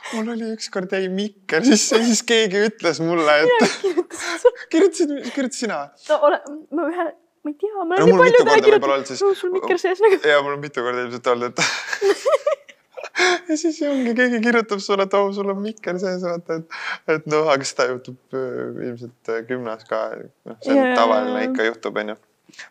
mul 0.16 0.32
oli 0.34 0.50
ükskord 0.54 0.92
jäi 0.92 1.08
mikker 1.14 1.64
sisse, 1.66 2.02
siis 2.04 2.24
keegi 2.28 2.66
ütles 2.68 3.00
mulle, 3.06 3.38
et 3.46 3.78
kirjutasid, 4.72 5.14
kirjutasid 5.36 5.62
sina? 5.66 5.80
no 6.10 6.20
ole, 6.28 6.42
ma 6.76 6.90
ühe 6.92 7.06
ma 7.46 7.54
ei 7.54 7.58
tea, 7.62 7.84
ma 7.86 8.00
olen 8.00 8.10
no, 8.10 8.10
nii 8.10 8.18
palju 8.18 8.42
täna 8.42 8.62
kirjutanud, 8.66 9.38
sul 9.38 9.54
mikker 9.54 9.78
sees 9.82 10.02
nagu. 10.02 10.18
ja 10.26 10.42
mul 10.42 10.58
on 10.58 10.64
mitu 10.64 10.82
korda 10.82 11.06
ilmselt 11.06 11.28
olnud, 11.30 11.54
et 11.54 11.60
ja 13.50 13.58
siis 13.58 13.78
ongi, 13.86 14.14
keegi 14.18 14.40
kirjutab 14.44 14.82
sulle, 14.84 15.06
et 15.06 15.14
oo, 15.18 15.28
sul 15.36 15.52
on 15.54 15.60
mikker 15.62 16.00
sees, 16.02 16.24
vaata, 16.26 16.58
et, 16.60 16.80
et 17.16 17.28
noh, 17.30 17.50
aga 17.54 17.68
seda 17.68 17.88
juhtub 17.92 18.38
äh, 18.38 18.82
ilmselt 18.90 19.32
äh, 19.32 19.44
gümnas 19.50 19.86
ka, 19.90 20.02
noh, 20.50 20.58
see 20.66 20.74
on 20.74 20.82
yeah. 20.82 20.98
tavaline 20.98 21.46
ikka 21.52 21.70
juhtub, 21.70 22.02
onju. 22.02 22.18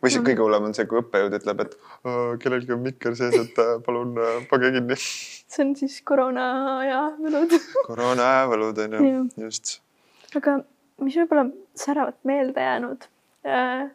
või 0.02 0.12
see 0.12 0.26
kõige 0.26 0.44
hullem 0.44 0.68
on 0.68 0.76
see, 0.76 0.88
kui 0.90 1.00
õppejõud 1.00 1.38
ütleb, 1.38 1.64
et 1.64 1.78
kellelgi 2.42 2.74
on 2.74 2.84
mikker 2.84 3.16
sees, 3.18 3.38
et 3.40 3.62
äh, 3.62 3.74
palun 3.86 4.14
pange 4.50 4.74
kinni. 4.74 4.98
see 5.54 5.64
on 5.64 5.74
siis 5.78 6.00
koroona 6.06 6.50
aja 6.82 7.02
võlud. 7.22 7.58
koroona 7.88 8.30
aja 8.34 8.46
võlud 8.52 8.84
onju, 8.88 9.26
just. 9.46 9.78
aga 10.34 10.62
mis 11.02 11.16
võib-olla 11.22 11.48
säravalt 11.78 12.20
meelde 12.28 12.62
jäänud 12.62 13.06
äh, 13.46 13.86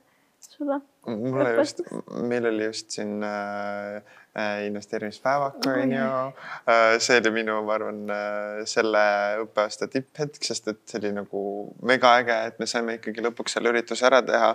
sulle? 0.60 0.80
mulle 1.10 1.53
just, 1.57 1.82
meil 2.30 2.47
oli 2.51 2.68
just 2.68 2.91
siin 2.95 3.24
äh, 3.24 4.01
äh 4.38 4.66
investeerimispäevak 4.68 5.66
onju 5.72 6.03
äh,. 6.03 6.99
see 6.99 7.18
oli 7.22 7.32
minu, 7.39 7.62
ma 7.68 7.78
arvan 7.80 8.03
äh,, 8.14 8.60
selle 8.70 9.05
õppeaasta 9.45 9.89
tipphetk, 9.91 10.43
sest 10.51 10.70
et 10.74 10.84
see 10.86 11.01
oli 11.01 11.16
nagu 11.22 11.41
megaäge, 11.93 12.38
et 12.51 12.60
me 12.60 12.70
saime 12.70 12.99
ikkagi 12.99 13.26
lõpuks 13.26 13.57
selle 13.57 13.74
ürituse 13.74 14.07
ära 14.12 14.22
teha 14.26 14.53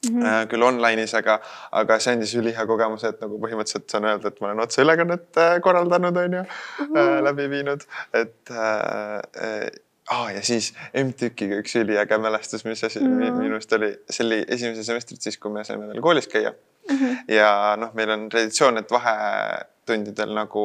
Mm 0.00 0.22
-hmm. 0.22 0.46
Küll 0.48 0.62
online'is, 0.64 1.12
aga, 1.16 1.34
aga 1.76 1.98
see 2.00 2.14
andis 2.14 2.30
ülihea 2.34 2.64
kogemuse, 2.66 3.10
et 3.12 3.18
nagu 3.20 3.36
põhimõtteliselt 3.42 3.92
saan 3.92 4.06
öelda, 4.08 4.30
et 4.32 4.38
ma 4.40 4.46
olen 4.46 4.62
otseülekannet 4.64 5.40
korraldanud, 5.66 6.16
onju 6.16 6.40
mm, 6.40 6.86
-hmm. 6.86 7.20
läbi 7.24 7.50
viinud, 7.50 7.84
et 8.22 8.50
äh, 8.50 9.68
ah, 10.10 10.30
ja 10.34 10.42
siis 10.42 10.72
MTÜK-iga 10.94 11.60
üks 11.62 11.76
üliäge 11.80 12.18
mälestus, 12.18 12.64
mis 12.64 12.84
asi 12.84 13.00
mm 13.00 13.18
-hmm. 13.18 13.38
minu 13.38 13.58
arust 13.58 13.72
oli, 13.72 13.90
see 14.10 14.26
oli 14.26 14.40
esimesel 14.48 14.84
semestrit, 14.84 15.22
siis 15.22 15.38
kui 15.38 15.52
me 15.52 15.64
saime 15.64 15.88
veel 15.88 16.02
koolis 16.02 16.28
käia 16.28 16.50
mm. 16.52 16.96
-hmm. 16.96 17.34
ja 17.34 17.76
noh, 17.80 17.94
meil 17.94 18.10
on 18.10 18.28
traditsioon, 18.28 18.78
et 18.78 18.90
vahetundidel 18.90 20.34
nagu 20.34 20.64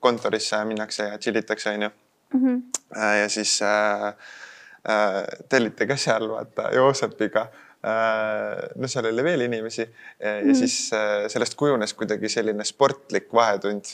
kontorisse 0.00 0.64
minnakse 0.64 1.08
ja 1.12 1.18
chill 1.18 1.36
itakse, 1.36 1.70
onju. 1.70 1.90
Mhm. 2.34 2.58
Äh, 2.96 3.20
ja 3.20 3.28
siis 3.28 3.62
äh, 3.62 4.06
äh, 4.88 5.22
tellite 5.48 5.86
ka 5.86 5.96
seal 5.96 6.28
vaata 6.28 6.70
Joosepiga 6.74 7.46
no 7.86 8.88
seal 8.90 9.06
oli 9.12 9.24
veel 9.24 9.46
inimesi 9.46 9.84
ja 9.84 10.38
mm 10.40 10.54
siis 10.56 10.90
äh, 10.96 11.26
sellest 11.30 11.54
kujunes 11.58 11.92
kuidagi 11.94 12.28
selline 12.32 12.64
sportlik 12.64 13.28
vahetund 13.34 13.92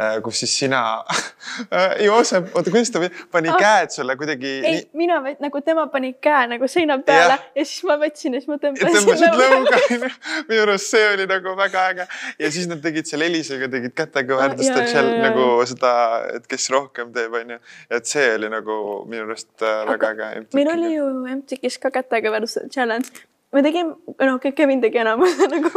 Äh, 0.00 0.22
kus 0.22 0.38
siis 0.40 0.58
sina 0.58 1.04
äh, 1.76 2.04
Joosep, 2.04 2.54
oota, 2.56 2.70
kuidas 2.70 2.90
ta 2.90 3.00
pani 3.32 3.50
ah, 3.52 3.56
käed 3.60 3.90
sulle 3.92 4.14
kuidagi? 4.16 4.52
ei 4.64 4.76
nii..., 4.78 4.86
mina 4.96 5.18
võt-, 5.20 5.42
nagu 5.44 5.60
tema 5.66 5.84
pani 5.92 6.14
käe 6.24 6.46
nagu 6.48 6.68
seina 6.72 6.96
peale 7.04 7.34
ja, 7.34 7.42
ja 7.58 7.64
siis 7.68 7.82
ma 7.84 7.98
võtsin 8.00 8.38
ja 8.38 8.40
siis 8.40 8.48
ma 8.48 8.56
tõmbasin. 8.62 9.26
lõuga, 9.42 9.80
minu 10.48 10.62
arust 10.62 10.88
see 10.94 11.04
oli 11.10 11.26
nagu 11.28 11.52
väga 11.58 11.84
äge 11.90 12.06
ja 12.40 12.52
siis 12.54 12.70
nad 12.70 12.80
tegid 12.86 13.10
seal 13.10 13.26
Elisega 13.26 13.68
tegid 13.74 13.92
kätekõverdust 13.98 14.72
ah,, 14.72 14.80
et 14.80 14.94
seal 14.94 15.10
nagu 15.20 15.48
seda, 15.68 15.92
et 16.38 16.48
kes 16.48 16.70
rohkem 16.72 17.12
teeb, 17.16 17.36
onju. 17.42 17.60
et 17.98 18.08
see 18.08 18.30
oli 18.38 18.48
nagu 18.56 18.78
minu 19.10 19.26
arust 19.26 19.52
äh, 19.60 19.82
väga 19.90 20.14
äge. 20.14 20.46
meil 20.56 20.72
oli 20.78 20.94
ju 20.94 21.10
MTK-is 21.34 21.76
ka 21.82 21.92
kätekõverduse 21.98 22.70
challenge 22.72 23.28
me 23.52 23.62
tegime, 23.66 23.94
noh, 24.26 24.38
Kevin 24.56 24.82
tegi 24.82 25.00
enamuse 25.02 25.46
nagu. 25.54 25.70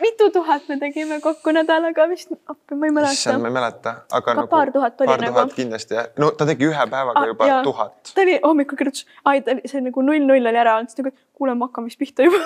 mitu 0.00 0.28
tuhat 0.32 0.68
me 0.68 0.78
tegime 0.78 1.20
kokku 1.20 1.54
nädalaga 1.54 2.06
vist, 2.10 2.30
appi, 2.46 2.78
ma 2.78 2.86
ei 2.86 2.94
mäleta. 2.94 3.16
issand, 3.18 3.42
ma 3.42 3.50
ei 3.50 3.56
mäleta, 3.56 3.94
aga 4.10 4.22
ka 4.26 4.36
nagu. 4.38 4.50
paar 4.52 4.72
tuhat 4.76 5.00
oli 5.00 5.10
paar 5.10 5.24
nagu. 5.26 5.56
kindlasti 5.56 5.98
jah, 5.98 6.12
no 6.22 6.30
ta 6.30 6.46
tegi 6.50 6.68
ühe 6.68 6.86
päevaga 6.94 7.24
ah, 7.24 7.32
juba 7.32 7.50
jah. 7.50 7.64
tuhat. 7.66 8.12
ta 8.14 8.24
oli 8.26 8.38
hommikul 8.44 8.78
kirjutas, 8.78 9.08
ai, 9.24 9.42
ta 9.42 9.56
oli, 9.56 9.66
see 9.72 9.82
nagu 9.88 10.06
null 10.06 10.30
null 10.30 10.52
oli 10.52 10.62
ära 10.62 10.76
olnud, 10.78 10.92
siis 10.92 11.02
nagu 11.02 11.14
kuule, 11.34 11.56
me 11.58 11.68
hakkame 11.68 11.90
vist 11.90 12.00
pihta 12.02 12.28
juba 12.28 12.40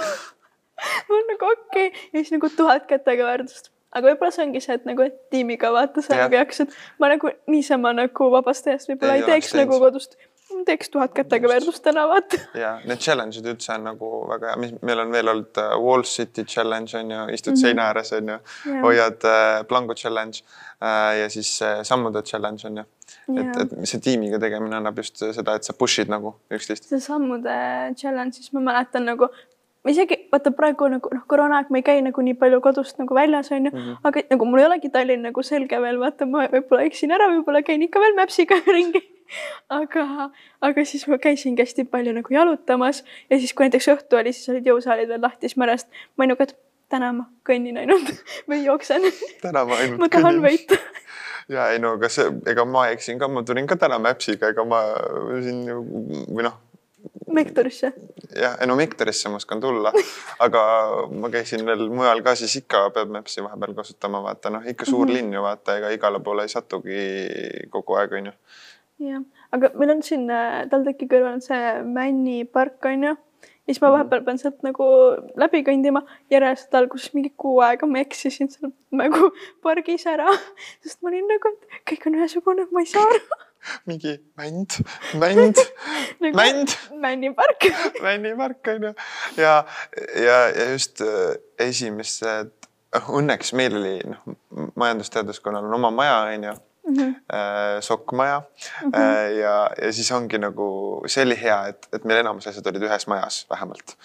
ma 1.07 1.19
olen 1.19 1.31
nagu 1.35 1.53
okei 1.53 1.89
okay. 1.93 2.09
ja 2.13 2.19
siis 2.25 2.35
nagu 2.39 2.53
tuhat 2.57 2.89
kätega 2.91 3.29
väärtust 3.29 3.75
aga 3.95 4.11
võib-olla 4.11 4.35
see 4.35 4.45
ongi 4.49 4.63
see, 4.63 4.77
et 4.79 4.87
nagu, 4.89 5.05
et 5.07 5.19
tiimiga 5.31 5.71
vaata 5.75 6.03
sa 6.03 6.17
nagu 6.19 6.35
jaksad, 6.35 6.73
ma 6.99 7.13
nagu 7.13 7.31
niisama 7.51 7.93
nagu 7.95 8.31
vabast 8.33 8.67
ajast 8.71 8.91
võib-olla 8.91 9.19
ei, 9.21 9.23
ei 9.23 9.29
teeks 9.35 9.55
nagu 9.59 9.79
kodust 9.83 10.17
teeks 10.69 10.91
tuhat 10.95 11.15
kätega 11.17 11.49
veerdust 11.51 11.83
täna, 11.85 12.07
vaata. 12.11 12.41
ja 12.65 12.75
need 12.89 13.03
challenge'id 13.05 13.47
üldse 13.53 13.75
on 13.77 13.87
nagu 13.89 14.11
väga 14.31 14.53
hea, 14.53 14.61
mis 14.63 14.75
meil 14.83 15.03
on 15.05 15.15
veel 15.15 15.33
olnud 15.33 15.63
uh, 15.63 15.77
Wall 15.83 16.05
City 16.09 16.45
challenge 16.49 16.97
on 16.99 17.11
ju, 17.11 17.23
istud 17.37 17.53
mm 17.53 17.57
-hmm. 17.57 17.63
seina 17.63 17.89
ääres 17.91 18.13
on 18.13 18.29
ju, 18.35 18.39
hoiad 18.83 19.29
uh, 19.31 19.65
plangu 19.69 19.95
challenge 19.95 20.43
uh, 20.43 21.13
ja 21.21 21.31
siis 21.31 21.61
uh, 21.63 21.83
sammude 21.83 22.23
challenge 22.23 22.67
on 22.69 22.77
ju. 22.83 22.85
et, 23.41 23.57
et 23.63 23.89
see 23.89 24.01
tiimiga 24.01 24.39
tegemine 24.39 24.77
annab 24.77 24.99
just 24.99 25.17
seda, 25.17 25.55
et 25.55 25.65
sa 25.65 25.73
push'id 25.73 26.09
nagu 26.09 26.35
üksteist. 26.51 26.89
see 26.89 27.01
sammude 27.01 27.59
challenge'is 28.01 28.53
ma 28.53 28.61
mäletan 28.61 29.05
nagu 29.05 29.29
isegi 29.93 30.17
vaata 30.33 30.51
praegu 30.51 30.89
nagu 30.89 31.11
noh, 31.13 31.25
koroonaaeg 31.29 31.71
ma 31.71 31.81
ei 31.81 31.87
käi 31.89 31.99
nagu 32.05 32.23
nii 32.25 32.37
palju 32.41 32.61
kodust 32.65 33.01
nagu 33.01 33.15
väljas 33.15 33.51
onju 33.53 33.71
mm, 33.71 33.81
-hmm. 33.81 33.97
aga 34.05 34.23
nagu 34.31 34.45
mul 34.45 34.59
ei 34.59 34.67
olegi 34.67 34.91
Tallinn 34.91 35.27
nagu 35.29 35.43
selge 35.43 35.81
veel, 35.81 35.99
vaata 36.01 36.27
ma 36.27 36.47
võib-olla 36.55 36.87
eksin 36.89 37.13
ära, 37.13 37.29
võib-olla 37.35 37.63
käin 37.63 37.83
ikka 37.83 38.01
veel 38.01 38.17
Maps'iga 38.21 38.61
ringi 38.77 39.03
aga, 39.69 40.31
aga 40.61 40.85
siis 40.85 41.07
ma 41.11 41.19
käisingi 41.23 41.63
hästi 41.63 41.87
palju 41.91 42.13
nagu 42.17 42.35
jalutamas 42.35 43.05
ja 43.31 43.39
siis, 43.39 43.55
kui 43.55 43.69
näiteks 43.69 43.91
õhtu 43.95 44.21
oli, 44.21 44.33
siis 44.33 44.49
olid 44.55 44.67
jõusaalid 44.73 45.09
veel 45.09 45.23
lahti, 45.23 45.49
siis 45.49 45.59
ma 45.61 45.69
järjest, 45.69 45.91
ma 46.17 46.25
olin 46.25 46.35
nagu, 46.35 46.49
et 46.49 46.57
täna 46.93 47.13
ma 47.17 47.29
kõnnin 47.49 47.81
ainult 47.81 48.13
või 48.51 48.65
jooksen. 48.65 49.09
täna 49.43 49.65
ma 49.69 49.81
ainult 49.83 50.03
ma 50.03 50.11
tahan 50.13 50.43
võita 50.45 50.79
ja 51.49 51.71
ei 51.73 51.81
no, 51.83 51.95
aga 51.99 52.11
see, 52.13 52.29
ega 52.51 52.65
ma 52.69 52.89
eksin 52.93 53.19
ka, 53.21 53.29
ma 53.29 53.45
tulin 53.47 53.69
ka 53.69 53.77
täna 53.81 53.99
Maps'iga, 54.03 54.53
ega 54.55 54.65
ma 54.69 54.85
siin 55.45 55.65
või 55.69 56.47
noh. 56.47 56.61
Vektorisse? 57.35 57.91
jah, 58.39 58.55
no 58.69 58.77
Miktorisse 58.79 59.29
ma 59.29 59.41
oskan 59.41 59.61
tulla, 59.61 59.93
aga 60.45 60.63
ma 61.13 61.29
käisin 61.33 61.65
veel 61.67 61.89
mujal 61.93 62.23
ka, 62.25 62.37
siis 62.39 62.55
ikka 62.63 62.87
peab 62.95 63.13
Maps'i 63.13 63.45
vahepeal 63.45 63.75
kasutama, 63.77 64.23
vaata 64.25 64.53
noh, 64.55 64.65
ikka 64.65 64.87
suur 64.89 65.05
mm 65.05 65.11
-hmm. 65.11 65.17
linn 65.17 65.35
ju 65.35 65.43
vaata, 65.43 65.77
ega 65.81 65.91
igale 65.91 66.21
poole 66.21 66.47
ei 66.47 66.53
satugi 66.53 67.03
kogu 67.71 67.99
aeg, 68.01 68.13
onju. 68.21 68.33
Jah, 69.11 69.23
aga 69.53 69.71
meil 69.79 69.97
on 69.97 70.03
siin 70.07 70.27
äh, 70.33 70.65
TalTechi 70.71 71.11
kõrval 71.11 71.41
see 71.45 71.79
Männi 71.85 72.43
park 72.45 72.85
onju 72.91 73.15
ja 73.65 73.73
siis 73.73 73.81
ma 73.81 73.89
mhm. 73.89 73.95
vahepeal 73.97 74.25
pean 74.27 74.39
sealt 74.41 74.61
nagu 74.67 74.87
läbi 75.41 75.63
kõndima. 75.65 76.05
järjest 76.33 76.75
alguses 76.75 77.15
mingi 77.15 77.33
kuu 77.37 77.61
aega 77.65 77.87
ma 77.89 78.03
eksisin 78.05 78.51
seal 78.53 78.73
nagu 78.93 79.31
pargis 79.65 80.05
ära, 80.11 80.29
sest 80.85 81.01
ma 81.03 81.13
olin 81.13 81.27
nagu, 81.31 81.53
et 81.55 81.81
kõik 81.91 82.09
on 82.09 82.19
ühesugune, 82.21 82.67
ma 82.71 82.85
ei 82.85 82.91
saa 82.91 83.07
aru 83.09 83.23
mingi 83.89 84.19
mänd, 84.37 84.77
mänd 85.17 85.57
nagu, 86.23 86.37
mänd. 86.37 86.77
männipark 87.01 87.71
männipark 88.05 88.69
on 88.75 88.91
ju. 88.91 88.93
ja, 89.41 89.57
ja, 90.13 90.39
ja 90.53 90.69
just 90.75 91.01
äh, 91.01 91.33
esimesed, 91.65 92.53
õnneks 93.09 93.55
meil 93.57 93.81
oli 93.81 93.97
noh, 94.13 94.37
majandusteaduskonnal 94.77 95.65
on 95.65 95.81
oma 95.81 95.95
maja, 95.95 96.21
on 96.29 96.49
ju 96.51 96.57
mm 96.95 97.03
-hmm. 97.03 97.81
sokkmaja 97.81 98.39
mm. 98.41 98.91
-hmm. 98.91 99.39
ja, 99.41 99.71
ja 99.83 99.93
siis 99.93 100.13
ongi 100.13 100.39
nagu, 100.39 100.67
see 101.07 101.25
oli 101.25 101.37
hea, 101.43 101.59
et, 101.67 101.89
et 101.93 102.05
meil 102.05 102.21
enamus 102.21 102.47
asjad 102.47 102.67
olid 102.67 102.83
ühes 102.89 103.07
majas 103.07 103.47
vähemalt. 103.51 103.97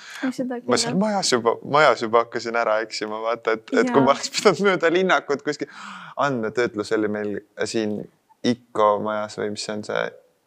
ma 0.68 0.78
seal 0.78 0.96
majas 0.96 1.32
juba, 1.32 1.56
majas 1.64 2.02
juba 2.02 2.24
hakkasin 2.26 2.56
ära 2.56 2.80
eksima, 2.86 3.22
vaata, 3.22 3.52
et, 3.52 3.74
et 3.74 3.92
kui 3.92 4.02
ma 4.02 4.16
oleks 4.16 4.32
pidanud 4.36 4.64
mööda 4.70 4.94
linnakut 4.94 5.42
kuskil, 5.42 5.68
andmetöötlus 6.16 6.92
oli 6.92 7.08
meil 7.08 7.40
siin 7.66 8.00
IKO 8.44 9.00
majas 9.04 9.38
või 9.38 9.52
mis 9.56 9.66
see 9.66 9.76
on 9.76 9.84
see 9.84 10.06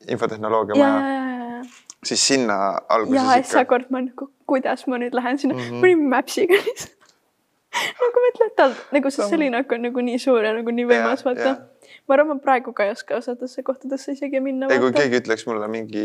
infotehnoloogia 0.09 0.79
maja. 0.79 1.65
siis 2.05 2.29
sinna 2.29 2.57
alguses 2.89 3.17
ja, 3.17 3.23
ikka. 3.23 3.37
ja 3.37 3.43
siis 3.43 3.69
kord 3.69 3.91
ma 3.91 4.01
nagu, 4.01 4.31
kuidas 4.47 4.87
ma 4.87 4.99
nüüd 4.99 5.15
lähen 5.15 5.39
sinna 5.39 5.55
mm, 5.55 5.61
-hmm. 5.61 5.81
ma 5.81 5.89
olin 5.89 6.09
Maps'iga 6.09 6.59
lihtsalt 6.67 6.99
nagu 8.03 8.25
mõtle, 8.27 8.49
et 8.51 8.57
tal 8.57 8.75
nagu 8.93 9.13
see 9.13 9.29
Selinak 9.29 9.73
on 9.73 9.87
nagu 9.87 10.05
nii 10.05 10.19
suur 10.21 10.45
ja 10.45 10.53
nagu 10.57 10.75
nii 10.75 10.89
võimas, 10.89 11.25
vaata 11.25 11.55
ma 12.09 12.17
arvan, 12.17 12.29
ma 12.33 12.43
praegu 12.43 12.73
ka 12.77 12.87
ei 12.87 12.93
oska 12.95 13.17
osadesse 13.21 13.63
kohtadesse 13.67 14.15
isegi 14.17 14.41
minna. 14.43 14.69
ei, 14.73 14.81
kui 14.83 14.93
keegi 14.97 15.21
ütleks 15.23 15.45
mulle 15.49 15.69
mingi 15.71 16.05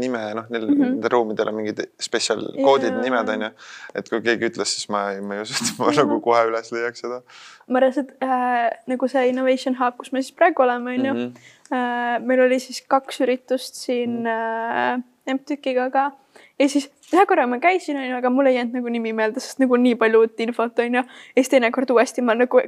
nime, 0.00 0.22
noh, 0.38 0.48
neil 0.50 0.66
mm 0.66 0.82
-hmm. 0.82 1.10
ruumidel 1.12 1.52
on 1.52 1.58
mingid 1.60 1.82
spetsial 2.02 2.42
koodid 2.56 2.90
yeah., 2.90 3.02
nimed 3.04 3.32
on 3.34 3.46
ju. 3.46 3.50
et 3.94 4.10
kui 4.10 4.22
keegi 4.28 4.50
ütles, 4.50 4.74
siis 4.76 4.88
ma, 4.92 5.04
ma 5.22 5.38
ei 5.38 5.44
usu, 5.46 5.54
et 5.54 5.72
ma 5.78 5.86
-hmm. 5.86 5.98
nagu 6.02 6.20
kohe 6.20 6.44
üles 6.50 6.72
leiaks 6.74 7.04
seda. 7.06 7.22
ma 7.68 7.80
reaalselt 7.84 8.14
äh, 8.22 8.70
nagu 8.86 9.08
see 9.08 9.28
Innovation 9.28 9.78
Hub, 9.80 9.98
kus 9.98 10.12
me 10.12 10.22
siis 10.22 10.36
praegu 10.36 10.62
oleme, 10.62 10.94
on 10.98 11.06
ju. 11.06 11.12
-hmm. 11.12 11.52
Äh, 11.66 12.22
meil 12.22 12.40
oli 12.40 12.58
siis 12.62 12.82
kaks 12.88 13.20
üritust 13.20 13.74
siin 13.74 14.22
-hmm. 14.26 15.00
äh, 15.00 15.34
MTÜK-iga 15.34 15.90
ka 15.90 16.10
ja 16.58 16.68
siis 16.68 16.88
ühe 17.12 17.26
korra 17.26 17.46
ma 17.46 17.58
käisin, 17.62 17.98
onju, 18.00 18.16
aga 18.18 18.30
mul 18.30 18.50
ei 18.50 18.56
jäänud 18.58 18.78
nagu 18.78 18.92
nimi 18.92 19.12
meelde, 19.12 19.40
sest 19.40 19.60
nagu 19.62 19.78
nii 19.80 19.94
palju 20.00 20.24
uut 20.24 20.40
infot, 20.40 20.78
onju. 20.78 21.02
ja 21.02 21.42
siis 21.42 21.52
teinekord 21.52 21.90
uuesti 21.90 22.22
ma 22.22 22.34
nagu 22.34 22.62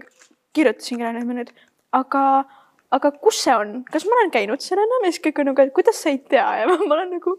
kirjutasin 0.56 1.02
kellelegi 1.02 1.38
nüüd, 1.40 1.52
aga 1.92 2.22
aga 2.94 3.12
kus 3.22 3.42
see 3.44 3.54
on, 3.54 3.78
kas 3.92 4.06
ma 4.08 4.16
olen 4.18 4.32
käinud 4.34 4.64
seal 4.64 4.80
enam? 4.82 5.06
Ja 5.06 5.12
siis 5.12 5.22
kõik 5.24 5.40
on 5.42 5.50
nagu, 5.50 5.64
et 5.64 5.74
kuidas 5.76 6.02
sa 6.02 6.12
ei 6.12 6.20
tea? 6.22 6.46
Ja 6.62 6.68
ma, 6.70 6.78
olen 6.96 7.14
nagu, 7.16 7.36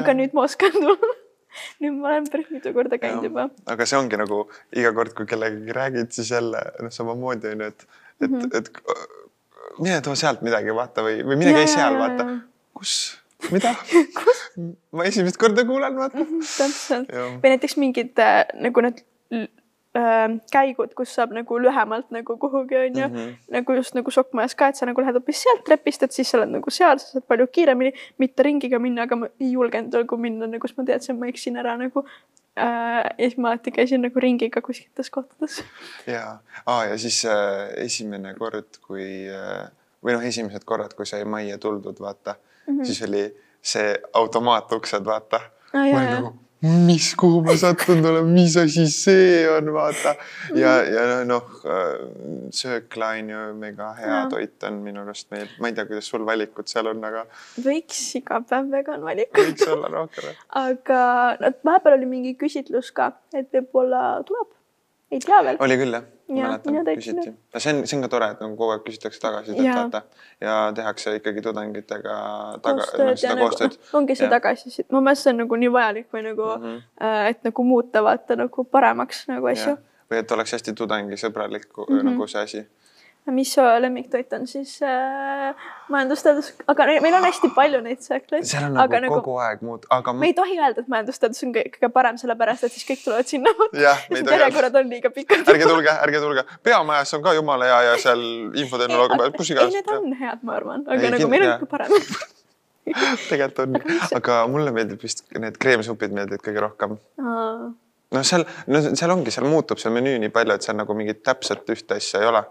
aga 0.00 0.16
nüüd 0.18 0.36
ma 0.36 0.46
oskan 0.48 0.74
tulla. 0.76 1.12
Nüüd 1.84 1.98
ma 1.98 2.08
olen 2.08 2.26
päris 2.32 2.46
mitu 2.48 2.70
korda 2.72 2.96
käinud 2.96 3.26
juba. 3.26 3.42
aga 3.68 3.84
see 3.84 3.98
ongi 3.98 4.16
nagu 4.16 4.38
iga 4.72 4.88
kord, 4.96 5.12
kui 5.12 5.26
kellegagi 5.28 5.74
räägid, 5.76 6.08
siis 6.16 6.30
jälle 6.32 6.62
noh, 6.80 6.92
samamoodi 6.94 7.50
on 7.50 7.60
ju, 7.60 7.66
et, 7.74 7.84
et 8.24 8.30
mm, 8.30 8.38
-hmm. 8.40 8.56
et 8.56 9.82
mine 9.84 9.98
too 10.00 10.14
sealt 10.16 10.40
midagi 10.40 10.72
vaata 10.72 11.04
või, 11.04 11.18
või 11.20 11.36
mine 11.42 11.52
käi 11.52 11.66
seal 11.68 11.98
vaata. 12.00 12.24
kus, 12.72 12.94
mida? 13.52 13.74
Ma 14.96 15.04
esimest 15.10 15.36
korda 15.36 15.66
kuulen 15.68 15.96
vaata. 15.96 16.16
Mm. 16.16 16.24
-hmm, 16.30 16.48
täpselt 16.56 17.12
või 17.12 17.52
näiteks 17.52 17.76
mingid 17.76 18.24
äh, 18.24 18.46
nagu 18.56 18.86
need 18.88 19.04
äh, 19.96 20.28
käigud, 20.52 20.94
kus 20.96 21.14
saab 21.14 21.32
nagu 21.36 21.58
lühemalt 21.60 22.10
nagu 22.14 22.36
kuhugi 22.40 22.76
onju 22.76 23.08
mm, 23.08 23.14
-hmm. 23.14 23.34
nagu 23.56 23.74
just 23.78 23.94
nagu 23.94 24.10
sokkmajas 24.10 24.54
ka, 24.54 24.68
et 24.68 24.76
sa 24.76 24.86
nagu 24.86 25.00
lähed 25.00 25.18
hoopis 25.18 25.42
sealt 25.42 25.64
trepist, 25.64 26.02
et 26.02 26.12
siis 26.12 26.30
sa 26.30 26.38
oled 26.38 26.52
nagu 26.56 26.70
seal, 26.70 26.98
sa 26.98 27.06
saad 27.06 27.26
palju 27.28 27.46
kiiremini, 27.46 27.92
mitte 28.18 28.42
ringiga 28.42 28.78
minna, 28.78 29.02
aga 29.02 29.16
ma 29.16 29.26
ei 29.40 29.52
julgenud 29.52 29.94
nagu 29.94 30.16
minna 30.16 30.46
nagu, 30.46 30.68
sest 30.68 30.78
ma 30.78 30.84
teadsin, 30.84 31.18
ma 31.18 31.26
eksin 31.26 31.56
ära 31.56 31.76
nagu 31.76 32.04
äh,. 32.56 33.04
ja 33.18 33.28
siis 33.28 33.38
ma 33.38 33.52
alati 33.52 33.70
käisin 33.70 34.02
nagu 34.02 34.20
ringiga 34.20 34.60
kuskiltes 34.60 35.10
kohtades. 35.10 35.64
ja 36.06 36.38
ah,, 36.66 36.84
ja 36.88 36.98
siis 36.98 37.24
äh, 37.24 37.68
esimene 37.76 38.34
kord, 38.34 38.80
kui 38.86 39.28
äh, 39.28 39.68
või 40.04 40.16
noh, 40.16 40.24
esimesed 40.24 40.64
korrad, 40.64 40.94
kui 40.94 41.06
sai 41.06 41.24
majja 41.24 41.58
tuldud, 41.58 42.00
vaata 42.00 42.34
mm, 42.34 42.78
-hmm. 42.78 42.84
siis 42.84 43.02
oli 43.02 43.26
see 43.62 43.98
automaatuksed, 44.12 45.04
vaata 45.04 45.40
ah,. 45.72 45.92
ma 45.92 45.98
olin 45.98 46.14
nagu 46.16 46.34
mis, 46.62 47.08
kuhu 47.18 47.40
ma 47.42 47.56
sattunud 47.58 48.06
olen, 48.06 48.28
mis 48.30 48.54
asi 48.60 48.86
see 48.90 49.42
on, 49.50 49.72
vaata. 49.74 50.14
ja, 50.54 50.76
ja 50.86 51.06
noh, 51.26 51.48
söökla 52.54 53.12
on 53.18 53.32
ju 53.34 53.42
mega 53.58 53.90
hea 53.98 54.12
ja. 54.12 54.22
toit 54.30 54.68
on 54.68 54.78
minu 54.84 55.02
arust 55.02 55.30
meil, 55.34 55.50
ma 55.58 55.72
ei 55.72 55.76
tea, 55.76 55.88
kuidas 55.90 56.10
sul 56.12 56.26
valikud 56.28 56.70
seal 56.70 56.92
on, 56.92 57.02
aga. 57.08 57.26
võiks 57.66 58.00
iga 58.20 58.40
päev 58.46 58.70
vegan 58.74 59.02
valikud. 59.06 59.42
võiks 59.42 59.68
olla 59.74 59.90
rohkem. 59.92 60.32
aga 60.62 61.04
no 61.42 61.52
vahepeal 61.66 61.98
oli 61.98 62.10
mingi 62.16 62.36
küsitlus 62.38 62.92
ka, 62.94 63.12
et 63.34 63.50
võib-olla 63.54 64.04
tuleb 64.28 64.50
ei 65.12 65.20
tea 65.20 65.38
veel. 65.44 65.60
oli 65.60 65.76
küll 65.80 65.94
jah, 65.94 66.06
mäletan, 66.28 66.78
küsiti. 66.96 67.32
see 67.56 67.74
on, 67.74 67.82
see 67.86 67.98
on 67.98 68.04
ka 68.06 68.10
tore, 68.14 68.28
et 68.34 68.42
nagu 68.42 68.56
kogu 68.56 68.74
aeg 68.74 68.84
küsitakse 68.86 69.20
tagasisidet 69.22 69.68
vaata 69.68 70.02
ja 70.40 70.56
tehakse 70.76 71.14
ikkagi 71.18 71.44
tudengitega 71.44 72.16
taga, 72.64 72.86
noh 72.98 73.14
seda 73.20 73.34
nagu, 73.36 73.46
koostööd 73.46 73.76
no,. 73.76 73.88
ongi 74.00 74.16
see 74.18 74.30
tagasiside, 74.32 74.88
ma 74.90 75.02
mõtlen, 75.02 75.22
see 75.22 75.32
on 75.34 75.42
nagu 75.44 75.60
nii 75.64 75.72
vajalik 75.76 76.08
või 76.16 76.26
nagu 76.30 76.48
mm, 76.56 76.68
-hmm. 76.68 77.32
et 77.32 77.48
nagu 77.48 77.66
muuta 77.68 78.04
vaata 78.08 78.38
nagu 78.40 78.68
paremaks 78.76 79.26
nagu 79.30 79.52
asju. 79.52 79.76
või 80.12 80.22
et 80.22 80.36
oleks 80.38 80.56
hästi 80.56 80.76
tudengisõbralik 80.78 81.68
mm 81.76 81.84
-hmm. 81.88 82.08
nagu 82.10 82.30
see 82.34 82.46
asi 82.48 82.64
mis 83.30 83.52
su 83.54 83.62
lemmiktoit 83.80 84.32
on 84.32 84.46
siis 84.50 84.74
äh, 84.82 85.54
majandusteadus, 85.92 86.48
aga 86.66 86.86
meil 87.04 87.14
on 87.14 87.22
hästi 87.22 87.52
palju 87.54 87.78
neid 87.84 88.02
sööklaid. 88.02 88.46
seal 88.48 88.66
on 88.66 88.74
nagu, 88.74 88.98
nagu 89.04 89.20
kogu 89.20 89.36
aeg 89.44 89.62
muud, 89.62 89.86
aga. 89.94 90.14
me 90.18 90.30
ei 90.32 90.34
tohi 90.34 90.58
öelda, 90.58 90.82
et 90.82 90.90
majandusteadus 90.90 91.44
on 91.46 91.54
kõige 91.54 91.90
parem, 91.94 92.18
sellepärast 92.18 92.66
et 92.66 92.74
siis 92.74 92.88
kõik 92.88 93.04
tulevad 93.04 93.30
sinna. 93.30 93.54
järjekorrad 94.34 94.80
on 94.82 94.90
liiga 94.90 95.12
pikad. 95.14 95.46
ärge 95.54 95.70
tulge, 95.70 95.94
ärge 96.08 96.22
tulge, 96.24 96.46
peamajas 96.66 97.14
on 97.18 97.22
ka 97.22 97.36
jumala 97.38 97.70
hea 97.70 97.80
ja 97.90 97.96
seal 98.08 98.24
infotehnoloogia 98.64 99.20
peal, 99.22 99.34
kus 99.38 99.54
iganes. 99.54 99.70
ei, 99.70 99.80
need 99.80 99.94
on 99.94 100.18
head, 100.18 100.42
ma 100.42 100.58
arvan, 100.58 100.86
aga 100.88 100.98
ei, 100.98 101.14
nagu 101.16 101.30
meil 101.30 101.46
on 101.46 101.54
ikka 101.56 101.70
parem 101.76 101.98
tegelikult 103.30 103.62
on, 103.62 103.78
aga 104.18 104.42
mulle 104.50 104.74
meeldib 104.74 105.06
vist 105.06 105.22
need 105.38 105.54
kreemsupid 105.62 106.14
meeldivad 106.16 106.42
kõige 106.42 106.64
rohkem 106.66 106.98
noh, 108.12 108.26
seal, 108.26 108.44
no 108.66 108.82
seal 108.90 109.14
ongi, 109.14 109.32
seal 109.34 109.48
muutub 109.50 109.80
see 109.82 109.92
menüü 109.94 110.18
nii 110.22 110.32
palju, 110.34 110.58
et 110.58 110.68
seal 110.68 110.78
nagu 110.78 110.96
mingit 110.98 111.22
täpselt 111.26 111.68
ühte 111.74 111.98
asja 111.98 112.22
ei 112.22 112.30
ole. 112.30 112.44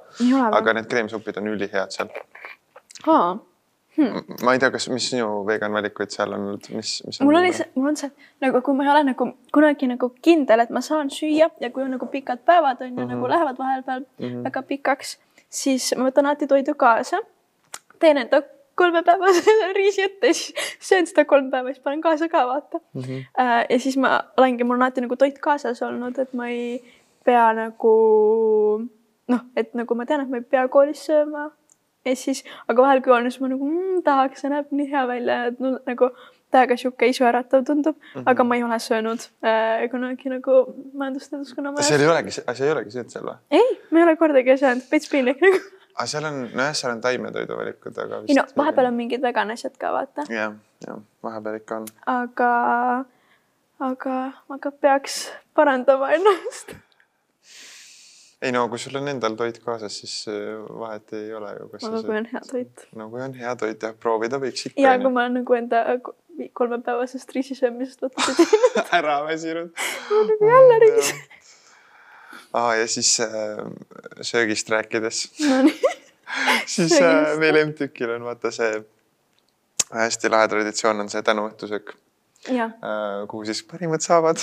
aga 0.49 0.76
need 0.78 0.89
kreemsupid 0.91 1.39
on 1.41 1.53
ülihead 1.53 1.95
seal. 1.95 2.12
Hmm. 3.95 4.22
ma 4.45 4.53
ei 4.55 4.59
tea, 4.64 4.70
kas, 4.72 4.86
mis 4.88 5.09
sinu 5.12 5.41
vegan 5.43 5.74
valikuid 5.76 6.14
seal 6.14 6.32
on 6.32 6.45
olnud, 6.45 6.68
mis, 6.72 6.93
mis 7.03 7.18
mul 7.28 7.36
on 7.36 7.43
lihtsalt, 7.43 7.74
mul 7.76 7.89
on 7.89 7.97
see 7.99 8.07
nagu, 8.39 8.62
kui 8.64 8.78
ma 8.78 8.86
ei 8.86 8.91
ole 8.93 9.01
nagu 9.09 9.28
kunagi 9.51 9.89
nagu 9.91 10.07
kindel, 10.24 10.64
et 10.64 10.72
ma 10.72 10.80
saan 10.86 11.12
süüa 11.12 11.49
ja 11.59 11.70
kui 11.76 11.84
on 11.84 11.91
nagu 11.97 12.07
pikad 12.14 12.45
päevad 12.47 12.80
on 12.80 12.88
ju 12.88 12.93
mm 12.93 13.01
-hmm. 13.01 13.12
nagu 13.12 13.30
lähevad 13.34 13.59
vahepeal 13.59 13.99
mm 13.99 14.30
-hmm. 14.30 14.43
väga 14.47 14.62
pikaks, 14.70 15.18
siis 15.49 15.91
ma 15.97 16.07
võtan 16.07 16.26
alati 16.26 16.47
toidu 16.47 16.74
kaasa. 16.76 17.20
teen 17.99 18.18
enda 18.18 18.41
kolmepäevase 18.76 19.56
riisi 19.78 20.02
ette, 20.02 20.34
siis 20.34 20.72
söön 20.80 21.08
seda 21.10 21.26
kolm 21.26 21.52
päeva, 21.52 21.74
siis 21.74 21.84
panen 21.84 22.02
kaasa 22.02 22.30
ka 22.30 22.48
vaata 22.48 22.80
mm. 22.94 23.02
-hmm. 23.02 23.46
ja 23.70 23.80
siis 23.80 23.98
ma 23.98 24.20
olengi, 24.38 24.64
mul 24.64 24.76
on 24.76 24.82
alati 24.88 25.02
nagu 25.02 25.16
toit 25.16 25.40
kaasas 25.40 25.82
olnud, 25.82 26.18
et 26.18 26.34
ma 26.34 26.48
ei 26.50 26.82
pea 27.26 27.54
nagu 27.54 27.96
noh, 29.32 29.42
et 29.56 29.74
nagu 29.78 29.96
ma 29.96 30.06
tean, 30.06 30.26
et 30.26 30.30
ma 30.30 30.42
ei 30.42 30.44
pea 30.44 30.68
koolis 30.68 31.06
sööma. 31.08 31.50
ja 32.06 32.16
siis, 32.16 32.44
aga 32.68 32.82
vahel 32.82 33.02
kui 33.06 33.14
on, 33.14 33.32
siis 33.32 33.42
ma 33.42 33.50
nagu 33.52 33.66
mmm, 33.66 34.04
tahaks, 34.06 34.42
see 34.42 34.50
näeb 34.50 34.72
nii 34.72 34.88
hea 34.92 35.04
välja, 35.08 35.42
et 35.52 35.60
no 35.62 35.76
nagu 35.86 36.10
täiega 36.52 36.78
sihuke 36.80 37.08
isuäratav 37.12 37.66
tundub 37.68 37.96
mm, 37.96 38.08
-hmm. 38.14 38.24
aga 38.32 38.44
ma 38.44 38.56
ei 38.56 38.64
ole 38.64 38.80
söönud 38.80 39.28
äh, 39.46 39.90
kunagi 39.92 40.30
nagu 40.30 40.64
majandusteaduskonna 40.94 41.72
majas. 41.72 41.88
seal 41.88 42.02
ei 42.02 42.08
olegi, 42.08 42.32
seal 42.32 42.66
ei 42.68 42.72
olegi 42.72 42.92
söönud 42.92 43.14
seal 43.14 43.28
või? 43.30 43.38
ei, 43.52 43.78
ma 43.92 44.00
ei 44.00 44.08
ole 44.08 44.16
kordagi 44.24 44.58
söönud, 44.64 44.90
veits 44.92 45.10
piinlik 45.12 45.46
nagu 45.46 45.62
aga 45.96 46.08
seal 46.08 46.28
on, 46.30 46.38
nojah, 46.54 46.76
seal 46.78 46.94
on 46.96 47.02
taimetoiduvalikud, 47.02 47.98
aga. 48.04 48.22
ei 48.28 48.38
no 48.38 48.46
vahepeal 48.58 48.92
on 48.92 49.00
mingid 49.00 49.24
vegan 49.24 49.52
asjad 49.56 49.76
ka 49.82 49.92
vaata. 49.96 50.28
jah, 50.30 50.56
jah, 50.86 51.02
vahepeal 51.24 51.60
ikka 51.62 51.82
on. 51.82 51.89
aga, 52.14 52.54
aga, 53.89 54.22
aga 54.58 54.72
peaks 54.86 55.20
parandama 55.58 56.12
ennast. 56.18 56.76
ei 58.42 58.52
no 58.56 58.66
kui 58.70 58.82
sul 58.82 58.98
on 58.98 59.12
endal 59.12 59.38
toit 59.39 59.60
kaasas, 59.66 60.00
siis 60.04 60.16
äh, 60.32 60.58
vahet 60.84 61.14
ei 61.18 61.34
ole 61.38 61.54
ju. 61.60 61.70
aga 61.82 62.04
kui 62.08 62.18
on 62.18 62.32
hea 62.34 62.44
toit. 62.50 62.88
no 62.98 63.10
kui 63.14 63.22
on 63.28 63.38
hea 63.38 63.56
toit 63.64 63.88
jah, 63.88 63.96
proovida 64.08 64.42
võiks 64.42 64.72
ikka. 64.72 64.82
ja 64.82 64.98
kui 65.02 65.12
ma 65.12 65.26
olen 65.26 65.42
nagu 65.42 65.60
enda 65.60 65.86
kolmepäevasest 66.58 67.36
riisisöömisest 67.36 68.02
teinud 68.26 68.96
ära 68.98 69.20
väsinud. 69.28 69.76
nagu 70.10 70.52
jälle 70.54 70.80
riis 70.86 71.14
ah,. 72.54 72.74
ja 72.78 72.88
siis 72.88 73.20
äh, 73.20 73.30
söögist 74.22 74.70
rääkides 74.70 75.32
no,. 75.39 75.72
siis 76.76 77.02
äh, 77.02 77.38
meil 77.39 77.66
MTÜK-il 77.66 78.16
on 78.18 78.30
vaata 78.30 78.52
see 78.56 78.84
hästi 79.91 80.32
lahe 80.32 80.47
traditsioon 80.47 81.04
on 81.04 81.12
see 81.12 81.24
tänuõhtusöök 81.28 81.95
kuhu 83.30 83.45
siis 83.45 83.62
parimad 83.70 84.02
saavad 84.02 84.39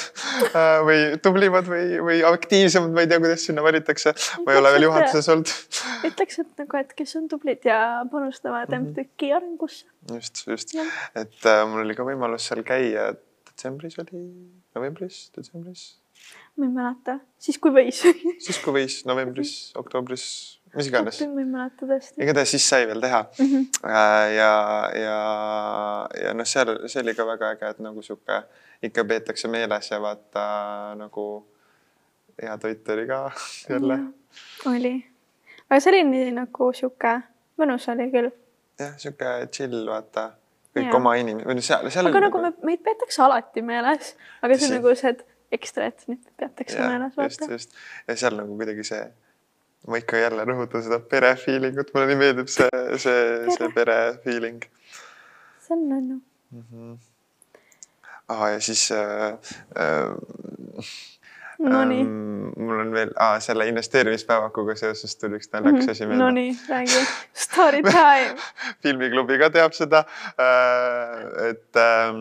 või 0.87 1.17
tublimad 1.23 1.67
või, 1.67 1.97
või 2.05 2.19
aktiivsemad, 2.27 2.93
ma 2.95 3.03
ei 3.03 3.11
tea, 3.11 3.19
kuidas 3.19 3.47
sinna 3.49 3.63
valitakse. 3.65 4.13
ma 4.45 4.55
ei 4.55 4.61
ole 4.61 4.71
veel 4.77 4.87
juhatuses 4.87 5.29
olnud. 5.35 5.55
ütleks, 6.09 6.39
et 6.45 6.63
nagu, 6.63 6.79
et 6.79 6.93
kes 6.95 7.17
on 7.19 7.27
tublid 7.29 7.67
ja 7.67 8.05
panustavad 8.13 8.71
mm 8.71 8.75
-hmm. 8.77 8.93
MTÜK-i 8.93 9.33
arengusse. 9.33 9.87
just, 10.15 10.47
just, 10.47 10.75
et 11.15 11.47
äh, 11.47 11.65
mul 11.67 11.83
oli 11.83 11.99
ka 11.99 12.07
võimalus 12.07 12.47
seal 12.47 12.63
käia 12.63 13.15
detsembris 13.51 13.99
oli, 13.99 14.23
novembris, 14.75 15.33
detsembris 15.35 15.99
ma 16.59 16.67
ei 16.67 16.73
mäleta, 16.75 17.19
siis 17.39 17.59
kui 17.63 17.73
võis 17.75 18.01
siis 18.47 18.59
kui 18.65 18.75
võis, 18.75 19.01
novembris, 19.09 19.53
oktoobris, 19.79 20.25
mis 20.75 20.89
iganes. 20.91 21.21
ma 21.31 21.43
ei 21.43 21.51
mäleta 21.51 21.87
tõesti. 21.91 22.19
igatahes 22.23 22.55
siis 22.57 22.67
sai 22.69 22.89
veel 22.91 23.03
teha 23.05 23.21
mm. 23.27 23.51
-hmm. 23.53 23.69
ja, 24.37 24.57
ja, 25.03 25.21
ja 26.25 26.35
noh, 26.35 26.49
seal, 26.49 26.75
see 26.87 27.03
oli 27.05 27.15
ka 27.19 27.27
väga 27.27 27.53
äge, 27.57 27.71
et 27.77 27.85
nagu 27.85 28.03
sihuke 28.03 28.43
ikka 28.83 29.05
peetakse 29.05 29.49
meeles 29.49 29.91
ja 29.91 30.01
vaata 30.03 30.49
nagu 30.99 31.29
hea 32.43 32.59
toit 32.59 32.89
oli 32.89 33.07
ka 33.07 33.31
jälle. 33.73 33.99
oli, 34.67 34.95
aga 35.71 35.81
see 35.81 35.95
oli 35.95 36.05
nii 36.11 36.35
nagu 36.43 36.73
sihuke 36.73 37.21
mõnus 37.59 37.89
oli 37.95 38.11
küll. 38.11 38.31
jah, 38.79 38.95
sihuke 38.99 39.33
chill, 39.55 39.87
vaata 39.87 40.31
kõik 40.77 40.91
ja. 40.91 40.95
oma 40.99 41.15
inimesed 41.19 41.49
või 41.49 41.59
noh, 41.59 41.65
seal, 41.71 41.91
seal. 41.91 42.11
aga 42.11 42.27
nagu 42.29 42.43
me, 42.43 42.53
meid 42.67 42.83
peetakse 42.85 43.23
alati 43.25 43.63
meeles, 43.63 44.15
aga 44.43 44.59
see 44.59 44.71
on 44.71 44.81
nagu 44.81 44.95
see, 44.99 45.15
et 45.17 45.27
ekstra, 45.55 45.89
et 45.93 46.05
nüüd 46.11 46.25
peatakse 46.41 46.79
meeles 46.83 47.17
vaata. 47.17 47.49
just, 47.49 47.51
just 47.51 47.77
ja 48.09 48.17
seal 48.23 48.37
nagu 48.39 48.57
kuidagi 48.61 48.85
see, 48.87 49.03
ma 49.89 50.01
ikka 50.03 50.23
jälle 50.23 50.47
rõhutan 50.49 50.85
seda 50.87 51.01
pere 51.13 51.35
feeling 51.41 51.79
ut, 51.81 51.93
mulle 51.95 52.11
nii 52.13 52.21
meeldib 52.23 52.51
see, 52.53 52.83
see, 53.05 53.21
see 53.57 53.71
pere 53.77 53.99
feeling. 54.25 54.65
see 55.65 55.77
on 55.77 55.87
nunnu 55.93 56.21
mm. 56.51 56.65
-hmm. 56.73 56.97
ah, 58.29 58.49
ja 58.53 58.61
siis 58.61 58.91
äh, 58.93 59.33
äh, 59.85 60.93
Nonii 61.59 62.01
ähm,. 62.01 62.53
mul 62.57 62.81
on 62.81 62.93
veel 62.93 63.11
ah, 63.19 63.41
selle 63.43 63.67
investeerimispäevakuga 63.69 64.77
seoses 64.79 65.17
tuli 65.19 65.39
üks 65.41 65.51
naljakas 65.53 65.81
mm 65.81 65.87
-hmm. 65.87 65.91
asi 65.91 66.07
meelde. 66.07 66.25
Nonii, 66.25 66.59
räägi. 66.69 67.01
Story 67.35 67.83
time 67.83 68.37
filmiklubi 68.83 69.39
ka 69.39 69.51
teab 69.51 69.73
seda 69.73 70.05
äh,. 70.39 71.49
et 71.51 71.77
ähm, 71.77 72.21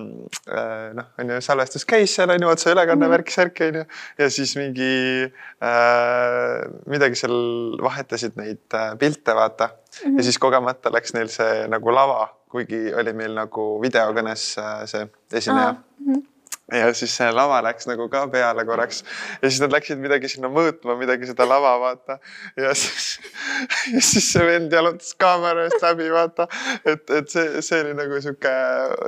äh, 0.49 0.93
noh, 0.93 1.05
on 1.19 1.29
ju 1.29 1.41
salvestus 1.41 1.85
käis 1.85 2.15
seal 2.15 2.29
on 2.29 2.41
ju 2.41 2.49
otseülekanne 2.49 3.05
mm 3.05 3.11
-hmm. 3.11 3.17
värk-särk 3.17 3.61
on 3.61 3.75
ju 3.75 3.83
ja 4.17 4.29
siis 4.29 4.55
mingi 4.57 5.23
äh, 5.63 6.71
midagi 6.85 7.15
seal 7.15 7.38
vahetasid 7.83 8.33
neid 8.35 8.73
äh, 8.73 8.97
pilte 8.97 9.35
vaata 9.35 9.65
mm 9.67 10.11
-hmm. 10.11 10.17
ja 10.17 10.23
siis 10.23 10.39
kogemata 10.39 10.93
läks 10.93 11.13
neil 11.13 11.27
see 11.27 11.67
nagu 11.67 11.93
lava, 11.93 12.33
kuigi 12.49 12.93
oli 12.93 13.13
meil 13.13 13.33
nagu 13.33 13.81
videokõnes 13.81 14.57
äh, 14.57 14.85
see 14.85 15.07
esineja 15.33 15.67
ah, 15.67 15.75
mm. 15.99 16.13
-hmm 16.13 16.36
ja 16.72 16.93
siis 16.93 17.13
see 17.15 17.28
lava 17.32 17.61
läks 17.63 17.88
nagu 17.88 18.09
ka 18.11 18.26
peale 18.32 18.65
korraks 18.68 19.03
ja 19.41 19.49
siis 19.49 19.61
nad 19.63 19.72
läksid 19.72 20.01
midagi 20.03 20.28
sinna 20.32 20.49
mõõtma, 20.51 20.97
midagi 20.99 21.30
seda 21.30 21.47
lava 21.47 21.74
vaata. 21.80 22.18
ja 22.59 22.74
siis, 22.76 23.07
ja 23.93 24.01
siis 24.03 24.28
see 24.34 24.43
vend 24.47 24.74
jalutas 24.76 25.13
kaamera 25.20 25.68
eest 25.68 25.84
läbi 25.84 26.09
vaata, 26.11 26.47
et, 26.84 27.05
et 27.07 27.32
see, 27.32 27.63
see 27.63 27.80
oli 27.86 27.95
nagu 27.97 28.20
sihuke 28.24 28.53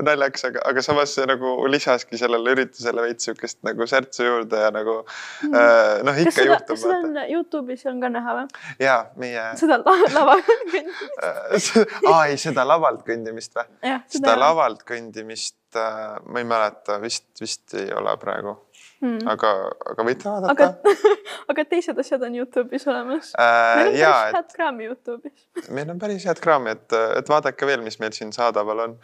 naljakas, 0.08 0.48
aga, 0.52 0.64
aga 0.72 0.86
samas 0.86 1.18
see 1.18 1.28
nagu 1.30 1.54
lisaski 1.68 2.20
sellele 2.22 2.56
üritusele 2.56 3.04
veits 3.10 3.28
sihukest 3.28 3.60
nagu 3.68 3.88
särtsu 3.92 4.28
juurde 4.28 4.64
ja 4.64 4.72
nagu 4.76 5.02
mm. 5.04 5.54
äh, 5.54 5.94
noh, 6.08 6.24
ikka 6.24 6.38
seda, 6.40 6.50
juhtub. 6.54 6.82
seda 6.86 7.00
on 7.04 7.22
Youtube'is 7.28 7.86
on 7.92 8.00
ka 8.04 8.14
näha 8.16 8.40
või? 8.40 8.48
ja 8.80 9.00
meie. 9.20 9.50
seda 9.60 9.82
lava 10.18 10.40
kõndimist 10.48 11.80
aa 12.14 12.26
ei, 12.30 12.40
seda 12.40 12.68
lavalt 12.68 13.04
kõndimist 13.08 13.60
või? 13.60 13.98
seda 14.08 14.40
lavalt 14.40 14.88
kõndimist 14.88 15.59
äh, 15.78 16.18
ma 16.26 16.42
ei 16.42 16.48
mäleta, 16.48 17.00
vist, 17.02 17.30
vist 17.42 17.74
ei 17.78 17.92
ole 17.94 18.16
praegu 18.22 18.56
hmm.. 19.02 19.24
aga, 19.30 19.54
aga 19.94 20.06
võite 20.08 20.30
vaadata. 20.30 20.54
aga, 20.54 20.98
aga 21.54 21.66
teised 21.72 22.00
asjad 22.04 22.26
on 22.28 22.38
Youtube'is 22.40 22.88
olemas 22.90 23.32
äh,. 23.36 23.80
meil 23.80 23.94
on 23.94 23.98
jaa, 24.02 24.14
päris 24.20 24.38
head 24.38 24.54
kraami 24.58 24.90
Youtube'is 24.90 25.72
meil 25.78 25.94
on 25.94 26.02
päris 26.02 26.28
head 26.30 26.44
kraami, 26.44 26.76
et, 26.78 27.00
et 27.22 27.34
vaadake 27.34 27.70
veel, 27.70 27.84
mis 27.86 28.00
meil 28.02 28.16
siin 28.16 28.34
saadaval 28.36 28.86
on. 28.88 29.00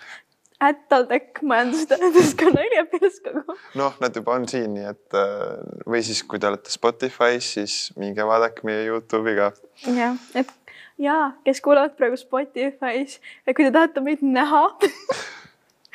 Ätaltek 0.65 1.41
majandusteaduskonna 1.43 2.61
üliõpilaskogu. 2.63 3.57
noh, 3.75 3.97
nad 3.99 4.15
juba 4.15 4.37
on 4.39 4.47
siin, 4.47 4.71
nii 4.77 4.85
et 4.93 5.17
äh, 5.19 5.81
või 5.83 6.03
siis, 6.07 6.23
kui 6.23 6.39
te 6.39 6.47
olete 6.47 6.71
Spotify's, 6.71 7.55
siis 7.57 7.79
minge 7.99 8.23
vaadake 8.27 8.63
meie 8.67 8.85
Youtube'i 8.87 9.35
ka. 9.39 9.51
jah, 9.83 10.15
et 10.35 10.53
ja 10.97 11.31
kes 11.43 11.59
kuulavad 11.61 11.97
praegu 11.99 12.17
Spotify's 12.19 13.19
ja 13.45 13.53
kui 13.55 13.67
te 13.67 13.71
tahate 13.75 14.03
meid 14.03 14.23
näha 14.23 14.63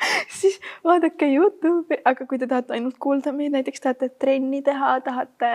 siis 0.39 0.59
vaadake 0.83 1.27
Youtube'i, 1.35 2.01
aga 2.05 2.25
kui 2.29 2.39
te 2.41 2.47
tahate 2.49 2.75
ainult 2.77 2.97
kuulda 3.01 3.33
meid, 3.35 3.53
näiteks 3.55 3.83
tahate 3.83 4.09
trenni 4.21 4.61
teha, 4.65 4.95
tahate 5.05 5.51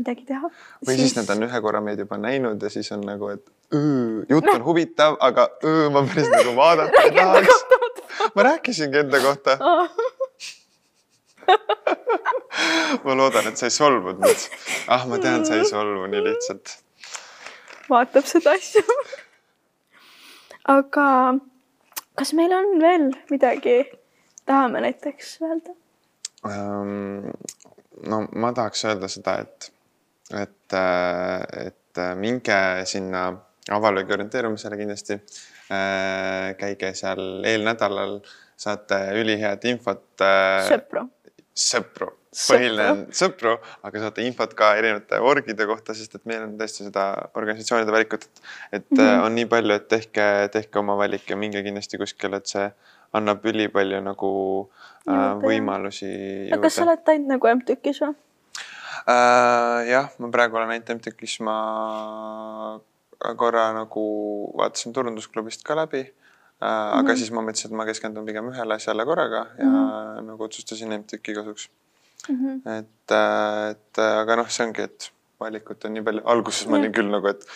midagi 0.00 0.26
teha. 0.28 0.50
või 0.86 0.96
siis, 0.96 1.10
siis 1.10 1.16
nad 1.20 1.32
on 1.36 1.48
ühe 1.48 1.62
korra 1.64 1.82
meid 1.84 2.00
juba 2.02 2.18
näinud 2.20 2.62
ja 2.62 2.70
siis 2.72 2.90
on 2.96 3.04
nagu, 3.06 3.32
et 3.34 3.44
öö, 3.74 4.24
jutt 4.28 4.48
no. 4.48 4.56
on 4.58 4.64
huvitav, 4.64 5.18
aga 5.20 5.48
öö, 5.64 5.88
ma 5.94 6.04
päris 6.08 6.30
nagu 6.36 6.54
vaadata 6.56 7.04
ei 7.06 7.14
tahaks. 7.16 7.66
ma 8.36 8.48
rääkisingi 8.50 9.04
enda 9.04 9.22
kohta 9.24 9.58
ma 13.04 13.16
loodan, 13.16 13.48
et 13.50 13.58
sa 13.58 13.66
ei 13.66 13.74
solvunud 13.74 14.20
nüüd. 14.22 14.46
ah, 14.88 15.08
ma 15.08 15.18
tean, 15.22 15.44
sa 15.48 15.58
ei 15.58 15.66
solvu 15.68 16.06
nii 16.12 16.22
lihtsalt. 16.28 16.76
vaatab 17.90 18.28
seda 18.28 18.54
asja 18.58 18.84
aga 20.70 21.06
kas 22.18 22.32
meil 22.36 22.52
on 22.54 22.72
veel 22.82 23.10
midagi, 23.30 23.76
tahame 24.46 24.82
näiteks 24.86 25.36
öelda 25.46 25.76
um,? 26.48 27.30
no 28.08 28.24
ma 28.32 28.52
tahaks 28.56 28.84
öelda 28.88 29.08
seda, 29.12 29.38
et, 29.44 29.70
et, 30.42 30.78
et 31.66 32.02
minge 32.16 32.60
sinna 32.88 33.28
avalöögi 33.70 34.12
orienteerumisele 34.16 34.76
kindlasti. 34.80 35.20
käige 36.58 36.94
seal 36.98 37.44
eelnädalal, 37.46 38.16
saate 38.58 38.98
ülihead 39.20 39.64
infot. 39.70 40.06
sõpru. 40.66 41.04
Sõpru 41.60 42.14
põhiline 42.30 42.86
on 42.92 43.00
sõpru, 43.14 43.56
aga 43.86 44.02
saate 44.04 44.22
infot 44.22 44.52
ka 44.58 44.70
erinevate 44.78 45.18
orgide 45.26 45.66
kohta, 45.66 45.94
sest 45.98 46.14
et 46.14 46.28
meil 46.30 46.44
on 46.44 46.54
tõesti 46.60 46.86
seda 46.86 47.06
organisatsioonide 47.38 47.94
valikut, 47.94 48.26
et, 48.26 48.42
et 48.78 48.86
mm 48.86 49.00
-hmm. 49.00 49.24
on 49.26 49.34
nii 49.34 49.48
palju, 49.50 49.74
et 49.74 49.88
tehke, 49.88 50.26
tehke 50.54 50.78
oma 50.78 50.96
valik 50.96 51.30
ja 51.30 51.36
minge 51.36 51.62
kindlasti 51.66 51.98
kuskile, 51.98 52.38
et 52.38 52.46
see 52.46 52.70
annab 53.18 53.44
ülipalju 53.44 54.00
nagu 54.06 54.30
äh, 55.08 55.34
võimalusi. 55.42 56.12
aga 56.52 56.62
kas 56.62 56.78
sa 56.78 56.86
oled 56.86 57.12
ainult 57.14 57.34
nagu 57.34 57.54
MTÜK-is 57.56 58.00
või 58.04 58.14
äh,? 58.14 59.90
jah, 59.90 60.10
ma 60.18 60.30
praegu 60.30 60.56
olen 60.56 60.70
ainult 60.70 60.94
MTÜK-is, 61.00 61.40
ma 61.40 62.78
korra 63.36 63.72
nagu 63.74 64.06
vaatasin 64.56 64.92
turundusklubist 64.92 65.66
ka 65.66 65.74
läbi 65.74 66.06
äh,. 66.60 66.66
Mm 66.66 66.72
-hmm. 66.72 66.98
aga 67.00 67.16
siis 67.16 67.30
ma 67.30 67.42
mõtlesin, 67.42 67.70
et 67.70 67.76
ma 67.76 67.86
keskendun 67.88 68.26
pigem 68.26 68.50
ühele 68.52 68.74
asjale 68.74 69.04
korraga 69.04 69.46
ja 69.58 69.64
mm 69.64 69.76
-hmm. 69.76 70.26
nagu 70.26 70.44
otsustasin 70.44 70.98
MTÜK-i 71.00 71.34
kasuks 71.34 71.70
mm. 72.28 72.36
-hmm. 72.36 72.78
et, 72.78 73.10
äh, 73.10 73.70
et 73.70 73.98
äh, 73.98 74.18
aga 74.20 74.36
noh, 74.36 74.48
see 74.48 74.66
ongi, 74.66 74.82
et 74.82 75.12
valikut 75.40 75.84
on 75.84 75.94
nii 75.94 76.02
palju, 76.02 76.22
alguses 76.24 76.66
ma 76.68 76.76
olin 76.76 76.92
küll 76.92 77.10
nagu, 77.10 77.28
et 77.28 77.46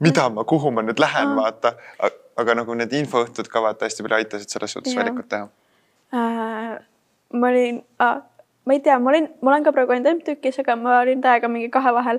mida 0.00 0.28
ma, 0.28 0.44
kuhu 0.44 0.70
ma 0.70 0.82
nüüd 0.82 1.00
lähen 1.00 1.28
mm, 1.28 1.38
-hmm. 1.38 1.42
vaata. 1.42 1.74
aga 2.36 2.54
nagu 2.54 2.74
need 2.74 2.92
infoõhtud 2.92 3.48
ka 3.48 3.62
vaata 3.62 3.86
hästi 3.86 4.02
palju 4.02 4.16
aitasid 4.16 4.48
selles 4.48 4.72
suhtes 4.72 4.96
valikut 4.96 5.28
teha 5.28 5.48
äh,. 6.12 6.78
ma 7.32 7.48
olin 7.48 7.84
äh,, 8.02 8.16
ma 8.66 8.72
ei 8.72 8.80
tea, 8.80 8.98
ma 8.98 9.10
olin, 9.10 9.28
ma 9.40 9.50
olen 9.50 9.64
ka 9.64 9.72
praegu 9.72 9.92
ainult 9.92 10.18
MTÜK-is, 10.18 10.58
aga 10.58 10.76
ma 10.76 10.98
olin 11.00 11.20
täiega 11.22 11.48
mingi 11.48 11.70
kahe 11.70 11.94
vahel 11.94 12.18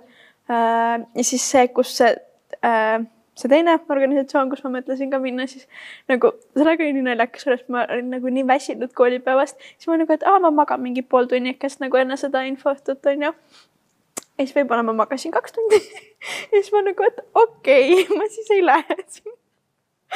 äh,. 0.49 1.03
ja 1.15 1.23
siis 1.23 1.51
see, 1.51 1.67
kus 1.67 1.97
see 1.97 2.15
äh, 2.63 3.03
see 3.35 3.51
teine 3.51 3.75
organisatsioon, 3.91 4.49
kus 4.51 4.63
ma 4.65 4.71
mõtlesin 4.77 5.11
ka 5.11 5.19
minna, 5.23 5.47
siis 5.51 5.67
nagu 6.11 6.31
sellega 6.55 6.85
oli 6.85 6.97
nii 6.97 7.05
naljakas, 7.09 7.45
sellest 7.45 7.69
ma 7.73 7.85
olin 7.85 8.11
nagu 8.15 8.33
nii 8.37 8.47
väsinud 8.47 8.93
koolipäevast, 8.97 9.59
siis 9.75 9.91
ma 9.91 9.99
nagu, 10.01 10.15
et 10.15 10.25
aa, 10.27 10.41
ma 10.43 10.53
magan 10.55 10.83
mingi 10.83 11.03
pool 11.03 11.29
tunnikest 11.31 11.83
nagu 11.83 11.99
enne 11.99 12.17
seda 12.21 12.45
infoõhtut 12.47 13.11
onju. 13.11 13.31
ja 13.31 14.43
siis 14.43 14.55
võib-olla 14.55 14.83
ma 14.87 14.95
magasin 15.03 15.35
kaks 15.35 15.55
tundi 15.55 15.81
ja 16.51 16.59
siis 16.59 16.71
ma 16.75 16.83
nagu, 16.87 17.07
et 17.07 17.23
okei 17.33 18.03
okay, 18.03 18.15
ma 18.19 18.29
siis 18.31 18.51
ei 18.55 18.63
lähe 18.65 19.01
sinna. 19.07 19.35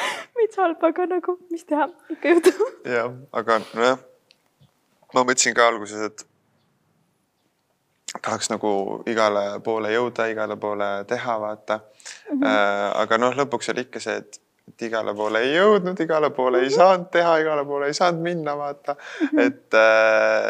veits 0.36 0.56
halb, 0.60 0.82
aga 0.86 1.06
nagu, 1.10 1.36
mis 1.52 1.64
teha, 1.68 1.88
ikka 2.14 2.34
juhtub. 2.34 2.64
jah, 2.88 3.12
aga 3.36 3.60
nojah, 3.74 4.02
ma 5.14 5.24
mõtlesin 5.24 5.56
ka 5.56 5.68
alguses, 5.68 6.10
et 6.10 6.26
tahaks 8.18 8.50
nagu 8.50 8.70
igale 9.06 9.60
poole 9.64 9.92
jõuda, 9.94 10.26
igale 10.32 10.56
poole 10.60 10.90
teha, 11.08 11.38
vaata 11.40 11.80
mm. 11.80 12.40
-hmm. 12.40 13.02
Aga 13.02 13.18
noh, 13.18 13.36
lõpuks 13.36 13.70
oli 13.72 13.86
ikka 13.86 14.00
see, 14.02 14.16
et, 14.16 14.40
et 14.68 14.84
igale 14.86 15.14
poole 15.16 15.42
ei 15.44 15.54
jõudnud, 15.54 15.98
igale 16.04 16.30
poole 16.34 16.62
ei 16.64 16.70
saanud 16.72 17.08
teha, 17.12 17.34
igale 17.42 17.64
poole 17.66 17.90
ei 17.90 17.96
saanud 17.96 18.22
minna, 18.24 18.54
vaata 18.58 18.96
et, 19.46 19.76
äh, 19.76 20.48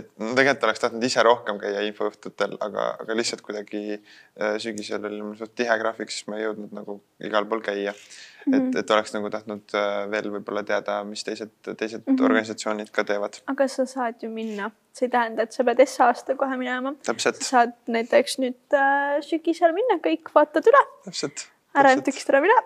et 0.00 0.10
no 0.20 0.32
tegelikult 0.38 0.66
oleks 0.68 0.84
tahtnud 0.84 1.06
ise 1.06 1.24
rohkem 1.26 1.60
käia 1.60 1.84
infoõhtutel, 1.88 2.56
aga, 2.64 2.86
aga 3.04 3.18
lihtsalt 3.18 3.44
kuidagi 3.46 3.82
äh, 3.98 4.56
sügisel 4.62 5.04
oli 5.10 5.20
mul 5.22 5.36
suht 5.40 5.54
tihe 5.58 5.76
graafik, 5.82 6.12
siis 6.14 6.28
ma 6.30 6.38
ei 6.38 6.46
jõudnud 6.46 6.74
nagu 6.76 7.00
igal 7.26 7.48
pool 7.50 7.62
käia 7.66 7.92
mm. 7.92 8.52
-hmm. 8.52 8.58
et, 8.70 8.80
et 8.82 8.96
oleks 8.96 9.14
nagu 9.16 9.30
tahtnud 9.36 9.76
äh, 9.76 10.02
veel 10.14 10.30
võib-olla 10.38 10.64
teada, 10.66 11.00
mis 11.04 11.24
teised, 11.26 11.52
teised 11.70 12.02
mm 12.04 12.16
-hmm. 12.16 12.24
organisatsioonid 12.30 12.90
ka 12.90 13.04
teevad. 13.04 13.42
aga 13.46 13.68
sa 13.68 13.86
saad 13.86 14.22
ju 14.22 14.30
minna, 14.30 14.70
see 14.92 15.06
ei 15.06 15.14
tähenda, 15.16 15.42
et 15.42 15.52
sa 15.52 15.64
pead 15.64 15.86
S-aasta 15.86 16.36
kohe 16.36 16.56
minema. 16.56 16.94
sa 17.02 17.32
saad 17.32 17.76
näiteks 17.86 18.38
nüüd 18.38 18.60
äh, 18.74 19.20
sügisel 19.20 19.72
minna, 19.72 20.00
kõik 20.00 20.34
vaatad 20.34 20.66
üle. 20.66 20.84
täpselt 21.04 21.50
ära 21.78 21.92
MTÜK-ist 21.98 22.30
ära 22.32 22.40
mine 22.42 22.56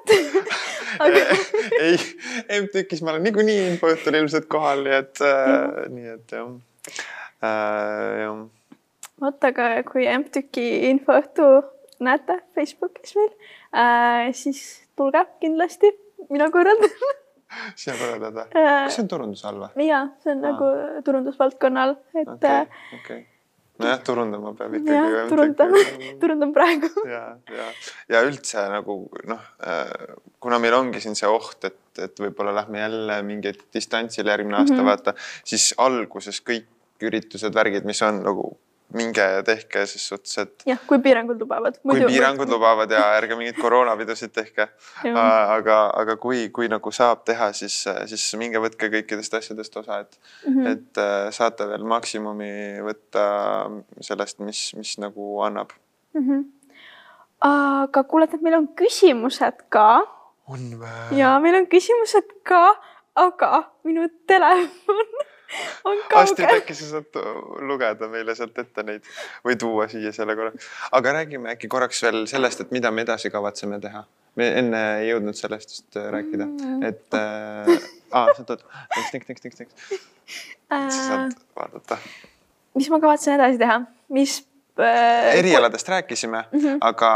aga... 1.04 1.22
ei, 1.80 1.98
MTÜK-is 2.62 3.02
ma 3.04 3.14
olen 3.14 3.26
niikuinii 3.28 3.58
infoõhtul 3.72 4.18
ilmselt 4.20 4.48
kohal, 4.52 4.84
nii 4.86 4.96
et 5.00 5.24
äh,, 5.24 5.82
nii 5.92 6.14
et 6.14 6.36
jah 6.36 6.52
äh,, 7.44 8.22
jah. 8.22 8.40
vot, 9.24 9.50
aga 9.50 9.68
kui 9.90 10.06
MTÜK-i 10.08 10.68
infoõhtu 10.92 11.50
näete 12.04 12.40
Facebookis 12.56 13.16
meil 13.18 13.34
äh,, 13.74 14.32
siis 14.36 14.64
tulge 14.96 15.26
kindlasti, 15.42 15.92
mina 16.30 16.48
korraldan 16.54 16.96
sina 17.80 17.98
korraldad 18.00 18.40
või? 18.40 18.48
Äh, 18.56 18.80
kas 18.86 18.98
see 18.98 19.04
on 19.04 19.12
turunduse 19.12 19.46
all 19.50 19.62
või? 19.66 19.90
jaa, 19.90 20.08
see 20.24 20.32
on 20.34 20.40
Aa. 20.40 20.50
nagu 20.50 20.72
turundusvaldkonna 21.06 21.86
all, 21.88 21.96
et 22.16 22.34
okay,. 22.38 22.64
Äh, 22.64 22.98
okay 23.02 23.22
nojah, 23.82 24.02
turundama 24.06 24.52
peab 24.58 24.76
ikkagi. 24.78 25.14
jah, 25.14 25.28
turundan, 25.30 25.72
turundan 26.22 26.52
praegu. 26.56 26.90
ja, 27.14 27.24
ja, 27.50 27.70
ja 28.12 28.22
üldse 28.26 28.66
nagu 28.72 28.98
noh, 29.30 29.48
äh, 29.66 30.14
kuna 30.42 30.60
meil 30.62 30.76
ongi 30.78 31.02
siin 31.02 31.18
see 31.18 31.30
oht, 31.30 31.58
et, 31.66 31.80
et 32.04 32.22
võib-olla 32.26 32.54
lähme 32.60 32.82
jälle 32.84 33.18
mingit 33.26 33.66
distantsile 33.74 34.34
järgmine 34.34 34.60
aasta 34.60 34.76
mm 34.76 34.80
-hmm. 34.80 34.92
vaata, 34.92 35.16
siis 35.44 35.72
alguses 35.78 36.40
kõik 36.44 36.70
üritused, 37.04 37.54
värgid, 37.54 37.84
mis 37.84 38.02
on 38.06 38.22
nagu 38.24 38.52
minge 38.92 39.24
ja 39.36 39.42
tehke 39.46 39.84
ses 39.88 40.04
suhtes, 40.08 40.36
et. 40.38 40.64
jah, 40.68 40.80
kui 40.86 41.00
piirangud 41.02 41.40
lubavad. 41.40 41.76
kui 41.82 42.02
piirangud 42.04 42.50
lubavad 42.50 42.92
ja 42.92 43.02
ärge 43.16 43.36
mingeid 43.38 43.58
koroonapidusid 43.58 44.32
tehke. 44.34 44.68
aga, 45.04 45.78
aga 46.02 46.16
kui, 46.20 46.48
kui 46.54 46.68
nagu 46.70 46.92
saab 46.94 47.24
teha, 47.28 47.50
siis, 47.56 47.80
siis 48.10 48.26
minge 48.40 48.62
võtke 48.62 48.90
kõikidest 48.92 49.38
asjadest 49.40 49.76
osa, 49.82 50.00
et 50.04 50.18
mm, 50.18 50.54
-hmm. 50.54 50.72
et 50.72 51.02
äh, 51.02 51.30
saate 51.34 51.68
veel 51.68 51.84
maksimumi 51.84 52.52
võtta 52.84 53.26
sellest, 54.00 54.38
mis, 54.44 54.66
mis 54.78 54.96
nagu 55.02 55.40
annab 55.42 55.72
mm. 56.14 56.28
-hmm. 56.28 56.44
aga 57.50 58.04
kuule, 58.04 58.28
et 58.30 58.42
meil 58.42 58.60
on 58.62 58.68
küsimused 58.68 59.66
ka. 59.68 60.06
on 60.46 60.74
või? 60.80 61.18
ja 61.18 61.38
meil 61.40 61.62
on 61.62 61.66
küsimused 61.66 62.36
ka, 62.42 62.66
aga 63.14 63.70
minu 63.84 64.08
telefon. 64.26 65.06
Astrid, 66.14 66.50
äkki 66.50 66.74
sa 66.76 66.88
saad 66.88 67.18
lugeda 67.68 68.08
meile 68.10 68.34
sealt 68.36 68.58
ette 68.62 68.84
neid 68.86 69.08
või 69.46 69.56
tuua 69.60 69.86
siia 69.90 70.12
selle 70.14 70.36
korra. 70.38 70.52
aga 70.98 71.16
räägime 71.18 71.52
äkki 71.54 71.70
korraks 71.72 72.02
veel 72.04 72.24
sellest, 72.30 72.64
et 72.64 72.72
mida 72.74 72.90
me 72.90 73.04
edasi 73.06 73.30
kavatseme 73.30 73.80
teha. 73.82 74.04
me 74.34 74.48
enne 74.60 74.80
ei 75.00 75.10
jõudnud 75.12 75.38
sellest 75.38 75.76
just 75.76 75.96
äh, 76.00 76.08
rääkida, 76.10 76.46
mm. 76.46 76.82
et 76.82 77.18
äh, 77.18 77.90
aa, 78.10 78.32
sa 78.34 78.46
tood, 78.48 78.64
tiks, 79.12 79.26
tiks, 79.28 79.44
tiks, 79.44 79.60
tiks. 79.60 80.00
sa 80.70 80.88
saad 80.90 81.36
vaadata. 81.56 81.98
mis 82.74 82.90
ma 82.90 83.00
kavatsen 83.04 83.36
edasi 83.36 83.60
teha, 83.62 83.80
mis 84.16 84.40
äh, 84.80 85.34
erialadest 85.38 85.88
rääkisime 85.88 86.44
mm, 86.50 86.60
-hmm. 86.60 86.78
aga, 86.80 87.12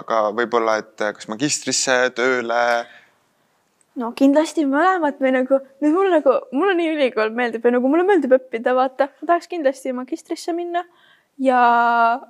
aga 0.00 0.24
võib-olla, 0.36 0.76
et 0.84 1.06
kas 1.16 1.28
magistrisse, 1.32 2.02
tööle 2.16 2.62
no 4.00 4.12
kindlasti 4.18 4.64
mõlemad 4.68 5.18
või 5.22 5.34
nagu, 5.36 5.58
nüüd 5.84 5.96
mul 5.96 6.12
nagu, 6.12 6.36
mulle 6.56 6.76
nii 6.78 6.92
ülikool 6.94 7.32
meeldib 7.36 7.66
ja 7.66 7.74
nagu 7.74 7.90
mulle 7.92 8.06
meeldib 8.08 8.36
õppida, 8.38 8.74
vaata, 8.76 9.10
ma 9.20 9.32
tahaks 9.32 9.50
kindlasti 9.52 9.92
magistrisse 9.96 10.54
minna 10.56 10.84
ja 11.42 11.62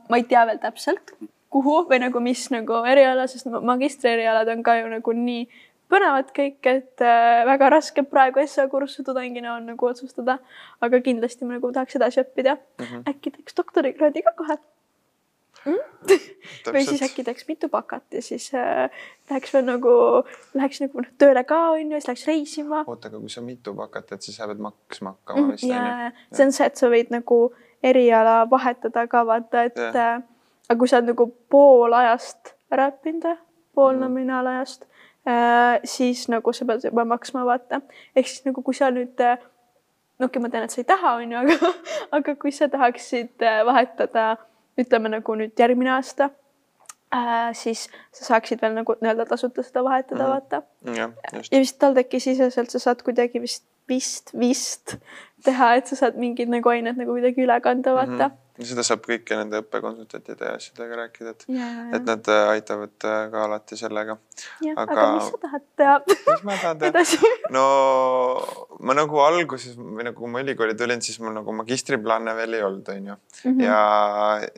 ma 0.09 0.21
ei 0.21 0.27
tea 0.29 0.47
veel 0.49 0.63
täpselt, 0.63 1.15
kuhu 1.53 1.83
või 1.91 2.01
nagu 2.03 2.23
mis 2.25 2.47
nagu 2.55 2.83
eriala, 2.89 3.29
sest 3.31 3.51
magistrierialad 3.53 4.49
on 4.55 4.65
ka 4.67 4.79
ju 4.81 4.91
nagu 4.93 5.17
nii 5.19 5.47
põnevad 5.93 6.31
kõik, 6.33 6.61
et 6.65 7.05
äh, 7.05 7.43
väga 7.45 7.69
raske 7.75 8.05
praegu 8.09 8.41
SA 8.49 8.65
kursuse 8.73 9.05
tudengina 9.05 9.59
on 9.59 9.67
nagu 9.75 9.89
otsustada, 9.89 10.39
aga 10.81 11.03
kindlasti 11.05 11.45
ma 11.45 11.59
nagu 11.59 11.73
tahaks 11.75 11.99
edasi 11.99 12.23
õppida 12.25 12.57
mm. 12.57 12.87
-hmm. 12.87 13.03
äkki 13.13 13.35
teeks 13.35 13.59
doktorikraadi 13.59 14.25
ka 14.25 14.33
kohe 14.39 14.57
mm? 15.65 15.81
või 16.75 16.85
siis 16.87 17.03
äkki 17.05 17.25
teeks 17.27 17.47
mitu 17.49 17.69
bakat 17.73 18.17
ja 18.17 18.23
siis 18.23 18.49
äh, 18.55 18.91
läheks 19.31 19.55
veel 19.55 19.67
nagu, 19.67 19.95
läheks 20.59 20.83
nagu 20.83 21.05
noh 21.05 21.13
tööle 21.21 21.45
ka 21.49 21.61
onju, 21.77 21.99
siis 22.01 22.09
läheks 22.11 22.27
reisima. 22.31 22.83
oota, 22.87 23.11
aga 23.11 23.21
kui 23.23 23.33
sa 23.33 23.45
mitu 23.45 23.75
bakat 23.79 24.09
teed, 24.11 24.25
siis 24.27 24.39
sa 24.41 24.49
pead 24.51 24.63
maksma 24.63 25.15
hakkama 25.17 25.53
vist 25.53 25.67
onju 25.69 25.79
mm,? 25.79 26.25
see 26.37 26.47
on 26.47 26.57
see, 26.59 26.71
et 26.71 26.83
sa 26.83 26.91
võid 26.93 27.13
nagu 27.15 27.41
eriala 27.83 28.43
vahetada 28.51 29.07
ka 29.11 29.25
vaata, 29.29 29.67
et 29.71 29.79
äh, 29.79 30.23
aga 30.69 30.79
kui 30.79 30.91
sa 30.91 31.01
oled 31.01 31.13
nagu 31.13 31.29
pool 31.53 31.95
ajast 31.99 32.55
ära 32.73 32.89
õppinud, 32.93 33.29
pool 33.77 33.97
mm. 33.97 34.05
nominaalajast 34.07 34.87
äh,, 35.29 35.79
siis 35.85 36.27
nagu 36.33 36.55
sa 36.57 36.69
pead 36.69 36.89
juba 36.91 37.07
maksma 37.09 37.47
vaata. 37.49 37.83
ehk 38.17 38.29
siis 38.29 38.47
nagu 38.49 38.63
kui 38.63 38.77
sa 38.77 38.91
nüüd 38.95 39.21
äh, 39.23 39.39
no 40.19 40.29
okei 40.29 40.39
okay,, 40.39 40.43
ma 40.43 40.53
tean, 40.53 40.67
et 40.67 40.75
sa 40.75 40.83
ei 40.83 40.89
taha, 40.89 41.17
onju, 41.23 41.43
aga, 41.43 41.75
aga 42.19 42.35
kui 42.41 42.55
sa 42.55 42.71
tahaksid 42.73 43.43
äh, 43.43 43.63
vahetada 43.69 44.37
ütleme 44.79 45.13
nagu 45.13 45.37
nüüd 45.39 45.59
järgmine 45.59 45.93
aasta 45.97 46.31
äh,, 47.15 47.51
siis 47.57 47.89
sa 48.13 48.29
saaksid 48.33 48.63
veel 48.63 48.77
nagu 48.79 48.97
nii-öelda 49.01 49.27
tasuta 49.31 49.65
seda 49.67 49.85
vahetada 49.85 50.25
mm, 50.25 50.31
vaata. 50.31 50.63
ja, 50.97 51.11
ja 51.51 51.59
vist 51.65 51.79
TalTechi 51.83 52.21
siseselt 52.21 52.73
sa 52.75 52.83
saad 52.87 53.03
kuidagi 53.07 53.43
vist, 53.43 53.67
vist, 53.89 54.33
vist 54.39 54.97
teha, 55.45 55.75
et 55.81 55.91
sa 55.91 55.99
saad 56.05 56.21
mingid 56.21 56.53
nagu 56.53 56.73
ained 56.73 57.01
nagu 57.01 57.17
kuidagi 57.17 57.45
üle 57.47 57.61
kanda, 57.65 57.97
vaata 57.99 58.29
mm. 58.29 58.31
-hmm 58.31 58.41
seda 58.69 58.85
saab 58.87 59.03
kõike 59.07 59.37
nende 59.39 59.61
õppekonsultantide 59.63 60.49
ja 60.49 60.57
asjadega 60.59 60.99
rääkida, 61.03 61.35
et, 61.35 61.47
et 61.99 62.09
nad 62.09 62.31
äh, 62.33 62.43
aitavad 62.57 63.09
äh, 63.09 63.19
ka 63.33 63.45
alati 63.49 63.79
sellega. 63.81 64.19
aga, 64.73 64.87
aga 64.87 65.07
mis 65.17 65.31
sa 65.31 65.43
tahad 65.47 65.67
teha? 65.81 65.97
mis 66.09 66.45
ma 66.49 66.59
tahan 66.63 66.83
teha? 66.83 67.33
no 67.57 67.65
ma 68.81 68.97
nagu 68.99 69.23
alguses 69.25 69.79
või 69.79 70.09
nagu 70.09 70.19
kui 70.23 70.33
ma 70.33 70.43
ülikooli 70.45 70.77
tulin, 70.79 71.03
siis 71.05 71.21
mul 71.23 71.35
nagu 71.39 71.57
magistriplaane 71.63 72.37
veel 72.39 72.59
ei 72.59 72.67
olnud, 72.67 72.93
onju. 72.97 73.19
Mhm. 73.45 73.65
ja, 73.67 73.81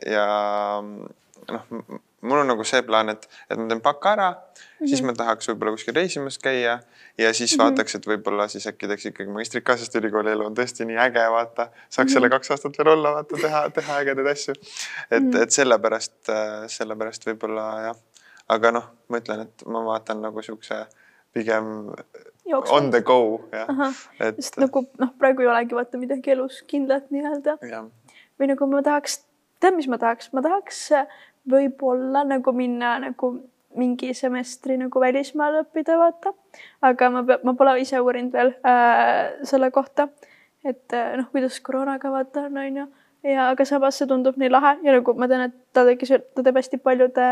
ja 0.09 0.27
noh, 0.81 1.63
mul 2.25 2.41
on 2.41 2.49
nagu 2.51 2.65
see 2.67 2.81
plaan, 2.85 3.11
et, 3.13 3.27
et 3.49 3.59
ma 3.59 3.67
teen 3.69 3.81
baka 3.85 4.11
ära 4.11 4.29
mm, 4.31 4.39
-hmm. 4.57 4.89
siis 4.91 5.03
ma 5.05 5.13
tahaks 5.17 5.49
võib-olla 5.51 5.75
kuskil 5.75 5.95
reisimas 5.95 6.37
käia 6.41 6.79
ja 7.17 7.33
siis 7.33 7.51
mm 7.51 7.55
-hmm. 7.55 7.63
vaataks, 7.63 7.95
et 7.95 8.07
võib-olla 8.07 8.47
siis 8.51 8.67
äkki 8.67 8.87
teeks 8.91 9.05
ikkagi 9.11 9.31
magistrit 9.31 9.63
ka, 9.63 9.77
sest 9.77 9.95
ülikooli 9.95 10.31
elu 10.31 10.45
on 10.45 10.57
tõesti 10.57 10.87
nii 10.89 10.99
äge, 11.07 11.25
vaata. 11.31 11.69
saaks 11.89 11.97
mm 11.97 12.01
-hmm. 12.01 12.13
selle 12.13 12.29
kaks 12.29 12.51
aastat 12.51 12.77
veel 12.77 12.91
olla, 12.97 13.13
vaata, 13.19 13.41
teha, 13.41 13.63
teha 13.69 13.99
ägedaid 14.01 14.27
asju. 14.33 14.53
et 15.11 15.23
mm, 15.23 15.31
-hmm. 15.31 15.41
et 15.43 15.51
sellepärast, 15.51 16.33
sellepärast 16.67 17.27
võib-olla 17.27 17.65
jah. 17.87 17.97
aga 18.49 18.71
noh, 18.71 18.91
ma 19.09 19.17
ütlen, 19.17 19.41
et 19.41 19.65
ma 19.65 19.85
vaatan 19.85 20.21
nagu 20.21 20.41
siukse 20.41 20.85
pigem 21.33 21.91
Jooksvalt. 22.45 22.83
on 22.83 22.91
the 22.91 23.01
go, 23.01 23.41
jah. 23.51 23.93
et. 24.19 24.35
sest 24.39 24.57
nagu 24.61 24.85
noh, 25.01 25.13
praegu 25.19 25.41
ei 25.41 25.47
olegi 25.47 25.75
vaata 25.75 25.97
midagi 25.97 26.31
elus 26.35 26.61
kindlat 26.67 27.09
nii-öelda. 27.11 27.57
või 28.39 28.51
nagu 28.51 28.67
ma 28.67 28.81
tahaks, 28.85 29.23
tead, 29.59 29.75
mis 29.75 29.87
ma 29.87 29.97
tahaks, 29.97 30.29
ma 30.33 30.43
tahaks 30.45 30.91
võib-olla 31.49 32.23
nagu 32.27 32.53
minna 32.55 32.95
nagu 33.03 33.35
mingi 33.75 34.13
semestri 34.15 34.77
nagu 34.79 35.01
välismaal 35.01 35.61
õppida, 35.63 35.97
vaata. 35.99 36.31
aga 36.85 37.09
ma, 37.11 37.23
ma 37.43 37.53
pole 37.57 37.75
ise 37.81 37.99
uurinud 37.99 38.33
veel 38.35 38.53
äh, 38.67 39.35
selle 39.47 39.71
kohta, 39.75 40.07
et 40.63 40.95
äh, 40.95 41.15
noh, 41.19 41.27
kuidas 41.33 41.59
koroonaga 41.65 42.11
vaata 42.13 42.47
on, 42.47 42.61
on 42.61 42.79
ju. 42.81 42.87
ja 43.27 43.49
aga 43.51 43.65
samas 43.67 43.99
see 43.99 44.07
tundub 44.07 44.39
nii 44.39 44.51
lahe 44.53 44.75
ja 44.85 44.95
nagu 44.95 45.15
ma 45.19 45.27
tean, 45.31 45.49
et 45.49 45.57
ta 45.75 45.85
tegi, 45.87 46.07
ta 46.07 46.45
teeb 46.45 46.61
hästi 46.61 46.79
paljude 46.79 47.27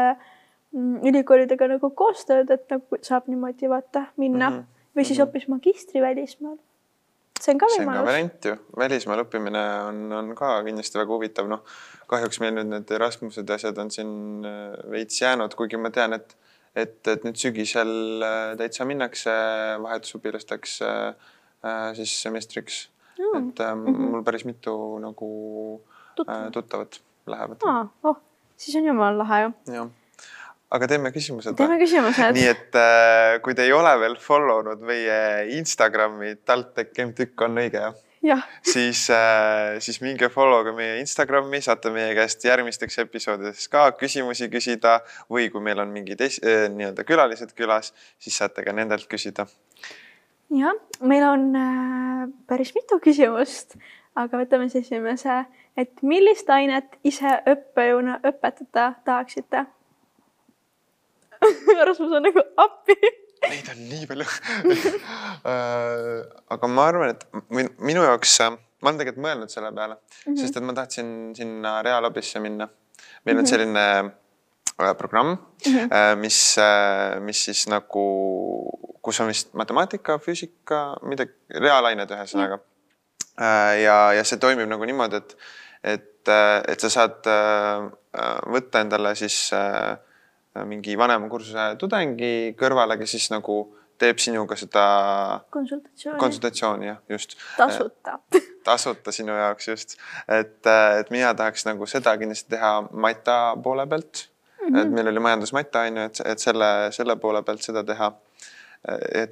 mm, 0.73 0.99
ülikoolidega 1.09 1.71
nagu 1.75 1.93
koostööd, 1.95 2.51
et 2.51 2.67
nagu 2.73 3.01
saab 3.01 3.31
niimoodi 3.31 3.71
vaata 3.71 4.07
minna 4.17 4.49
mm 4.49 4.59
-hmm. 4.59 4.85
või 4.97 5.07
siis 5.07 5.19
mhm. 5.19 5.25
hoopis 5.25 5.47
magistri 5.47 6.01
välismaal 6.01 6.57
see 7.43 7.53
on 7.53 7.59
ka 7.59 7.69
võimalus. 7.71 7.75
see 7.75 7.87
on 7.87 7.97
ka 7.97 8.05
variant 8.07 8.47
ju, 8.49 8.55
välismaal 8.79 9.23
õppimine 9.25 9.63
on, 9.89 9.99
on 10.19 10.31
ka 10.37 10.53
kindlasti 10.67 10.99
väga 10.99 11.15
huvitav, 11.15 11.49
noh 11.51 11.63
kahjuks 12.11 12.39
meil 12.43 12.55
nüüd 12.57 12.71
need 12.71 12.93
Erasmused 12.95 13.49
ja 13.49 13.57
asjad 13.59 13.79
on 13.83 13.91
siin 13.93 14.47
äh, 14.47 14.75
veits 14.93 15.19
jäänud, 15.21 15.55
kuigi 15.59 15.79
ma 15.79 15.93
tean, 15.93 16.17
et 16.19 16.37
et, 16.73 16.97
et 17.05 17.25
nüüd 17.25 17.37
sügisel 17.37 18.23
äh, 18.25 18.53
täitsa 18.57 18.85
minnakse 18.89 19.33
vahetusõpilasteks 19.83 20.79
äh, 20.87 21.33
siis 21.99 22.15
semestriks 22.23 22.79
mm.. 23.19 23.49
et 23.51 23.59
ähm, 23.61 23.83
mm 23.83 23.95
-hmm. 23.95 24.13
mul 24.15 24.23
päris 24.23 24.45
mitu 24.45 24.75
nagu 24.99 25.29
Tuttav. 26.15 26.51
tuttavat 26.51 27.01
lähevad. 27.27 27.61
oh, 28.03 28.15
siis 28.57 28.75
on 28.75 28.85
jumala 28.85 29.17
lahe 29.17 29.41
ju. 29.43 29.53
jah 29.73 29.91
aga 30.73 30.87
teeme 30.89 31.11
küsimused. 31.13 31.55
teeme 31.57 31.77
küsimused. 31.81 32.33
nii 32.37 32.47
et 32.49 32.79
äh, 32.79 33.37
kui 33.45 33.53
te 33.57 33.67
ei 33.67 33.75
ole 33.75 33.93
veel 34.01 34.17
follow 34.21 34.63
nud 34.65 34.81
meie 34.85 35.19
Instagrami, 35.59 36.35
TalTech 36.45 37.05
MTÜK 37.09 37.45
on 37.45 37.61
õige 37.61 37.83
jah? 38.23 38.45
siis 38.65 39.05
äh,, 39.13 39.79
siis 39.83 40.01
minge 40.01 40.29
follow 40.33 40.63
ka 40.65 40.73
meie 40.75 40.97
Instagrami, 41.03 41.61
saate 41.61 41.91
meie 41.93 42.13
käest 42.17 42.45
järgmisteks 42.47 42.97
episoodideks 43.05 43.67
ka 43.73 43.89
küsimusi 43.99 44.49
küsida 44.53 44.99
või 45.31 45.49
kui 45.53 45.61
meil 45.63 45.83
on 45.83 45.93
mingid 45.93 46.23
äh, 46.25 46.39
nii-öelda 46.73 47.05
külalised 47.07 47.53
külas, 47.57 47.93
siis 48.17 48.39
saate 48.41 48.65
ka 48.65 48.73
nendelt 48.73 49.05
küsida. 49.11 49.45
jah, 50.53 50.79
meil 51.01 51.27
on 51.27 51.51
äh, 51.59 52.25
päris 52.49 52.73
mitu 52.77 52.97
küsimust, 53.03 53.77
aga 54.15 54.41
võtame 54.41 54.71
siis 54.73 54.87
esimese, 54.87 55.43
et 55.77 56.01
millist 56.01 56.49
ainet 56.49 56.97
ise 57.05 57.39
õppejõuna 57.49 58.19
õpetada 58.25 58.93
tahaksite 59.05 59.67
Rasmus 61.87 62.17
on 62.17 62.25
nagu 62.27 62.43
appi 62.57 62.97
Neid 63.43 63.69
on 63.73 63.79
nii 63.89 64.07
palju 64.07 64.25
äh, 65.51 66.19
aga 66.55 66.69
ma 66.71 66.87
arvan, 66.91 67.13
et 67.13 67.25
minu 67.83 68.05
jaoks, 68.05 68.37
äh, 68.45 68.53
ma 68.53 68.91
olen 68.91 68.99
tegelikult 69.01 69.25
mõelnud 69.25 69.53
selle 69.53 69.71
peale 69.75 69.97
mm, 69.97 70.03
-hmm. 70.25 70.37
sest 70.39 70.59
et 70.59 70.67
ma 70.67 70.75
tahtsin 70.77 71.07
sinna 71.37 71.81
Realabisse 71.85 72.39
minna. 72.43 72.69
meil 73.25 73.37
on 73.37 73.43
-hmm. 73.43 73.49
selline 73.49 73.85
äh, 74.79 74.95
programm 74.97 75.35
mm, 75.35 75.73
-hmm. 75.73 76.15
mis, 76.19 76.55
mis 77.19 77.45
siis 77.45 77.67
nagu, 77.67 78.05
kus 79.01 79.19
on 79.19 79.27
vist 79.27 79.53
matemaatika, 79.53 80.19
füüsika, 80.19 80.97
midagi, 81.01 81.31
reaalained 81.49 82.09
ühesõnaga 82.09 82.57
mm. 82.57 82.63
-hmm. 83.37 83.83
ja, 83.83 84.13
ja 84.13 84.23
see 84.23 84.39
toimib 84.39 84.69
nagu 84.69 84.85
niimoodi, 84.85 85.15
et, 85.15 85.37
et, 85.83 86.27
et 86.67 86.79
sa 86.79 86.89
saad 86.89 87.27
võtta 88.47 88.81
endale 88.83 89.15
siis 89.15 89.49
äh, 89.53 89.97
mingi 90.69 90.97
vanema 90.97 91.29
kursuse 91.31 91.73
tudengi 91.81 92.53
kõrvale, 92.59 92.97
kes 92.99 93.15
siis 93.15 93.29
nagu 93.33 93.63
teeb 94.01 94.19
sinuga 94.21 94.57
seda 94.57 94.83
konsultatsiooni, 95.53 96.19
konsultatsiooni, 96.19 96.89
jah, 96.89 96.99
just. 97.13 97.35
tasuta 97.57 98.17
tasuta 98.65 99.13
sinu 99.15 99.35
jaoks 99.37 99.67
just, 99.67 99.97
et, 100.27 100.59
et 100.99 101.11
mina 101.13 101.33
tahaks 101.37 101.67
nagu 101.69 101.87
seda 101.89 102.15
kindlasti 102.19 102.55
teha 102.55 102.73
mata 102.91 103.37
poole 103.63 103.85
pealt 103.87 104.25
mm. 104.25 104.67
-hmm. 104.67 104.81
et 104.81 104.95
meil 104.97 105.11
oli 105.13 105.25
majandusmata 105.27 105.87
on 105.87 105.97
ju, 105.97 106.07
et, 106.09 106.23
et 106.33 106.39
selle, 106.39 106.69
selle 106.91 107.15
poole 107.15 107.43
pealt 107.43 107.61
seda 107.61 107.83
teha. 107.83 108.13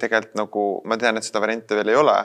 tegelikult 0.00 0.34
nagu 0.34 0.62
ma 0.88 0.96
tean, 0.96 1.16
et 1.16 1.24
seda 1.24 1.40
varianti 1.40 1.76
veel 1.76 1.88
ei 1.92 1.96
ole 2.00 2.16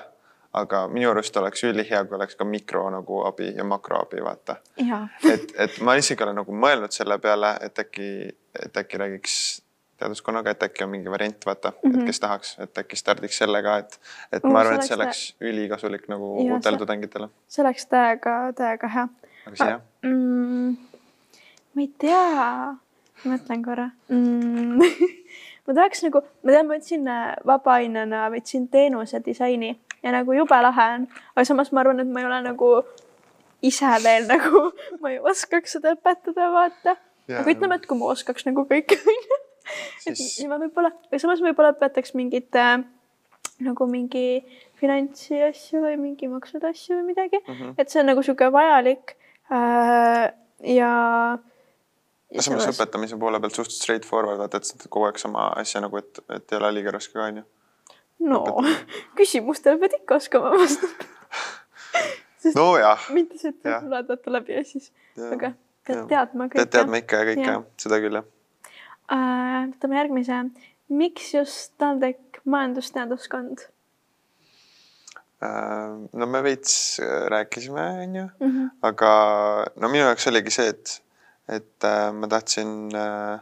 aga 0.53 0.87
minu 0.87 1.09
arust 1.11 1.37
oleks 1.37 1.63
ülihea, 1.63 2.05
kui 2.05 2.15
oleks 2.15 2.35
ka 2.35 2.45
mikro 2.45 2.87
nagu 2.89 3.21
abi 3.27 3.51
ja 3.55 3.63
makroabi, 3.63 4.23
vaata. 4.23 4.55
et, 5.33 5.53
et 5.57 5.79
ma 5.81 5.95
isegi 5.99 6.23
olen 6.23 6.41
nagu 6.41 6.55
mõelnud 6.65 6.95
selle 6.95 7.19
peale, 7.19 7.57
et 7.61 7.79
äkki, 7.79 8.09
et 8.63 8.77
äkki 8.77 9.01
räägiks 9.01 9.37
teaduskonnaga, 9.97 10.53
et 10.53 10.63
äkki 10.63 10.85
on 10.85 10.91
mingi 10.93 11.11
variant, 11.11 11.45
vaata 11.45 11.69
mm, 11.71 11.77
-hmm. 11.77 11.89
et 11.89 11.95
mhm. 11.95 12.05
kes 12.05 12.19
tahaks, 12.19 12.55
et 12.59 12.77
äkki 12.77 12.95
stardiks 12.95 13.37
sellega, 13.37 13.77
et, 13.77 13.99
et 14.31 14.43
ma 14.43 14.59
arvan, 14.59 14.75
et 14.75 14.87
see 14.87 14.95
oleks 14.95 15.35
ülikasulik 15.41 16.07
nagu 16.07 16.33
uutele 16.43 16.77
tudengitele. 16.77 17.29
see 17.47 17.63
oleks 17.63 17.85
täiega, 17.85 18.53
täiega 18.55 18.87
hea. 18.87 19.07
aga 19.47 19.55
sina 19.55 19.79
mm,? 20.01 20.77
ma 21.73 21.81
ei 21.81 21.91
tea, 21.97 22.75
mõtlen 23.25 23.65
korra 23.65 23.89
mm. 24.09 24.77
ma 25.67 25.73
tahaks 25.73 26.03
nagu, 26.05 26.21
ma 26.43 26.51
tean, 26.51 26.67
ma 26.67 26.77
võtsin 26.77 27.11
äh, 27.11 27.35
vabaainena, 27.45 28.29
võtsin 28.33 28.69
teenuse 28.71 29.21
disaini 29.25 29.75
ja 30.03 30.13
nagu 30.15 30.37
jube 30.37 30.61
lahe 30.61 30.87
on, 30.97 31.09
aga 31.35 31.45
samas 31.45 31.71
ma 31.71 31.83
arvan, 31.83 32.03
et 32.03 32.11
ma 32.11 32.23
ei 32.23 32.29
ole 32.29 32.41
nagu 32.45 32.71
ise 33.65 33.97
veel 34.03 34.29
nagu, 34.29 34.69
ma 35.01 35.13
ei 35.15 35.19
oskaks 35.19 35.77
seda 35.77 35.95
õpetada, 35.97 36.51
vaata. 36.53 36.97
aga 37.27 37.51
ütleme, 37.51 37.79
et 37.79 37.89
kui 37.89 37.99
ma 37.99 38.13
oskaks 38.13 38.47
nagu 38.49 38.67
kõike 38.69 38.99
onju 39.13 39.41
et 40.07 40.15
siis 40.15 40.47
ma 40.49 40.59
võib-olla, 40.61 40.93
aga 41.09 41.19
samas 41.21 41.41
võib-olla 41.43 41.73
õpetaks 41.75 42.13
mingit 42.17 42.55
äh, 42.59 42.79
nagu 43.65 43.87
mingi 43.89 44.39
finantsi 44.77 45.39
asju 45.49 45.81
või 45.83 45.97
mingi 45.99 46.29
maksude 46.31 46.69
asju 46.69 46.99
või 46.99 47.11
midagi 47.11 47.39
mm, 47.41 47.53
-hmm. 47.53 47.75
et 47.81 47.91
see 47.91 48.01
on 48.03 48.09
nagu 48.11 48.23
sihuke 48.23 48.49
vajalik 48.53 49.15
äh,. 49.51 50.29
ja. 50.77 50.91
ja 52.31 52.45
samas 52.45 52.69
õpetamise 52.71 53.19
poole 53.19 53.41
pealt 53.41 53.57
suht 53.57 53.73
straight 53.73 54.05
forward, 54.05 54.39
vaata, 54.39 54.61
et 54.61 54.87
kogu 54.89 55.09
aeg 55.09 55.21
sama 55.21 55.49
asja 55.59 55.81
nagu, 55.83 55.97
et, 55.97 56.23
et 56.29 56.51
ei 56.51 56.61
ole 56.61 56.73
liiga 56.77 56.95
raske 56.95 57.17
ka 57.17 57.27
onju 57.31 57.45
no 58.19 58.43
küsimustele 59.17 59.79
pead 59.81 59.99
ikka 60.01 60.17
oskama 60.21 60.53
vastata 60.55 61.15
nojah. 62.55 63.09
mitte 63.13 63.37
see, 63.41 63.53
et 63.53 63.85
loed 63.89 64.09
vaata 64.09 64.33
läbi 64.33 64.57
ja 64.57 64.63
siis, 64.67 64.91
aga 65.31 65.53
pead 65.87 66.03
teadma 66.11 66.47
kõike. 66.47 66.59
pead 66.59 66.73
teadma 66.75 67.01
ikka 67.03 67.21
ja 67.21 67.29
kõike 67.31 67.55
seda 67.83 68.01
küll 68.03 68.19
jah 68.19 68.27
uh,. 69.13 69.63
võtame 69.71 69.99
järgmise. 70.01 70.43
miks 70.89 71.33
just 71.35 71.73
TalTech 71.81 72.41
majandusteaduskond 72.45 73.65
uh,? 75.41 76.07
no 76.11 76.29
me 76.29 76.43
veits 76.45 76.99
äh, 77.03 77.27
rääkisime, 77.33 77.89
onju, 78.05 78.29
mhm. 78.39 78.71
aga 78.91 79.11
no 79.75 79.91
minu 79.91 80.05
jaoks 80.05 80.31
oligi 80.31 80.55
see, 80.59 80.71
et, 80.73 80.97
et 81.59 81.87
uh, 81.87 82.09
ma 82.15 82.31
tahtsin 82.31 82.73
uh, 82.93 83.37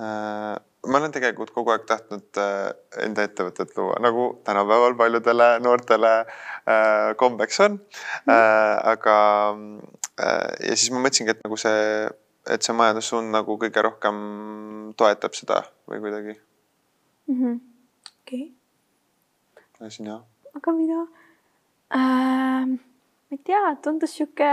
uh, 0.00 0.56
ma 0.86 0.98
olen 0.98 1.12
tegelikult 1.12 1.52
kogu 1.54 1.74
aeg 1.74 1.84
tahtnud 1.88 2.40
äh, 2.40 2.70
enda 3.04 3.24
ettevõtet 3.26 3.74
luua, 3.76 3.98
nagu 4.00 4.26
tänapäeval 4.46 4.96
paljudele 4.98 5.48
noortele 5.64 6.12
äh, 6.20 7.10
kombeks 7.20 7.60
on. 7.66 7.80
Mm.. 8.26 8.36
aga 8.94 9.16
ja 10.20 10.74
siis 10.76 10.90
ma 10.92 11.00
mõtlesingi, 11.00 11.32
et 11.32 11.44
nagu 11.46 11.56
see, 11.60 12.08
et 12.52 12.64
see 12.64 12.76
majandussuund 12.76 13.32
nagu 13.32 13.56
kõige 13.60 13.84
rohkem 13.86 14.18
toetab 15.00 15.36
seda 15.36 15.62
või 15.88 16.02
kuidagi. 16.04 16.34
-hmm.. 17.28 17.60
okei. 18.20 18.44
Ja 19.80 19.90
sina? 19.90 20.20
aga 20.56 20.72
mina 20.76 21.06
äh,, 21.94 22.66
ma 22.66 23.36
ei 23.36 23.40
tea, 23.44 23.62
tundus 23.82 24.16
sihuke 24.16 24.50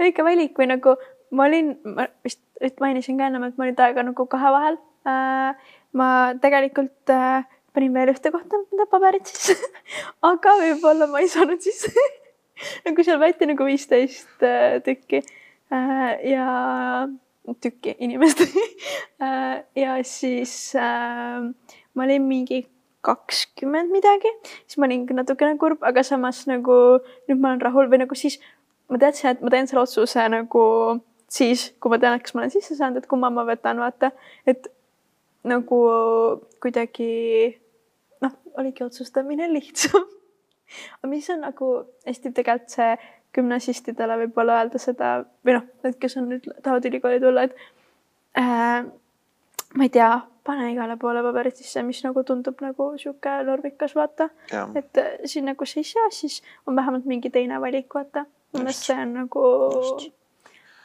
õige 0.00 0.24
valik 0.24 0.56
või 0.58 0.70
nagu 0.70 0.96
ma 1.34 1.48
olin, 1.48 1.74
ma 1.84 2.06
vist 2.24 2.80
mainisin 2.80 3.18
ka 3.18 3.28
ennem, 3.28 3.44
et 3.48 3.58
ma 3.58 3.66
olin 3.66 3.78
täiega 3.78 4.04
nagu 4.06 4.26
kahe 4.30 4.52
vahel. 4.54 4.78
Äh, 4.78 4.93
ma 5.04 6.08
tegelikult 6.42 7.12
äh, 7.12 7.44
panin 7.74 7.94
veel 7.94 8.12
ühte 8.14 8.32
kohta 8.34 8.60
need 8.64 8.90
paberid 8.90 9.26
sisse 9.28 9.56
aga 10.32 10.56
võib-olla 10.60 11.08
ma 11.10 11.22
ei 11.22 11.30
saanud 11.30 11.62
sisse 11.64 11.92
nagu 12.86 13.06
seal 13.06 13.20
võeti 13.22 13.48
nagu 13.50 13.66
viisteist 13.66 14.44
äh, 14.46 14.80
tükki. 14.84 15.24
Ja 15.74 17.08
tükki 17.64 17.96
inimest 18.04 18.44
ja 19.82 19.96
siis 20.06 20.52
ma 20.76 22.04
olin 22.04 22.28
mingi 22.28 22.60
kakskümmend 23.04 23.90
midagi, 23.92 24.30
siis 24.68 24.78
ma 24.78 24.86
olin 24.86 25.02
natukene 25.18 25.58
kurb, 25.60 25.82
aga 25.84 26.04
samas 26.06 26.44
nagu 26.46 26.76
nüüd 27.26 27.40
ma 27.40 27.50
olen 27.50 27.64
rahul 27.64 27.90
või 27.90 28.04
nagu 28.04 28.16
siis 28.16 28.38
ma 28.92 29.00
teadsin, 29.00 29.32
et 29.34 29.42
ma 29.42 29.52
teen 29.52 29.68
selle 29.68 29.82
otsuse 29.82 30.28
nagu 30.30 30.64
siis, 31.34 31.66
kui 31.80 31.92
ma 31.92 31.98
tean, 32.00 32.16
et 32.16 32.24
kas 32.24 32.36
ma 32.36 32.44
olen 32.44 32.54
sisse 32.54 32.76
saanud, 32.78 33.02
et 33.02 33.10
kumma 33.10 33.30
ma 33.34 33.44
võtan, 33.48 33.80
vaata, 33.82 34.12
et 34.46 34.68
nagu 35.44 35.78
kuidagi 36.62 37.10
noh, 38.24 38.34
oligi 38.58 38.84
otsustamine 38.84 39.48
lihtsam 39.52 40.04
aga 40.98 41.10
mis 41.10 41.28
on 41.30 41.44
nagu 41.44 41.70
hästi 42.06 42.32
tegelikult 42.32 42.76
see 42.76 42.96
gümnasistidele 43.34 44.18
võib-olla 44.24 44.60
öelda 44.62 44.80
seda 44.82 45.14
või 45.46 45.58
noh, 45.58 45.64
need, 45.84 45.98
kes 46.02 46.18
on 46.20 46.30
nüüd 46.30 46.46
tahavad 46.62 46.86
ülikooli 46.90 47.18
tulla, 47.22 47.48
et 47.48 47.56
äh, 48.38 48.86
ma 49.74 49.88
ei 49.88 49.92
tea, 49.94 50.10
pane 50.46 50.68
igale 50.72 50.96
poole 51.00 51.22
paberid 51.24 51.56
sisse, 51.58 51.82
mis 51.86 52.02
nagu 52.06 52.22
tundub 52.26 52.60
nagu 52.62 52.90
sihuke 53.00 53.32
lorvikas, 53.48 53.96
vaata. 53.98 54.28
et 54.78 55.02
äh, 55.02 55.16
sinna, 55.30 55.56
kus 55.58 55.76
ei 55.80 55.86
sea, 55.88 56.06
siis 56.14 56.42
on 56.66 56.76
vähemalt 56.78 57.08
mingi 57.10 57.32
teine 57.34 57.60
valik, 57.60 57.90
vaata. 57.94 58.26
minu 58.52 58.68
meelest 58.68 58.86
see 58.90 59.00
on 59.02 59.16
nagu 59.18 59.46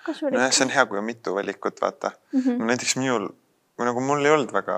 kasulik. 0.07 0.39
nojah, 0.39 0.55
see 0.55 0.65
on 0.65 0.73
hea, 0.73 0.85
kui 0.89 0.97
on 0.97 1.05
mitu 1.05 1.35
valikut, 1.35 1.81
vaata 1.81 2.11
mm. 2.33 2.39
-hmm. 2.39 2.65
näiteks 2.71 2.95
minul 2.97 3.29
nagu 3.87 4.01
mul 4.03 4.25
ei 4.25 4.33
olnud 4.33 4.51
väga, 4.53 4.75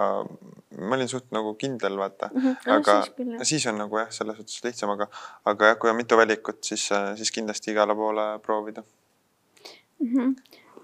ma 0.82 0.97
olin 0.97 1.10
suht 1.10 1.30
nagu 1.36 1.54
kindel, 1.60 1.97
vaata 1.99 2.30
mm. 2.34 2.41
-hmm. 2.41 2.74
aga 2.78 2.97
no, 2.97 3.06
siis, 3.06 3.28
no, 3.28 3.47
siis 3.52 3.68
on 3.72 3.80
nagu 3.82 3.99
jah, 4.02 4.12
selles 4.14 4.38
suhtes 4.38 4.64
lihtsam, 4.66 4.93
aga, 4.95 5.08
aga 5.45 5.72
jah, 5.72 5.80
kui 5.82 5.89
on 5.89 5.99
mitu 5.99 6.18
valikut, 6.18 6.62
siis, 6.64 6.89
siis 7.16 7.32
kindlasti 7.32 7.72
igale 7.72 7.95
poole 7.95 8.28
proovida 8.45 8.84
mm. 8.84 10.14
-hmm. 10.14 10.36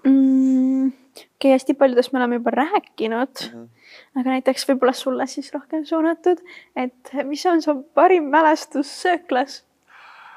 Mm, 0.04 0.86
okei 0.86 1.26
okay,, 1.36 1.52
hästi 1.52 1.74
paljudest 1.74 2.12
me 2.12 2.18
oleme 2.18 2.38
juba 2.38 2.50
rääkinud 2.50 3.44
mm, 3.44 3.64
-hmm. 3.64 4.20
aga 4.20 4.30
näiteks 4.30 4.68
võib-olla 4.68 4.92
sulle 4.92 5.26
siis 5.26 5.52
rohkem 5.54 5.84
suunatud, 5.84 6.38
et 6.76 7.14
mis 7.24 7.46
on 7.46 7.62
su 7.62 7.82
parim 7.94 8.30
mälestus 8.30 9.02
sööklas 9.02 9.64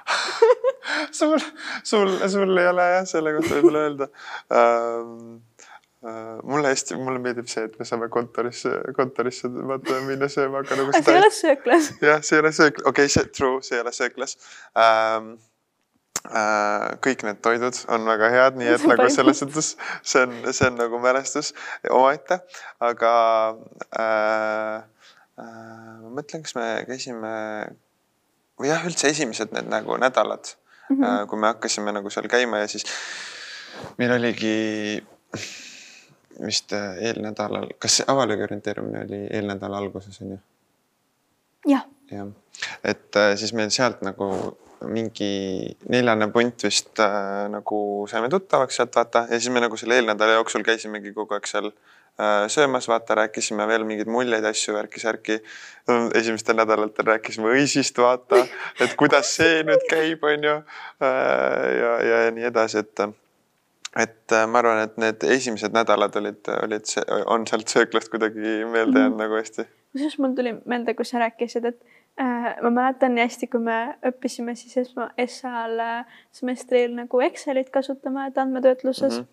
sul, 1.20 1.40
sul, 1.84 2.18
sul 2.28 2.58
ei 2.58 2.68
ole 2.68 2.90
jah, 2.96 3.06
selle 3.06 3.34
kohta 3.38 3.56
võib-olla 3.56 3.86
öelda 3.86 4.08
um, 4.50 5.42
Äh, 5.51 5.51
mulle 6.02 6.72
hästi, 6.72 6.96
mulle 6.98 7.20
meeldib 7.22 7.50
see, 7.52 7.68
et 7.68 7.78
me 7.78 7.86
saame 7.86 8.08
kontorisse, 8.10 8.72
kontorisse 8.98 9.52
vaata 9.54 10.00
minna 10.08 10.30
sööma, 10.32 10.64
aga 10.64 10.80
nagu. 10.80 10.96
see 10.96 11.14
ei 11.14 11.20
ole 11.22 11.32
sööklas. 11.38 11.92
jah, 12.02 12.24
see 12.26 12.40
ei 12.40 12.42
ole 12.42 12.52
sööklas, 12.58 12.88
okei 12.90 13.06
okay,, 13.06 13.14
see 13.14 13.30
true, 13.38 13.62
see 13.66 13.78
ei 13.78 13.86
ole 13.86 13.96
sööklas 13.96 14.38
ähm,. 14.82 15.34
Äh, 16.22 17.00
kõik 17.02 17.24
need 17.26 17.40
toidud 17.42 17.74
on 17.90 18.04
väga 18.06 18.28
head, 18.30 18.58
nii 18.60 18.68
et 18.70 18.84
nagu 18.92 19.08
selles 19.10 19.40
suhtes 19.42 19.72
see 20.06 20.22
on, 20.22 20.36
see 20.54 20.68
on 20.70 20.76
nagu 20.78 21.00
mälestus 21.02 21.50
omaette, 21.90 22.38
aga 22.78 23.14
äh, 23.98 24.76
äh, 25.42 25.96
ma 26.04 26.12
mõtlen, 26.20 26.44
kas 26.46 26.54
me 26.60 26.68
käisime 26.86 27.32
või 28.62 28.70
jah, 28.70 28.86
üldse 28.86 29.10
esimesed 29.10 29.56
need 29.56 29.72
nagu 29.74 29.98
nädalad 29.98 30.54
mm, 30.92 31.00
-hmm. 31.00 31.26
kui 31.32 31.42
me 31.42 31.50
hakkasime 31.56 31.96
nagu 31.98 32.14
seal 32.14 32.30
käima 32.30 32.62
ja 32.62 32.70
siis 32.70 32.86
meil 33.98 34.14
oligi 34.20 35.02
vist 36.46 36.74
äh, 36.74 36.98
eelnädalal, 37.10 37.70
kas 37.80 38.02
avaliku 38.08 38.48
orienteerumine 38.48 39.06
oli 39.06 39.22
eelnädala 39.30 39.78
alguses 39.78 40.22
on 40.22 40.36
ju? 40.36 40.40
jah. 41.68 41.86
jah, 42.12 42.28
et 42.84 43.16
äh, 43.16 43.36
siis 43.38 43.54
meil 43.54 43.70
sealt 43.74 44.02
nagu 44.06 44.32
mingi 44.90 45.32
neljane 45.94 46.28
punt 46.34 46.64
vist 46.66 47.00
äh, 47.00 47.48
nagu 47.54 47.82
saime 48.10 48.30
tuttavaks 48.30 48.80
sealt 48.82 48.96
vaata 48.96 49.28
ja 49.30 49.40
siis 49.40 49.54
me 49.54 49.62
nagu 49.62 49.78
selle 49.78 50.00
eelnädala 50.00 50.40
jooksul 50.40 50.66
käisimegi 50.66 51.14
kogu 51.14 51.38
aeg 51.38 51.50
seal 51.50 51.70
äh, 52.20 52.48
söömas, 52.48 52.88
vaata, 52.88 53.16
rääkisime 53.16 53.68
veel 53.68 53.86
mingeid 53.88 54.10
muljeid, 54.10 54.46
asju, 54.46 54.76
värki-särki. 54.76 55.42
esimestel 56.14 56.56
nädalatel 56.56 57.06
rääkisime 57.06 57.54
õisist, 57.56 57.98
vaata, 57.98 58.44
et 58.80 58.96
kuidas 59.00 59.36
see 59.36 59.62
nüüd 59.68 59.86
käib, 59.90 60.24
onju. 60.24 60.58
Äh, 61.02 61.66
ja, 61.82 61.96
ja 62.10 62.22
nii 62.36 62.50
edasi, 62.52 62.84
et, 62.86 63.06
et 64.00 64.32
äh, 64.32 64.48
ma 64.48 64.60
arvan, 64.60 64.84
et 64.84 64.98
need 64.98 65.24
esimesed 65.24 65.74
nädalad 65.76 66.16
olid, 66.16 66.48
olid, 66.64 66.94
on 67.26 67.48
sealt 67.48 67.68
sööklast 67.68 68.10
kuidagi 68.10 68.40
meelde 68.66 69.00
jäänud 69.00 69.00
mm 69.00 69.18
-hmm. 69.18 69.24
nagu 69.24 69.36
hästi. 69.36 69.68
kusjuures 69.92 70.20
mul 70.20 70.36
tuli 70.36 70.56
meelde, 70.66 70.94
kui 70.94 71.06
sa 71.06 71.20
rääkisid, 71.20 71.66
et 71.66 71.84
Äh, 72.20 72.56
ma 72.62 72.70
mäletan 72.70 73.16
nii 73.16 73.24
hästi, 73.24 73.48
kui 73.48 73.62
me 73.64 73.76
õppisime 74.06 74.52
siis 74.60 74.76
esma, 74.82 75.08
ESA-l 75.18 75.80
äh, 75.80 76.18
semestril 76.36 76.92
nagu 76.98 77.22
Excelit 77.24 77.70
kasutama, 77.72 78.26
et 78.28 78.38
andmetöötluses 78.38 79.22
mm. 79.22 79.28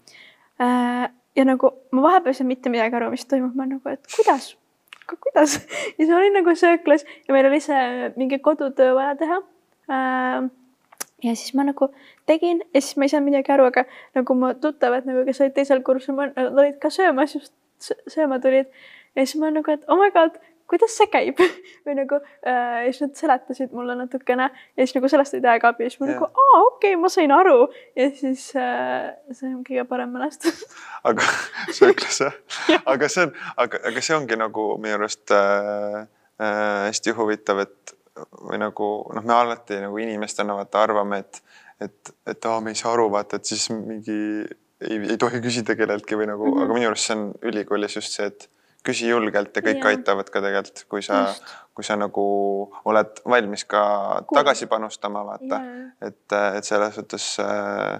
-hmm. 0.60 1.16
ja 1.36 1.44
nagu 1.44 1.70
ma 1.90 2.02
vahepeal 2.02 2.32
ei 2.32 2.38
saanud 2.38 2.52
mitte 2.54 2.70
midagi 2.70 2.96
aru, 2.96 3.10
mis 3.10 3.26
toimub, 3.26 3.56
ma 3.58 3.66
nagu, 3.66 3.82
et 3.90 4.06
kuidas, 4.14 4.52
kuidas 5.10 5.58
ja 5.98 6.06
ma 6.06 6.20
olin 6.20 6.38
nagu 6.38 6.54
sööklas 6.54 7.04
ja 7.28 7.34
meil 7.34 7.50
oli 7.50 7.60
see 7.60 8.12
mingi 8.16 8.38
kodutöö 8.38 8.94
vaja 8.94 9.16
teha. 9.16 9.42
Ja 11.24 11.34
siis 11.34 11.54
ma 11.58 11.66
nagu 11.66 11.90
tegin 12.26 12.62
ja 12.74 12.80
siis 12.80 12.96
ma 12.96 13.08
ei 13.08 13.14
saanud 13.14 13.30
midagi 13.30 13.52
aru, 13.54 13.70
aga 13.72 13.84
nagu 14.18 14.36
mu 14.38 14.52
tuttavad 14.62 15.08
nagu, 15.08 15.24
kes 15.26 15.42
olid 15.44 15.56
teisel 15.56 15.82
kursusel, 15.86 16.34
olid 16.48 16.78
ka 16.82 16.92
söömas 16.94 17.34
just 17.34 17.54
sööma 18.10 18.40
tulid. 18.42 18.70
Ja 19.16 19.24
siis 19.24 19.38
ma 19.40 19.50
nagu, 19.50 19.70
et 19.72 19.84
oh 19.88 19.98
my 19.98 20.12
god 20.14 20.38
kuidas 20.68 20.94
see 20.96 21.08
käib? 21.10 21.40
Või 21.86 21.96
nagu 21.98 22.18
äh, 22.20 22.84
ja 22.84 22.90
siis 22.90 23.02
nad 23.06 23.14
seletasid 23.18 23.74
mulle 23.76 23.96
natukene 23.98 24.48
ja 24.50 24.84
siis 24.84 24.94
nagu 24.96 25.10
sellest 25.10 25.36
oli 25.36 25.44
täiega 25.44 25.72
abi. 25.72 25.86
Ja 25.86 25.92
siis 25.92 26.02
ma 26.02 26.10
ja. 26.10 26.16
nagu 26.16 26.28
aa 26.28 26.60
okei 26.66 26.92
okay,, 26.92 27.00
ma 27.00 27.10
sain 27.12 27.34
aru. 27.34 27.56
Ja 27.98 28.10
siis 28.14 28.50
äh, 28.58 29.10
see 29.32 29.50
on 29.50 29.62
kõige 29.66 29.86
parem 29.88 30.12
mälestus. 30.14 30.64
Aga 31.08 31.24
sööklas 31.72 32.20
jah 32.24 32.36
ja. 32.68 32.80
aga 32.90 33.08
see 33.12 33.28
on, 33.28 33.34
aga, 33.56 33.80
aga 33.86 34.02
see 34.04 34.16
ongi 34.16 34.36
nagu 34.38 34.64
minu 34.82 34.98
arust 34.98 35.32
äh, 35.34 36.00
äh, 36.42 36.88
hästi 36.88 37.14
huvitav, 37.16 37.62
et 37.64 37.94
või 38.50 38.60
nagu 38.62 38.90
noh, 39.14 39.24
me 39.24 39.34
alati 39.34 39.80
nagu 39.82 39.98
inimestena 40.02 40.56
vaata 40.58 40.82
arvame, 40.82 41.18
et, 41.24 41.42
et, 41.80 42.14
et 42.26 42.48
aa, 42.50 42.60
me 42.60 42.74
ei 42.74 42.80
saa 42.80 42.92
aru, 42.92 43.08
vaata, 43.14 43.40
et 43.40 43.44
siis 43.44 43.68
mingi 43.74 44.18
ei, 44.80 44.98
ei 44.98 45.16
tohi 45.20 45.40
küsida 45.44 45.76
kelleltki 45.78 46.18
või 46.18 46.28
nagu 46.30 46.46
mm, 46.46 46.54
-hmm. 46.54 46.64
aga 46.64 46.78
minu 46.78 46.90
arust 46.92 47.10
see 47.10 47.16
on 47.16 47.26
ülikoolis 47.50 47.98
just 47.98 48.14
see, 48.14 48.28
et 48.30 48.48
küsi 48.86 49.08
julgelt 49.08 49.56
ja 49.56 49.62
kõik 49.64 49.82
ja. 49.82 49.92
aitavad 49.92 50.30
ka 50.30 50.42
tegelikult, 50.42 50.84
kui 50.88 51.02
sa, 51.02 51.24
kui 51.76 51.84
sa 51.86 51.96
nagu 51.98 52.26
oled 52.88 53.20
valmis 53.26 53.64
ka 53.68 53.82
Kuul. 54.26 54.38
tagasi 54.38 54.68
panustama, 54.70 55.24
vaata. 55.26 55.60
et, 56.00 56.36
et 56.56 56.64
selles 56.64 56.94
suhtes 56.94 57.26
äh, 57.42 57.98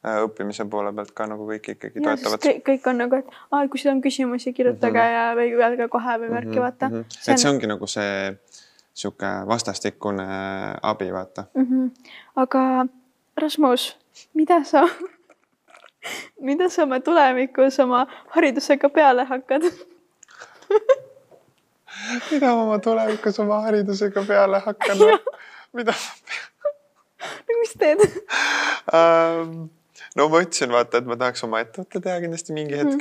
õppimise 0.00 0.64
poole 0.70 0.92
pealt 0.96 1.12
ka 1.16 1.26
nagu 1.28 1.48
kõik 1.50 1.72
ikkagi 1.74 2.00
ja, 2.00 2.06
toetavad. 2.08 2.46
kõik 2.70 2.88
on 2.92 3.02
nagu, 3.02 3.20
et 3.20 3.34
aa, 3.50 3.66
kui 3.68 3.82
sul 3.82 3.92
on 3.92 4.00
küsimusi, 4.04 4.54
kirjutage 4.56 4.96
mm 4.96 5.04
-hmm. 5.04 5.18
ja 5.18 5.36
või 5.36 5.52
öelge 5.58 5.88
kohe 5.88 6.18
või 6.22 6.30
värki 6.30 6.48
mm, 6.48 6.54
-hmm. 6.54 6.62
vaata 6.62 6.88
mm. 6.88 6.94
-hmm. 6.94 7.32
et 7.32 7.38
see 7.38 7.50
ongi 7.50 7.66
nagu 7.66 7.86
see 7.86 8.38
sihuke 9.00 9.26
vastastikune 9.48 10.26
abi, 10.82 11.12
vaata 11.12 11.44
mm. 11.54 11.66
-hmm. 11.66 11.90
aga 12.36 12.86
Rasmus, 13.40 13.96
mida 14.34 14.64
sa 14.64 14.88
mida 16.48 16.68
sa 16.68 16.82
oma 16.82 17.00
tulevikus 17.00 17.80
oma 17.80 18.06
haridusega 18.36 18.88
peale 18.88 19.24
hakkad 19.24 19.62
mida 22.30 22.54
ma 22.54 22.62
oma 22.62 22.78
tulevikus 22.78 23.40
oma 23.40 23.60
haridusega 23.66 24.24
peale 24.28 24.62
hakkan 24.66 24.98
mida 25.72 25.92
ma 25.92 26.14
pean? 26.28 26.50
no 27.48 27.58
mis 27.60 27.74
teed 27.78 28.00
um,? 28.92 29.68
no 30.16 30.28
ma 30.28 30.42
ütlesin, 30.44 30.72
vaata, 30.72 30.98
et 30.98 31.06
ma 31.08 31.16
tahaks 31.20 31.44
oma 31.46 31.60
ettevõtte 31.64 32.00
teha 32.00 32.20
kindlasti 32.24 32.56
mingi 32.56 32.74
hetk 32.80 32.96
mm. 32.96 33.00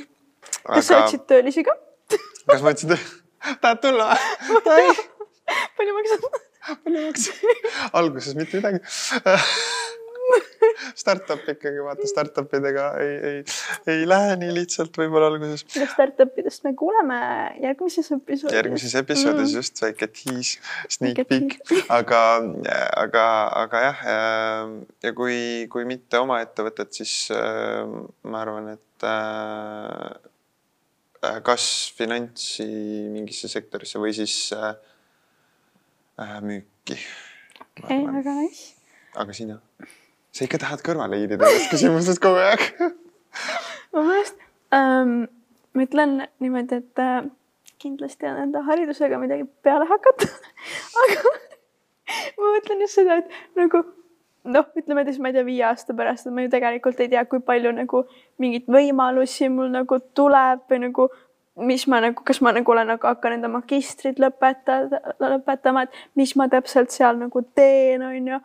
kas 0.64 0.76
Aga... 0.76 0.82
sa 0.90 0.94
otsid 1.06 1.24
töölisi 1.32 1.62
ka? 1.68 1.74
kas 2.52 2.62
ma 2.66 2.70
otsin 2.76 2.90
töö-? 2.94 3.08
tahad 3.62 3.80
tulla 3.86 4.06
või? 4.68 4.88
Palju 5.98 6.20
maksad? 6.22 6.42
palju 6.86 7.06
maksad? 7.08 7.94
alguses 8.02 8.40
mitte 8.40 8.62
midagi 8.62 8.84
startup 11.00 11.48
ikkagi 11.50 11.82
vaata 11.84 12.08
startup 12.10 12.54
idega 12.58 12.86
ei, 13.02 13.16
ei, 13.30 13.40
ei 13.94 14.06
lähe 14.10 14.36
nii 14.42 14.52
lihtsalt 14.60 14.98
võib-olla 15.00 15.30
alguses. 15.32 15.64
Startup 15.94 16.40
idest 16.42 16.66
me 16.68 16.74
kuuleme 16.78 17.20
järgmises 17.64 18.12
episoodis. 18.16 18.56
järgmises 18.58 18.96
episoodis 19.00 19.50
mm. 19.52 19.56
just 19.58 19.82
väike 19.84 20.10
teas, 20.14 20.56
sneak 20.96 21.24
peek, 21.30 21.58
aga, 22.00 22.22
aga, 23.04 23.26
aga 23.64 23.84
jah. 23.88 24.00
ja 25.06 25.14
kui, 25.18 25.40
kui 25.72 25.88
mitte 25.90 26.22
oma 26.22 26.42
ettevõtet, 26.46 26.94
siis 27.02 27.14
äh, 27.36 27.86
ma 28.30 28.44
arvan, 28.44 28.74
et 28.78 29.08
äh, 29.08 30.30
kas 31.46 31.66
finantsi 31.98 32.68
mingisse 33.12 33.50
sektorisse 33.52 34.00
või 34.02 34.14
siis 34.16 34.36
äh, 34.56 34.74
müüki. 36.46 37.00
okei 37.84 38.04
okay,, 38.04 38.14
väga 38.20 38.36
nice. 38.42 38.76
aga 39.16 39.34
sina? 39.34 39.60
sa 40.36 40.46
ikka 40.46 40.62
tahad 40.62 40.84
kõrvale 40.86 41.20
hiilida 41.22 41.42
nendest 41.42 41.74
küsimustest 41.74 42.24
kogu 42.24 42.42
aeg 42.44 42.66
ma 43.94 44.06
mõtlesin 44.06 44.48
ähm,, 44.76 45.14
ma 45.74 45.86
ütlen 45.86 46.18
niimoodi, 46.44 46.82
et 46.84 47.04
äh, 47.04 47.30
kindlasti 47.82 48.28
on 48.30 48.44
enda 48.48 48.64
haridusega 48.68 49.22
midagi 49.22 49.48
peale 49.66 49.88
hakata 49.90 50.28
aga 51.06 51.38
ma 52.38 52.52
mõtlen 52.58 52.86
just 52.86 53.00
seda, 53.00 53.22
et 53.24 53.58
nagu 53.60 53.84
noh, 54.50 54.68
ütleme 54.80 55.04
siis, 55.08 55.20
ma 55.22 55.32
ei 55.32 55.38
tea, 55.38 55.46
viie 55.48 55.64
aasta 55.68 55.96
pärast, 55.98 56.28
et 56.28 56.36
ma 56.36 56.46
ju 56.46 56.52
tegelikult 56.54 57.00
ei 57.04 57.12
tea, 57.12 57.24
kui 57.30 57.42
palju 57.46 57.74
nagu 57.76 58.04
mingeid 58.42 58.70
võimalusi 58.72 59.50
mul 59.54 59.72
nagu 59.74 60.00
tuleb 60.18 60.64
või 60.72 60.84
nagu 60.88 61.10
mis 61.66 61.86
ma 61.88 62.00
nagu, 62.04 62.24
kas 62.26 62.42
ma 62.42 62.54
nagu 62.56 62.72
olen 62.72 62.88
nagu 62.94 63.08
hakkan 63.08 63.36
enda 63.38 63.50
magistrit 63.52 64.20
lõpetada, 64.22 65.02
lõpetama, 65.22 65.86
et 65.88 66.20
mis 66.20 66.36
ma 66.40 66.48
täpselt 66.52 66.94
seal 66.96 67.20
nagu 67.20 67.44
teen, 67.56 68.04
on 68.06 68.34
ju 68.34 68.40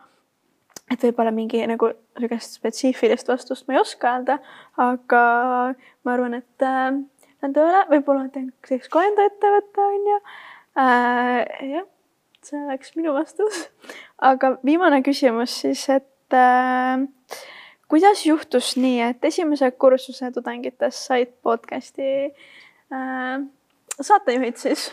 et 0.93 1.01
võib-olla 1.01 1.31
mingi 1.33 1.63
nagu 1.65 1.89
niisugust 2.19 2.59
spetsiifilist 2.59 3.29
vastust 3.31 3.65
ma 3.67 3.75
ei 3.75 3.81
oska 3.81 4.11
öelda, 4.17 4.37
aga 4.81 5.21
ma 6.05 6.13
arvan, 6.13 6.37
et 6.37 6.65
äh, 6.65 6.99
lähen 7.41 7.55
tööle, 7.55 7.81
võib-olla 7.89 8.27
teeks 8.33 8.91
ka 8.91 9.03
enda 9.07 9.25
ettevõtte, 9.31 9.87
on 9.89 10.07
ju 10.11 10.19
äh,. 10.81 11.41
jah, 11.71 11.87
see 12.45 12.61
oleks 12.61 12.95
minu 12.99 13.15
vastus. 13.17 13.67
aga 14.31 14.55
viimane 14.65 15.01
küsimus 15.05 15.57
siis, 15.63 15.87
et 15.89 16.37
äh, 16.37 17.01
kuidas 17.91 18.25
juhtus 18.25 18.75
nii, 18.77 19.01
et 19.09 19.25
esimese 19.25 19.71
kursuse 19.71 20.31
tudengitest 20.35 21.09
said 21.09 21.33
podcast'i 21.45 22.29
saatejuhid 24.01 24.57
siis? 24.61 24.89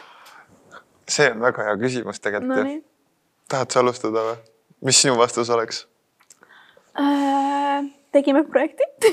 see 1.09 1.31
on 1.33 1.43
väga 1.43 1.69
hea 1.69 1.77
küsimus 1.81 2.21
tegelikult 2.23 2.65
no, 2.65 2.77
tahad 3.51 3.75
sa 3.75 3.83
alustada 3.83 4.27
või? 4.31 4.37
mis 4.89 5.03
sinu 5.03 5.17
vastus 5.19 5.51
oleks 5.51 5.85
äh,? 6.99 7.91
tegime 8.13 8.45
projekti 8.49 8.87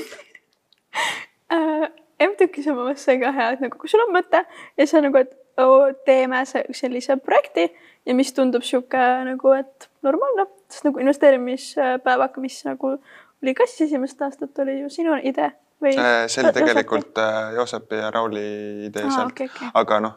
äh, 1.54 1.88
MTÜK-is 2.20 2.68
on 2.68 2.76
mu 2.76 2.84
meelest 2.84 3.08
see 3.08 3.20
ka 3.20 3.32
hea, 3.32 3.52
et 3.54 3.62
nagu 3.64 3.78
kui 3.80 3.88
sul 3.88 4.02
on 4.04 4.12
mõte 4.12 4.42
ja 4.76 4.86
sa 4.88 5.00
nagu, 5.00 5.16
et 5.16 5.32
oo, 5.60 5.88
teeme 6.06 6.42
sellise 6.46 7.16
projekti 7.24 7.70
ja 8.06 8.16
mis 8.16 8.32
tundub 8.36 8.64
sihuke 8.66 9.00
nagu, 9.26 9.54
et 9.56 9.88
normaalne, 10.06 10.46
sest 10.68 10.86
nagu 10.88 11.00
investeerimispäevak, 11.00 12.36
mis 12.44 12.60
nagu 12.68 12.94
oli 13.40 13.56
ka 13.56 13.66
siis 13.68 13.88
esimest 13.88 14.20
aastat, 14.22 14.52
oli 14.60 14.82
ju 14.82 14.92
sinu 14.92 15.16
idee 15.16 15.50
või? 15.82 15.94
see 16.28 16.44
oli 16.44 16.52
tegelikult 16.56 17.16
Joosep. 17.16 17.56
Joosepi 17.56 18.02
ja 18.02 18.10
Rauli 18.14 18.46
idee 18.88 19.06
ah, 19.06 19.14
seal 19.16 19.32
okay,, 19.32 19.50
okay. 19.50 19.72
aga 19.74 20.00
noh, 20.06 20.16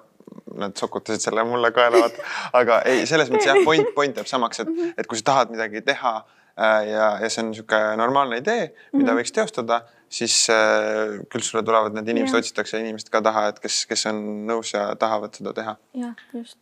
nad 0.59 0.77
sokutasid 0.77 1.21
selle 1.29 1.43
mulle 1.47 1.71
kaela, 1.75 2.05
aga 2.53 2.81
ei, 2.89 3.05
selles 3.09 3.31
mõttes 3.33 3.49
jah, 3.51 3.59
point, 3.65 3.93
point 3.95 4.21
jääb 4.21 4.29
samaks, 4.29 4.63
et, 4.63 4.71
mhm. 4.71 4.95
et 4.97 5.09
kui 5.09 5.19
sa 5.19 5.31
tahad 5.33 5.53
midagi 5.55 5.81
teha 5.85 6.17
Äh, 6.59 6.89
ja, 6.89 7.05
ja 7.17 7.29
see 7.33 7.41
on 7.41 7.47
niisugune 7.49 7.95
normaalne 7.97 8.37
idee, 8.37 8.67
mida 8.93 8.93
mm 8.93 9.07
-hmm. 9.09 9.19
võiks 9.19 9.31
teostada, 9.33 9.81
siis 10.09 10.35
äh, 10.49 11.17
küll 11.29 11.41
sulle 11.41 11.63
tulevad 11.63 11.95
need 11.97 12.07
inimesed, 12.07 12.37
otsitakse 12.37 12.79
inimesed 12.79 13.09
ka 13.09 13.21
taha, 13.21 13.47
et 13.47 13.59
kes, 13.59 13.85
kes 13.89 14.05
on 14.11 14.19
nõus 14.45 14.73
ja 14.73 14.83
tahavad 14.95 15.33
seda 15.33 15.53
teha. 15.53 15.75
jah, 15.93 16.13
just 16.33 16.57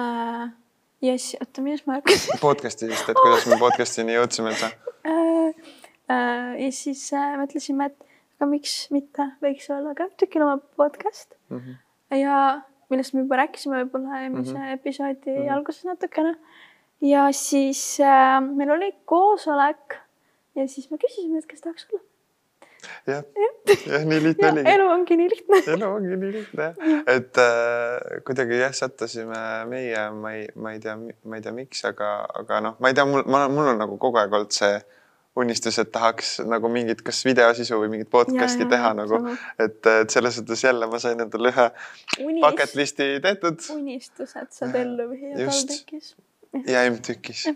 uh,. 0.00 0.48
jess, 1.02 1.36
oota, 1.40 1.60
millest 1.60 1.86
ma 1.86 1.98
hakkasin 2.00 2.40
podcast'ist, 2.40 3.08
et 3.08 3.20
kuidas 3.20 3.46
me 3.46 3.58
podcast'ini 3.60 4.16
jõudsime 4.16 4.54
üldse 4.54 4.72
uh,? 5.04 5.52
Uh, 6.04 6.52
ja 6.60 6.72
siis 6.72 7.12
uh, 7.12 7.36
mõtlesime, 7.40 7.86
et 7.86 8.13
aga 8.44 8.52
miks 8.52 8.76
mitte, 8.92 9.30
võiks 9.42 9.66
olla 9.72 9.94
ka 9.96 10.10
tükil 10.20 10.44
oma 10.44 10.60
podcast 10.76 11.32
mm. 11.48 11.58
-hmm. 11.58 11.76
ja 12.20 12.38
millest 12.92 13.14
me 13.14 13.24
juba 13.24 13.40
rääkisime 13.40 13.82
võib-olla 13.82 14.22
eelmise 14.22 14.52
mm 14.52 14.60
-hmm. 14.60 14.72
episoodi 14.78 15.30
mm 15.30 15.36
-hmm. 15.36 15.52
alguses 15.54 15.84
natukene 15.84 16.34
ja 17.00 17.28
siis 17.32 18.00
äh, 18.00 18.40
meil 18.40 18.70
oli 18.70 18.92
koosolek 19.04 19.96
ja 20.54 20.68
siis 20.68 20.90
me 20.90 20.98
küsisime, 20.98 21.38
et 21.38 21.46
kes 21.46 21.60
tahaks 21.60 21.86
olla. 21.92 22.02
jah, 23.06 23.24
jah, 23.86 24.04
nii 24.04 24.22
lihtne 24.22 24.50
oligi. 24.50 24.70
elu 24.70 24.88
ongi 24.88 25.16
nii 25.16 25.30
lihtne 25.30 25.62
elu 25.74 25.86
ongi 25.86 26.16
nii 26.16 26.32
lihtne 26.32 26.66
et 27.16 27.38
äh, 27.38 28.20
kuidagi 28.26 28.60
jah, 28.60 28.72
sattusime 28.72 29.64
meie, 29.68 30.10
ma 30.10 30.32
ei, 30.32 30.48
ma 30.54 30.72
ei 30.72 30.80
tea, 30.80 30.96
ma 31.24 31.36
ei 31.36 31.42
tea, 31.42 31.52
miks, 31.52 31.84
aga, 31.84 32.10
aga 32.42 32.60
noh, 32.60 32.76
ma 32.78 32.92
ei 32.92 32.94
tea, 32.94 33.06
mul, 33.08 33.24
mul 33.24 33.72
on 33.72 33.78
nagu 33.78 33.96
kogu 33.98 34.20
aeg 34.20 34.32
olnud 34.32 34.52
see 34.52 34.76
unistus, 35.36 35.78
et 35.82 35.90
tahaks 35.92 36.36
nagu 36.46 36.68
mingit, 36.70 37.00
kas 37.02 37.24
videosisu 37.26 37.78
või 37.82 37.90
mingit 37.96 38.10
podcast'i 38.10 38.62
ja, 38.62 38.70
teha 38.70 38.90
ja, 38.92 38.96
nagu, 39.00 39.20
et, 39.58 39.80
et 39.90 40.14
selles 40.14 40.38
suhtes 40.38 40.62
jälle 40.64 40.86
ma 40.90 41.00
sain 41.02 41.20
endale 41.20 41.50
ühe 41.50 41.66
Unist... 42.22 42.44
bucket 42.44 42.74
list'i 42.78 43.08
tehtud. 43.24 43.64
unistused 43.74 44.54
saad 44.54 44.78
ellu 44.78 45.08
viia 45.10 45.34
TalTechis. 45.40 46.14
ja 46.70 46.84
MTÜKis. 46.90 47.46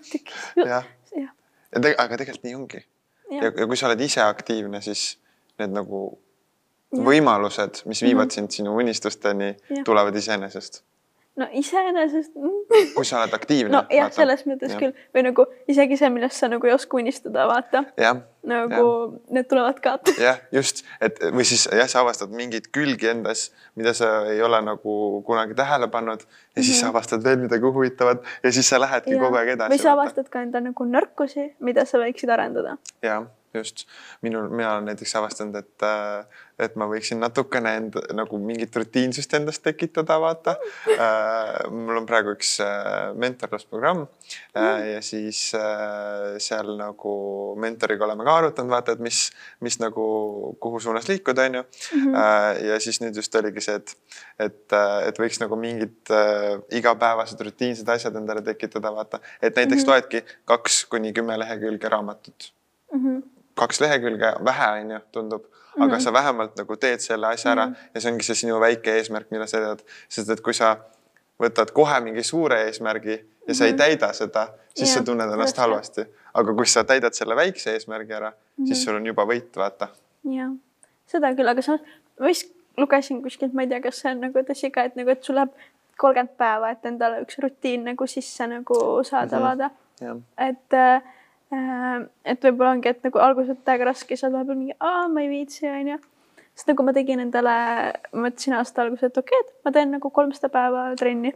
jah, 0.59 0.89
aga 1.77 2.17
tegelikult 2.17 2.49
nii 2.49 2.57
ongi. 2.59 2.83
Ja. 3.31 3.45
ja, 3.45 3.53
ja 3.53 3.69
kui 3.71 3.77
sa 3.77 3.91
oled 3.91 4.03
ise 4.03 4.25
aktiivne, 4.25 4.83
siis 4.83 5.13
need 5.61 5.75
nagu 5.77 6.03
ja. 6.11 7.03
võimalused, 7.05 7.85
mis 7.87 8.03
viivad 8.03 8.25
mm 8.25 8.29
-hmm. 8.29 8.35
sind 8.35 8.59
sinu 8.59 8.75
unistusteni, 8.83 9.55
tulevad 9.87 10.17
iseenesest 10.17 10.83
no 11.39 11.47
iseenesest 11.55 12.35
kui 12.95 13.07
sa 13.07 13.23
oled 13.23 13.35
aktiivne. 13.37 13.73
nojah, 13.75 14.11
selles 14.15 14.43
mõttes 14.49 14.75
ja. 14.75 14.81
küll 14.81 14.95
või 15.15 15.25
nagu 15.29 15.47
isegi 15.71 15.99
see, 16.01 16.11
millest 16.13 16.41
sa 16.41 16.51
nagu 16.51 16.69
ei 16.69 16.75
oska 16.75 16.99
unistada, 16.99 17.47
vaata. 17.51 17.85
nagu 18.49 18.83
ja. 18.83 19.07
need 19.37 19.49
tulevad 19.51 19.81
ka. 19.85 19.97
jah, 20.27 20.41
just, 20.55 20.85
et 21.05 21.21
või 21.35 21.47
siis 21.49 21.69
jah, 21.71 21.89
sa 21.91 22.03
avastad 22.03 22.35
mingeid 22.35 22.71
külgi 22.75 23.13
endas, 23.13 23.49
mida 23.79 23.95
sa 23.97 24.27
ei 24.33 24.43
ole 24.45 24.61
nagu 24.67 24.99
kunagi 25.27 25.57
tähele 25.59 25.91
pannud 25.93 26.25
ja 26.25 26.29
siis 26.63 26.69
mm 26.69 26.75
-hmm. 26.75 26.81
sa 26.81 26.93
avastad 26.95 27.25
veel 27.25 27.41
midagi 27.47 27.73
huvitavat 27.79 28.25
ja 28.43 28.53
siis 28.53 28.69
sa 28.69 28.81
lähedki 28.81 29.17
ja. 29.17 29.23
kogu 29.23 29.41
aeg 29.41 29.55
edasi. 29.57 29.75
või 29.77 29.83
sa 29.83 29.97
avastad 29.97 30.29
ka 30.29 30.43
enda 30.43 30.61
nagu 30.61 30.85
nõrkusi, 30.85 31.53
mida 31.61 31.85
sa 31.85 31.99
võiksid 31.99 32.31
arendada. 32.31 32.79
jah 33.03 33.27
just, 33.55 33.87
minul, 34.23 34.49
mina 34.49 34.73
olen 34.75 34.85
näiteks 34.85 35.17
avastanud, 35.17 35.55
et, 35.57 35.83
äh, 35.83 36.27
et 36.59 36.77
ma 36.79 36.89
võiksin 36.91 37.21
natukene 37.23 37.75
enda 37.79 38.03
nagu 38.17 38.39
mingit 38.43 38.75
rutiinsust 38.77 39.35
endast 39.39 39.63
tekitada, 39.63 40.19
vaata 40.23 40.57
äh,. 40.95 41.71
mul 41.71 42.01
on 42.01 42.07
praegu 42.09 42.35
üks 42.35 42.57
äh, 42.65 43.15
mentorlusprogramm 43.19 44.07
äh, 44.57 44.95
ja 44.95 45.03
siis 45.05 45.53
äh, 45.59 46.37
seal 46.43 46.75
nagu 46.79 47.15
mentoriga 47.61 48.07
oleme 48.09 48.27
ka 48.27 48.37
arutanud, 48.43 48.73
vaata, 48.73 48.97
et 48.97 49.05
mis, 49.05 49.29
mis 49.65 49.79
nagu, 49.83 50.09
kuhu 50.63 50.81
suunas 50.83 51.09
liikuda, 51.11 51.49
onju. 51.49 51.65
Mhm. 51.95 52.19
Äh, 52.19 52.51
ja 52.73 52.81
siis 52.83 53.01
nüüd 53.05 53.17
just 53.19 53.35
oligi 53.39 53.65
see, 53.65 53.79
et, 53.79 53.97
et, 54.49 54.77
et 55.09 55.23
võiks 55.23 55.41
nagu 55.43 55.59
mingid 55.61 56.13
äh, 56.15 56.59
igapäevased 56.81 57.41
rutiinsed 57.47 57.89
asjad 57.95 58.19
endale 58.19 58.45
tekitada, 58.47 58.93
vaata, 58.95 59.23
et 59.43 59.57
näiteks 59.57 59.83
mm 59.83 59.87
-hmm. 59.87 59.91
loedki 59.95 60.25
kaks 60.45 60.85
kuni 60.91 61.13
kümme 61.13 61.39
lehekülge 61.39 61.89
raamatut 61.89 62.53
mm. 62.93 63.05
-hmm 63.05 63.38
kaks 63.59 63.81
lehekülge 63.83 64.33
vähe, 64.45 64.69
onju, 64.81 65.01
tundub 65.13 65.43
mm, 65.43 65.51
-hmm. 65.51 65.85
aga 65.85 66.01
sa 66.01 66.13
vähemalt 66.13 66.57
nagu 66.57 66.77
teed 66.77 67.01
selle 67.05 67.27
asja 67.27 67.53
ära 67.53 67.67
mm 67.67 67.73
-hmm. 67.73 67.91
ja 67.95 68.01
see 68.01 68.13
ongi 68.13 68.25
see 68.25 68.35
sinu 68.43 68.61
väike 68.61 68.95
eesmärk, 68.99 69.31
mida 69.31 69.47
sa 69.47 69.61
tead, 69.65 69.83
sest 70.09 70.31
et 70.31 70.41
kui 70.41 70.55
sa 70.55 70.77
võtad 71.43 71.73
kohe 71.73 72.01
mingi 72.01 72.23
suure 72.23 72.63
eesmärgi 72.67 73.13
ja 73.13 73.17
mm 73.17 73.47
-hmm. 73.47 73.55
sa 73.55 73.65
ei 73.65 73.73
mhm. 73.73 73.79
täida 73.79 74.13
seda, 74.13 74.49
siis 74.75 74.91
ja, 74.91 74.99
sa 74.99 75.05
tunned 75.05 75.33
ennast 75.33 75.57
just. 75.57 75.59
halvasti. 75.59 76.07
aga 76.35 76.55
kui 76.55 76.67
sa 76.67 76.85
täidad 76.85 77.13
selle 77.13 77.37
väikse 77.37 77.73
eesmärgi 77.73 78.13
ära 78.13 78.31
mm, 78.31 78.35
-hmm. 78.35 78.67
siis 78.67 78.79
mhm. 78.79 78.85
sul 78.85 78.97
on 78.97 79.07
juba 79.07 79.25
võit, 79.25 79.57
vaata. 79.57 79.89
jah, 80.25 80.53
seda 81.07 81.35
küll, 81.35 81.49
aga 81.49 81.63
samas 81.63 81.81
ma 82.21 82.27
vist 82.27 82.55
lugesin 82.77 83.23
kuskilt, 83.23 83.53
ma 83.53 83.63
ei 83.63 83.69
tea, 83.69 83.81
kas 83.81 84.01
see 84.01 84.13
on 84.13 84.21
nagu 84.21 84.39
tõsi 84.39 84.71
ka, 84.71 84.83
et 84.83 84.97
nagu, 84.97 85.11
et 85.11 85.25
sul 85.25 85.35
läheb 85.35 85.51
kolmkümmend 85.97 86.37
päeva, 86.39 86.71
et 86.71 86.85
endale 86.87 87.21
üks 87.21 87.39
rutiin 87.43 87.85
nagu 87.85 88.07
sisse 88.07 88.47
nagu 88.47 89.05
saada 89.05 89.39
mm, 89.39 89.43
-hmm. 89.43 89.47
vaata. 89.47 89.71
et 90.39 90.73
Äh, 90.73 91.03
et 91.53 92.45
võib-olla 92.45 92.75
ongi, 92.77 92.93
et 92.93 93.05
nagu 93.07 93.21
alguses 93.25 93.57
on 93.57 93.61
täiega 93.65 93.89
raske, 93.89 94.13
siis 94.13 94.27
oled 94.27 94.37
vahepeal 94.37 94.59
mingi, 94.59 94.77
aa, 94.85 95.07
ma 95.13 95.25
ei 95.25 95.31
viitsi, 95.33 95.65
onju. 95.71 95.99
sest 96.59 96.73
nagu 96.73 96.85
ma 96.85 96.93
tegin 96.97 97.23
endale, 97.25 97.59
mõtlesin 98.13 98.59
aasta 98.59 98.85
alguses, 98.85 99.09
et 99.09 99.21
okei 99.21 99.39
okay,, 99.39 99.47
et 99.47 99.69
ma 99.69 99.73
teen 99.77 99.95
nagu 99.97 100.11
kolmsada 100.13 100.51
päeva 100.53 100.91
trenni. 101.01 101.33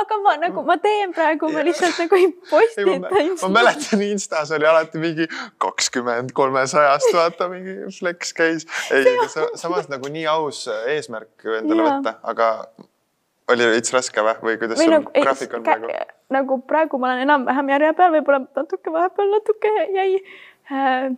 aga 0.00 0.18
ma 0.22 0.36
nagu, 0.38 0.62
ma 0.66 0.76
teen 0.82 1.14
praegu, 1.14 1.48
ma 1.50 1.64
lihtsalt 1.66 1.98
nagu 1.98 2.18
ei 2.18 2.28
postita. 2.50 3.10
ma 3.42 3.50
mäletan 3.56 4.04
Instas 4.06 4.52
oli 4.54 4.68
alati 4.70 5.02
mingi 5.02 5.26
kakskümmend 5.62 6.30
kolmesajast, 6.34 7.10
vaata 7.14 7.50
mingi 7.50 7.74
flex 7.98 8.34
käis. 8.34 8.66
ei, 8.94 9.18
samas 9.58 9.90
nagu 9.90 10.10
nii 10.10 10.26
aus 10.30 10.66
eesmärk 10.94 11.50
endale 11.58 11.86
võtta, 11.86 12.18
aga 12.34 12.52
oli 13.50 13.66
veits 13.74 13.94
raske 13.94 14.22
või, 14.22 14.38
või 14.46 14.62
kuidas 14.62 14.78
või 14.78 14.90
sul 14.90 14.98
nagu, 14.98 15.14
graafik 15.14 15.58
on 15.58 15.66
praegu? 15.66 16.18
Nagu 16.30 16.60
praegu 16.66 16.98
ma 16.98 17.10
olen 17.10 17.24
enam-vähem 17.26 17.72
järje 17.74 17.92
peal, 17.98 18.14
võib-olla 18.14 18.44
natuke 18.56 18.92
vahepeal 18.94 19.34
natuke 19.34 19.72
jäi 19.96 20.08
äh, 20.70 21.10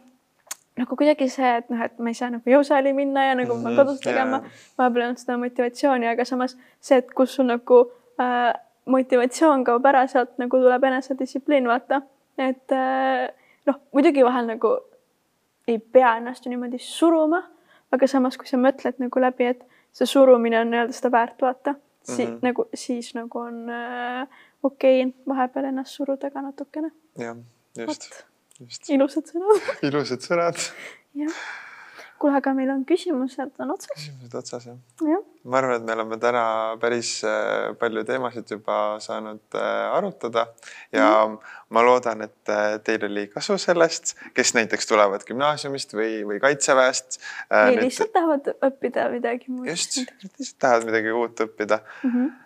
nagu 0.79 0.97
kuidagi 0.97 1.29
see, 1.29 1.51
et 1.61 1.71
noh, 1.71 1.81
et 1.85 1.99
ma 2.01 2.13
ei 2.13 2.17
saa 2.17 2.31
nagu 2.33 2.49
jõusaali 2.49 2.95
minna 2.97 3.27
ja 3.29 3.35
nagu 3.37 3.55
mm 3.55 3.65
-hmm, 3.65 3.77
kodus 3.77 4.01
tegema 4.01 4.41
yeah., 4.41 4.63
vahepeal 4.79 5.07
olnud 5.07 5.21
seda 5.21 5.39
motivatsiooni, 5.39 6.09
aga 6.09 6.25
samas 6.25 6.57
see, 6.81 6.99
et 6.99 7.13
kus 7.13 7.35
sul 7.37 7.51
nagu 7.51 7.83
äh, 8.21 8.53
motivatsioon 8.87 9.65
kaob 9.65 9.87
ära, 9.87 10.07
sealt 10.07 10.39
nagu 10.39 10.59
tuleb 10.59 10.85
enesedistsipliin, 10.85 11.69
vaata, 11.69 12.03
et 12.39 12.73
äh, 12.73 13.29
noh, 13.67 13.81
muidugi 13.93 14.25
vahel 14.25 14.47
nagu 14.47 14.79
ei 15.69 15.79
pea 15.79 16.17
ennast 16.17 16.47
ju 16.47 16.51
niimoodi 16.51 16.79
suruma, 16.79 17.43
aga 17.93 18.07
samas, 18.07 18.39
kui 18.39 18.49
sa 18.49 18.57
mõtled 18.57 18.99
nagu 18.99 19.21
läbi, 19.21 19.53
et 19.53 19.63
see 19.93 20.09
surumine 20.09 20.61
on 20.61 20.71
nii-öelda 20.73 20.97
seda 20.97 21.13
väärt, 21.13 21.43
vaata 21.43 21.75
si 22.03 22.27
mm 22.27 22.33
-hmm. 22.33 22.39
nagu 22.43 22.65
siis 22.75 23.15
nagu 23.15 23.39
on 23.39 23.71
äh, 23.71 24.29
okei 24.63 25.03
okay, 25.07 25.15
vahepeal 25.29 25.71
ennast 25.73 25.99
suruda 25.99 26.31
ka 26.31 26.45
natukene. 26.45 26.93
jah, 27.19 27.37
just, 27.79 28.25
just. 28.61 28.89
ilusad 28.91 29.35
sõnad 29.35 29.75
ilusad 29.91 30.25
sõnad. 30.29 30.65
jah 31.19 31.43
kuule, 32.23 32.39
aga 32.39 32.53
meil 32.57 32.71
on 32.73 32.83
küsimused 32.87 33.61
on 33.63 33.73
otsas. 33.75 33.93
küsimused 33.97 34.35
otsas 34.39 34.67
jah 34.69 35.09
ja.? 35.09 35.19
ma 35.51 35.59
arvan, 35.59 35.81
et 35.81 35.87
me 35.87 35.95
oleme 35.97 36.19
täna 36.23 36.45
päris 36.83 37.11
äh, 37.27 37.73
palju 37.81 38.05
teemasid 38.09 38.53
juba 38.55 38.77
saanud 39.03 39.59
äh, 39.59 39.97
arutada 39.97 40.47
ja 40.95 41.09
mm. 41.27 41.39
ma 41.75 41.85
loodan, 41.87 42.23
et 42.29 42.53
äh, 42.53 42.77
teil 42.87 43.09
oli 43.09 43.27
kasu 43.33 43.59
sellest, 43.63 44.15
kes 44.37 44.55
näiteks 44.59 44.91
tulevad 44.91 45.27
gümnaasiumist 45.29 45.97
või, 45.99 46.23
või 46.29 46.39
kaitseväest. 46.43 47.19
või 47.51 47.83
lihtsalt 47.89 48.15
tahavad 48.15 48.53
õppida 48.55 49.09
midagi 49.13 49.51
muud. 49.51 49.67
just, 49.73 49.99
lihtsalt 50.23 50.59
tahavad 50.63 50.89
midagi 50.93 51.19
uut 51.19 51.47
õppida 51.49 51.83
mm. 51.83 52.15
-hmm 52.15 52.39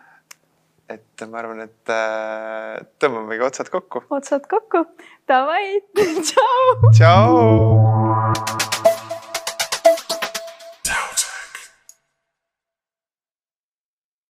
et 0.89 1.27
ma 1.31 1.41
arvan, 1.43 1.63
et 1.67 1.93
äh, 1.93 2.83
tõmbamegi 3.03 3.47
otsad 3.49 3.71
kokku. 3.73 4.07
otsad 4.11 4.47
kokku, 4.51 4.85
davai, 5.29 5.81
tšau. 6.27 6.93
tšau. 6.93 8.06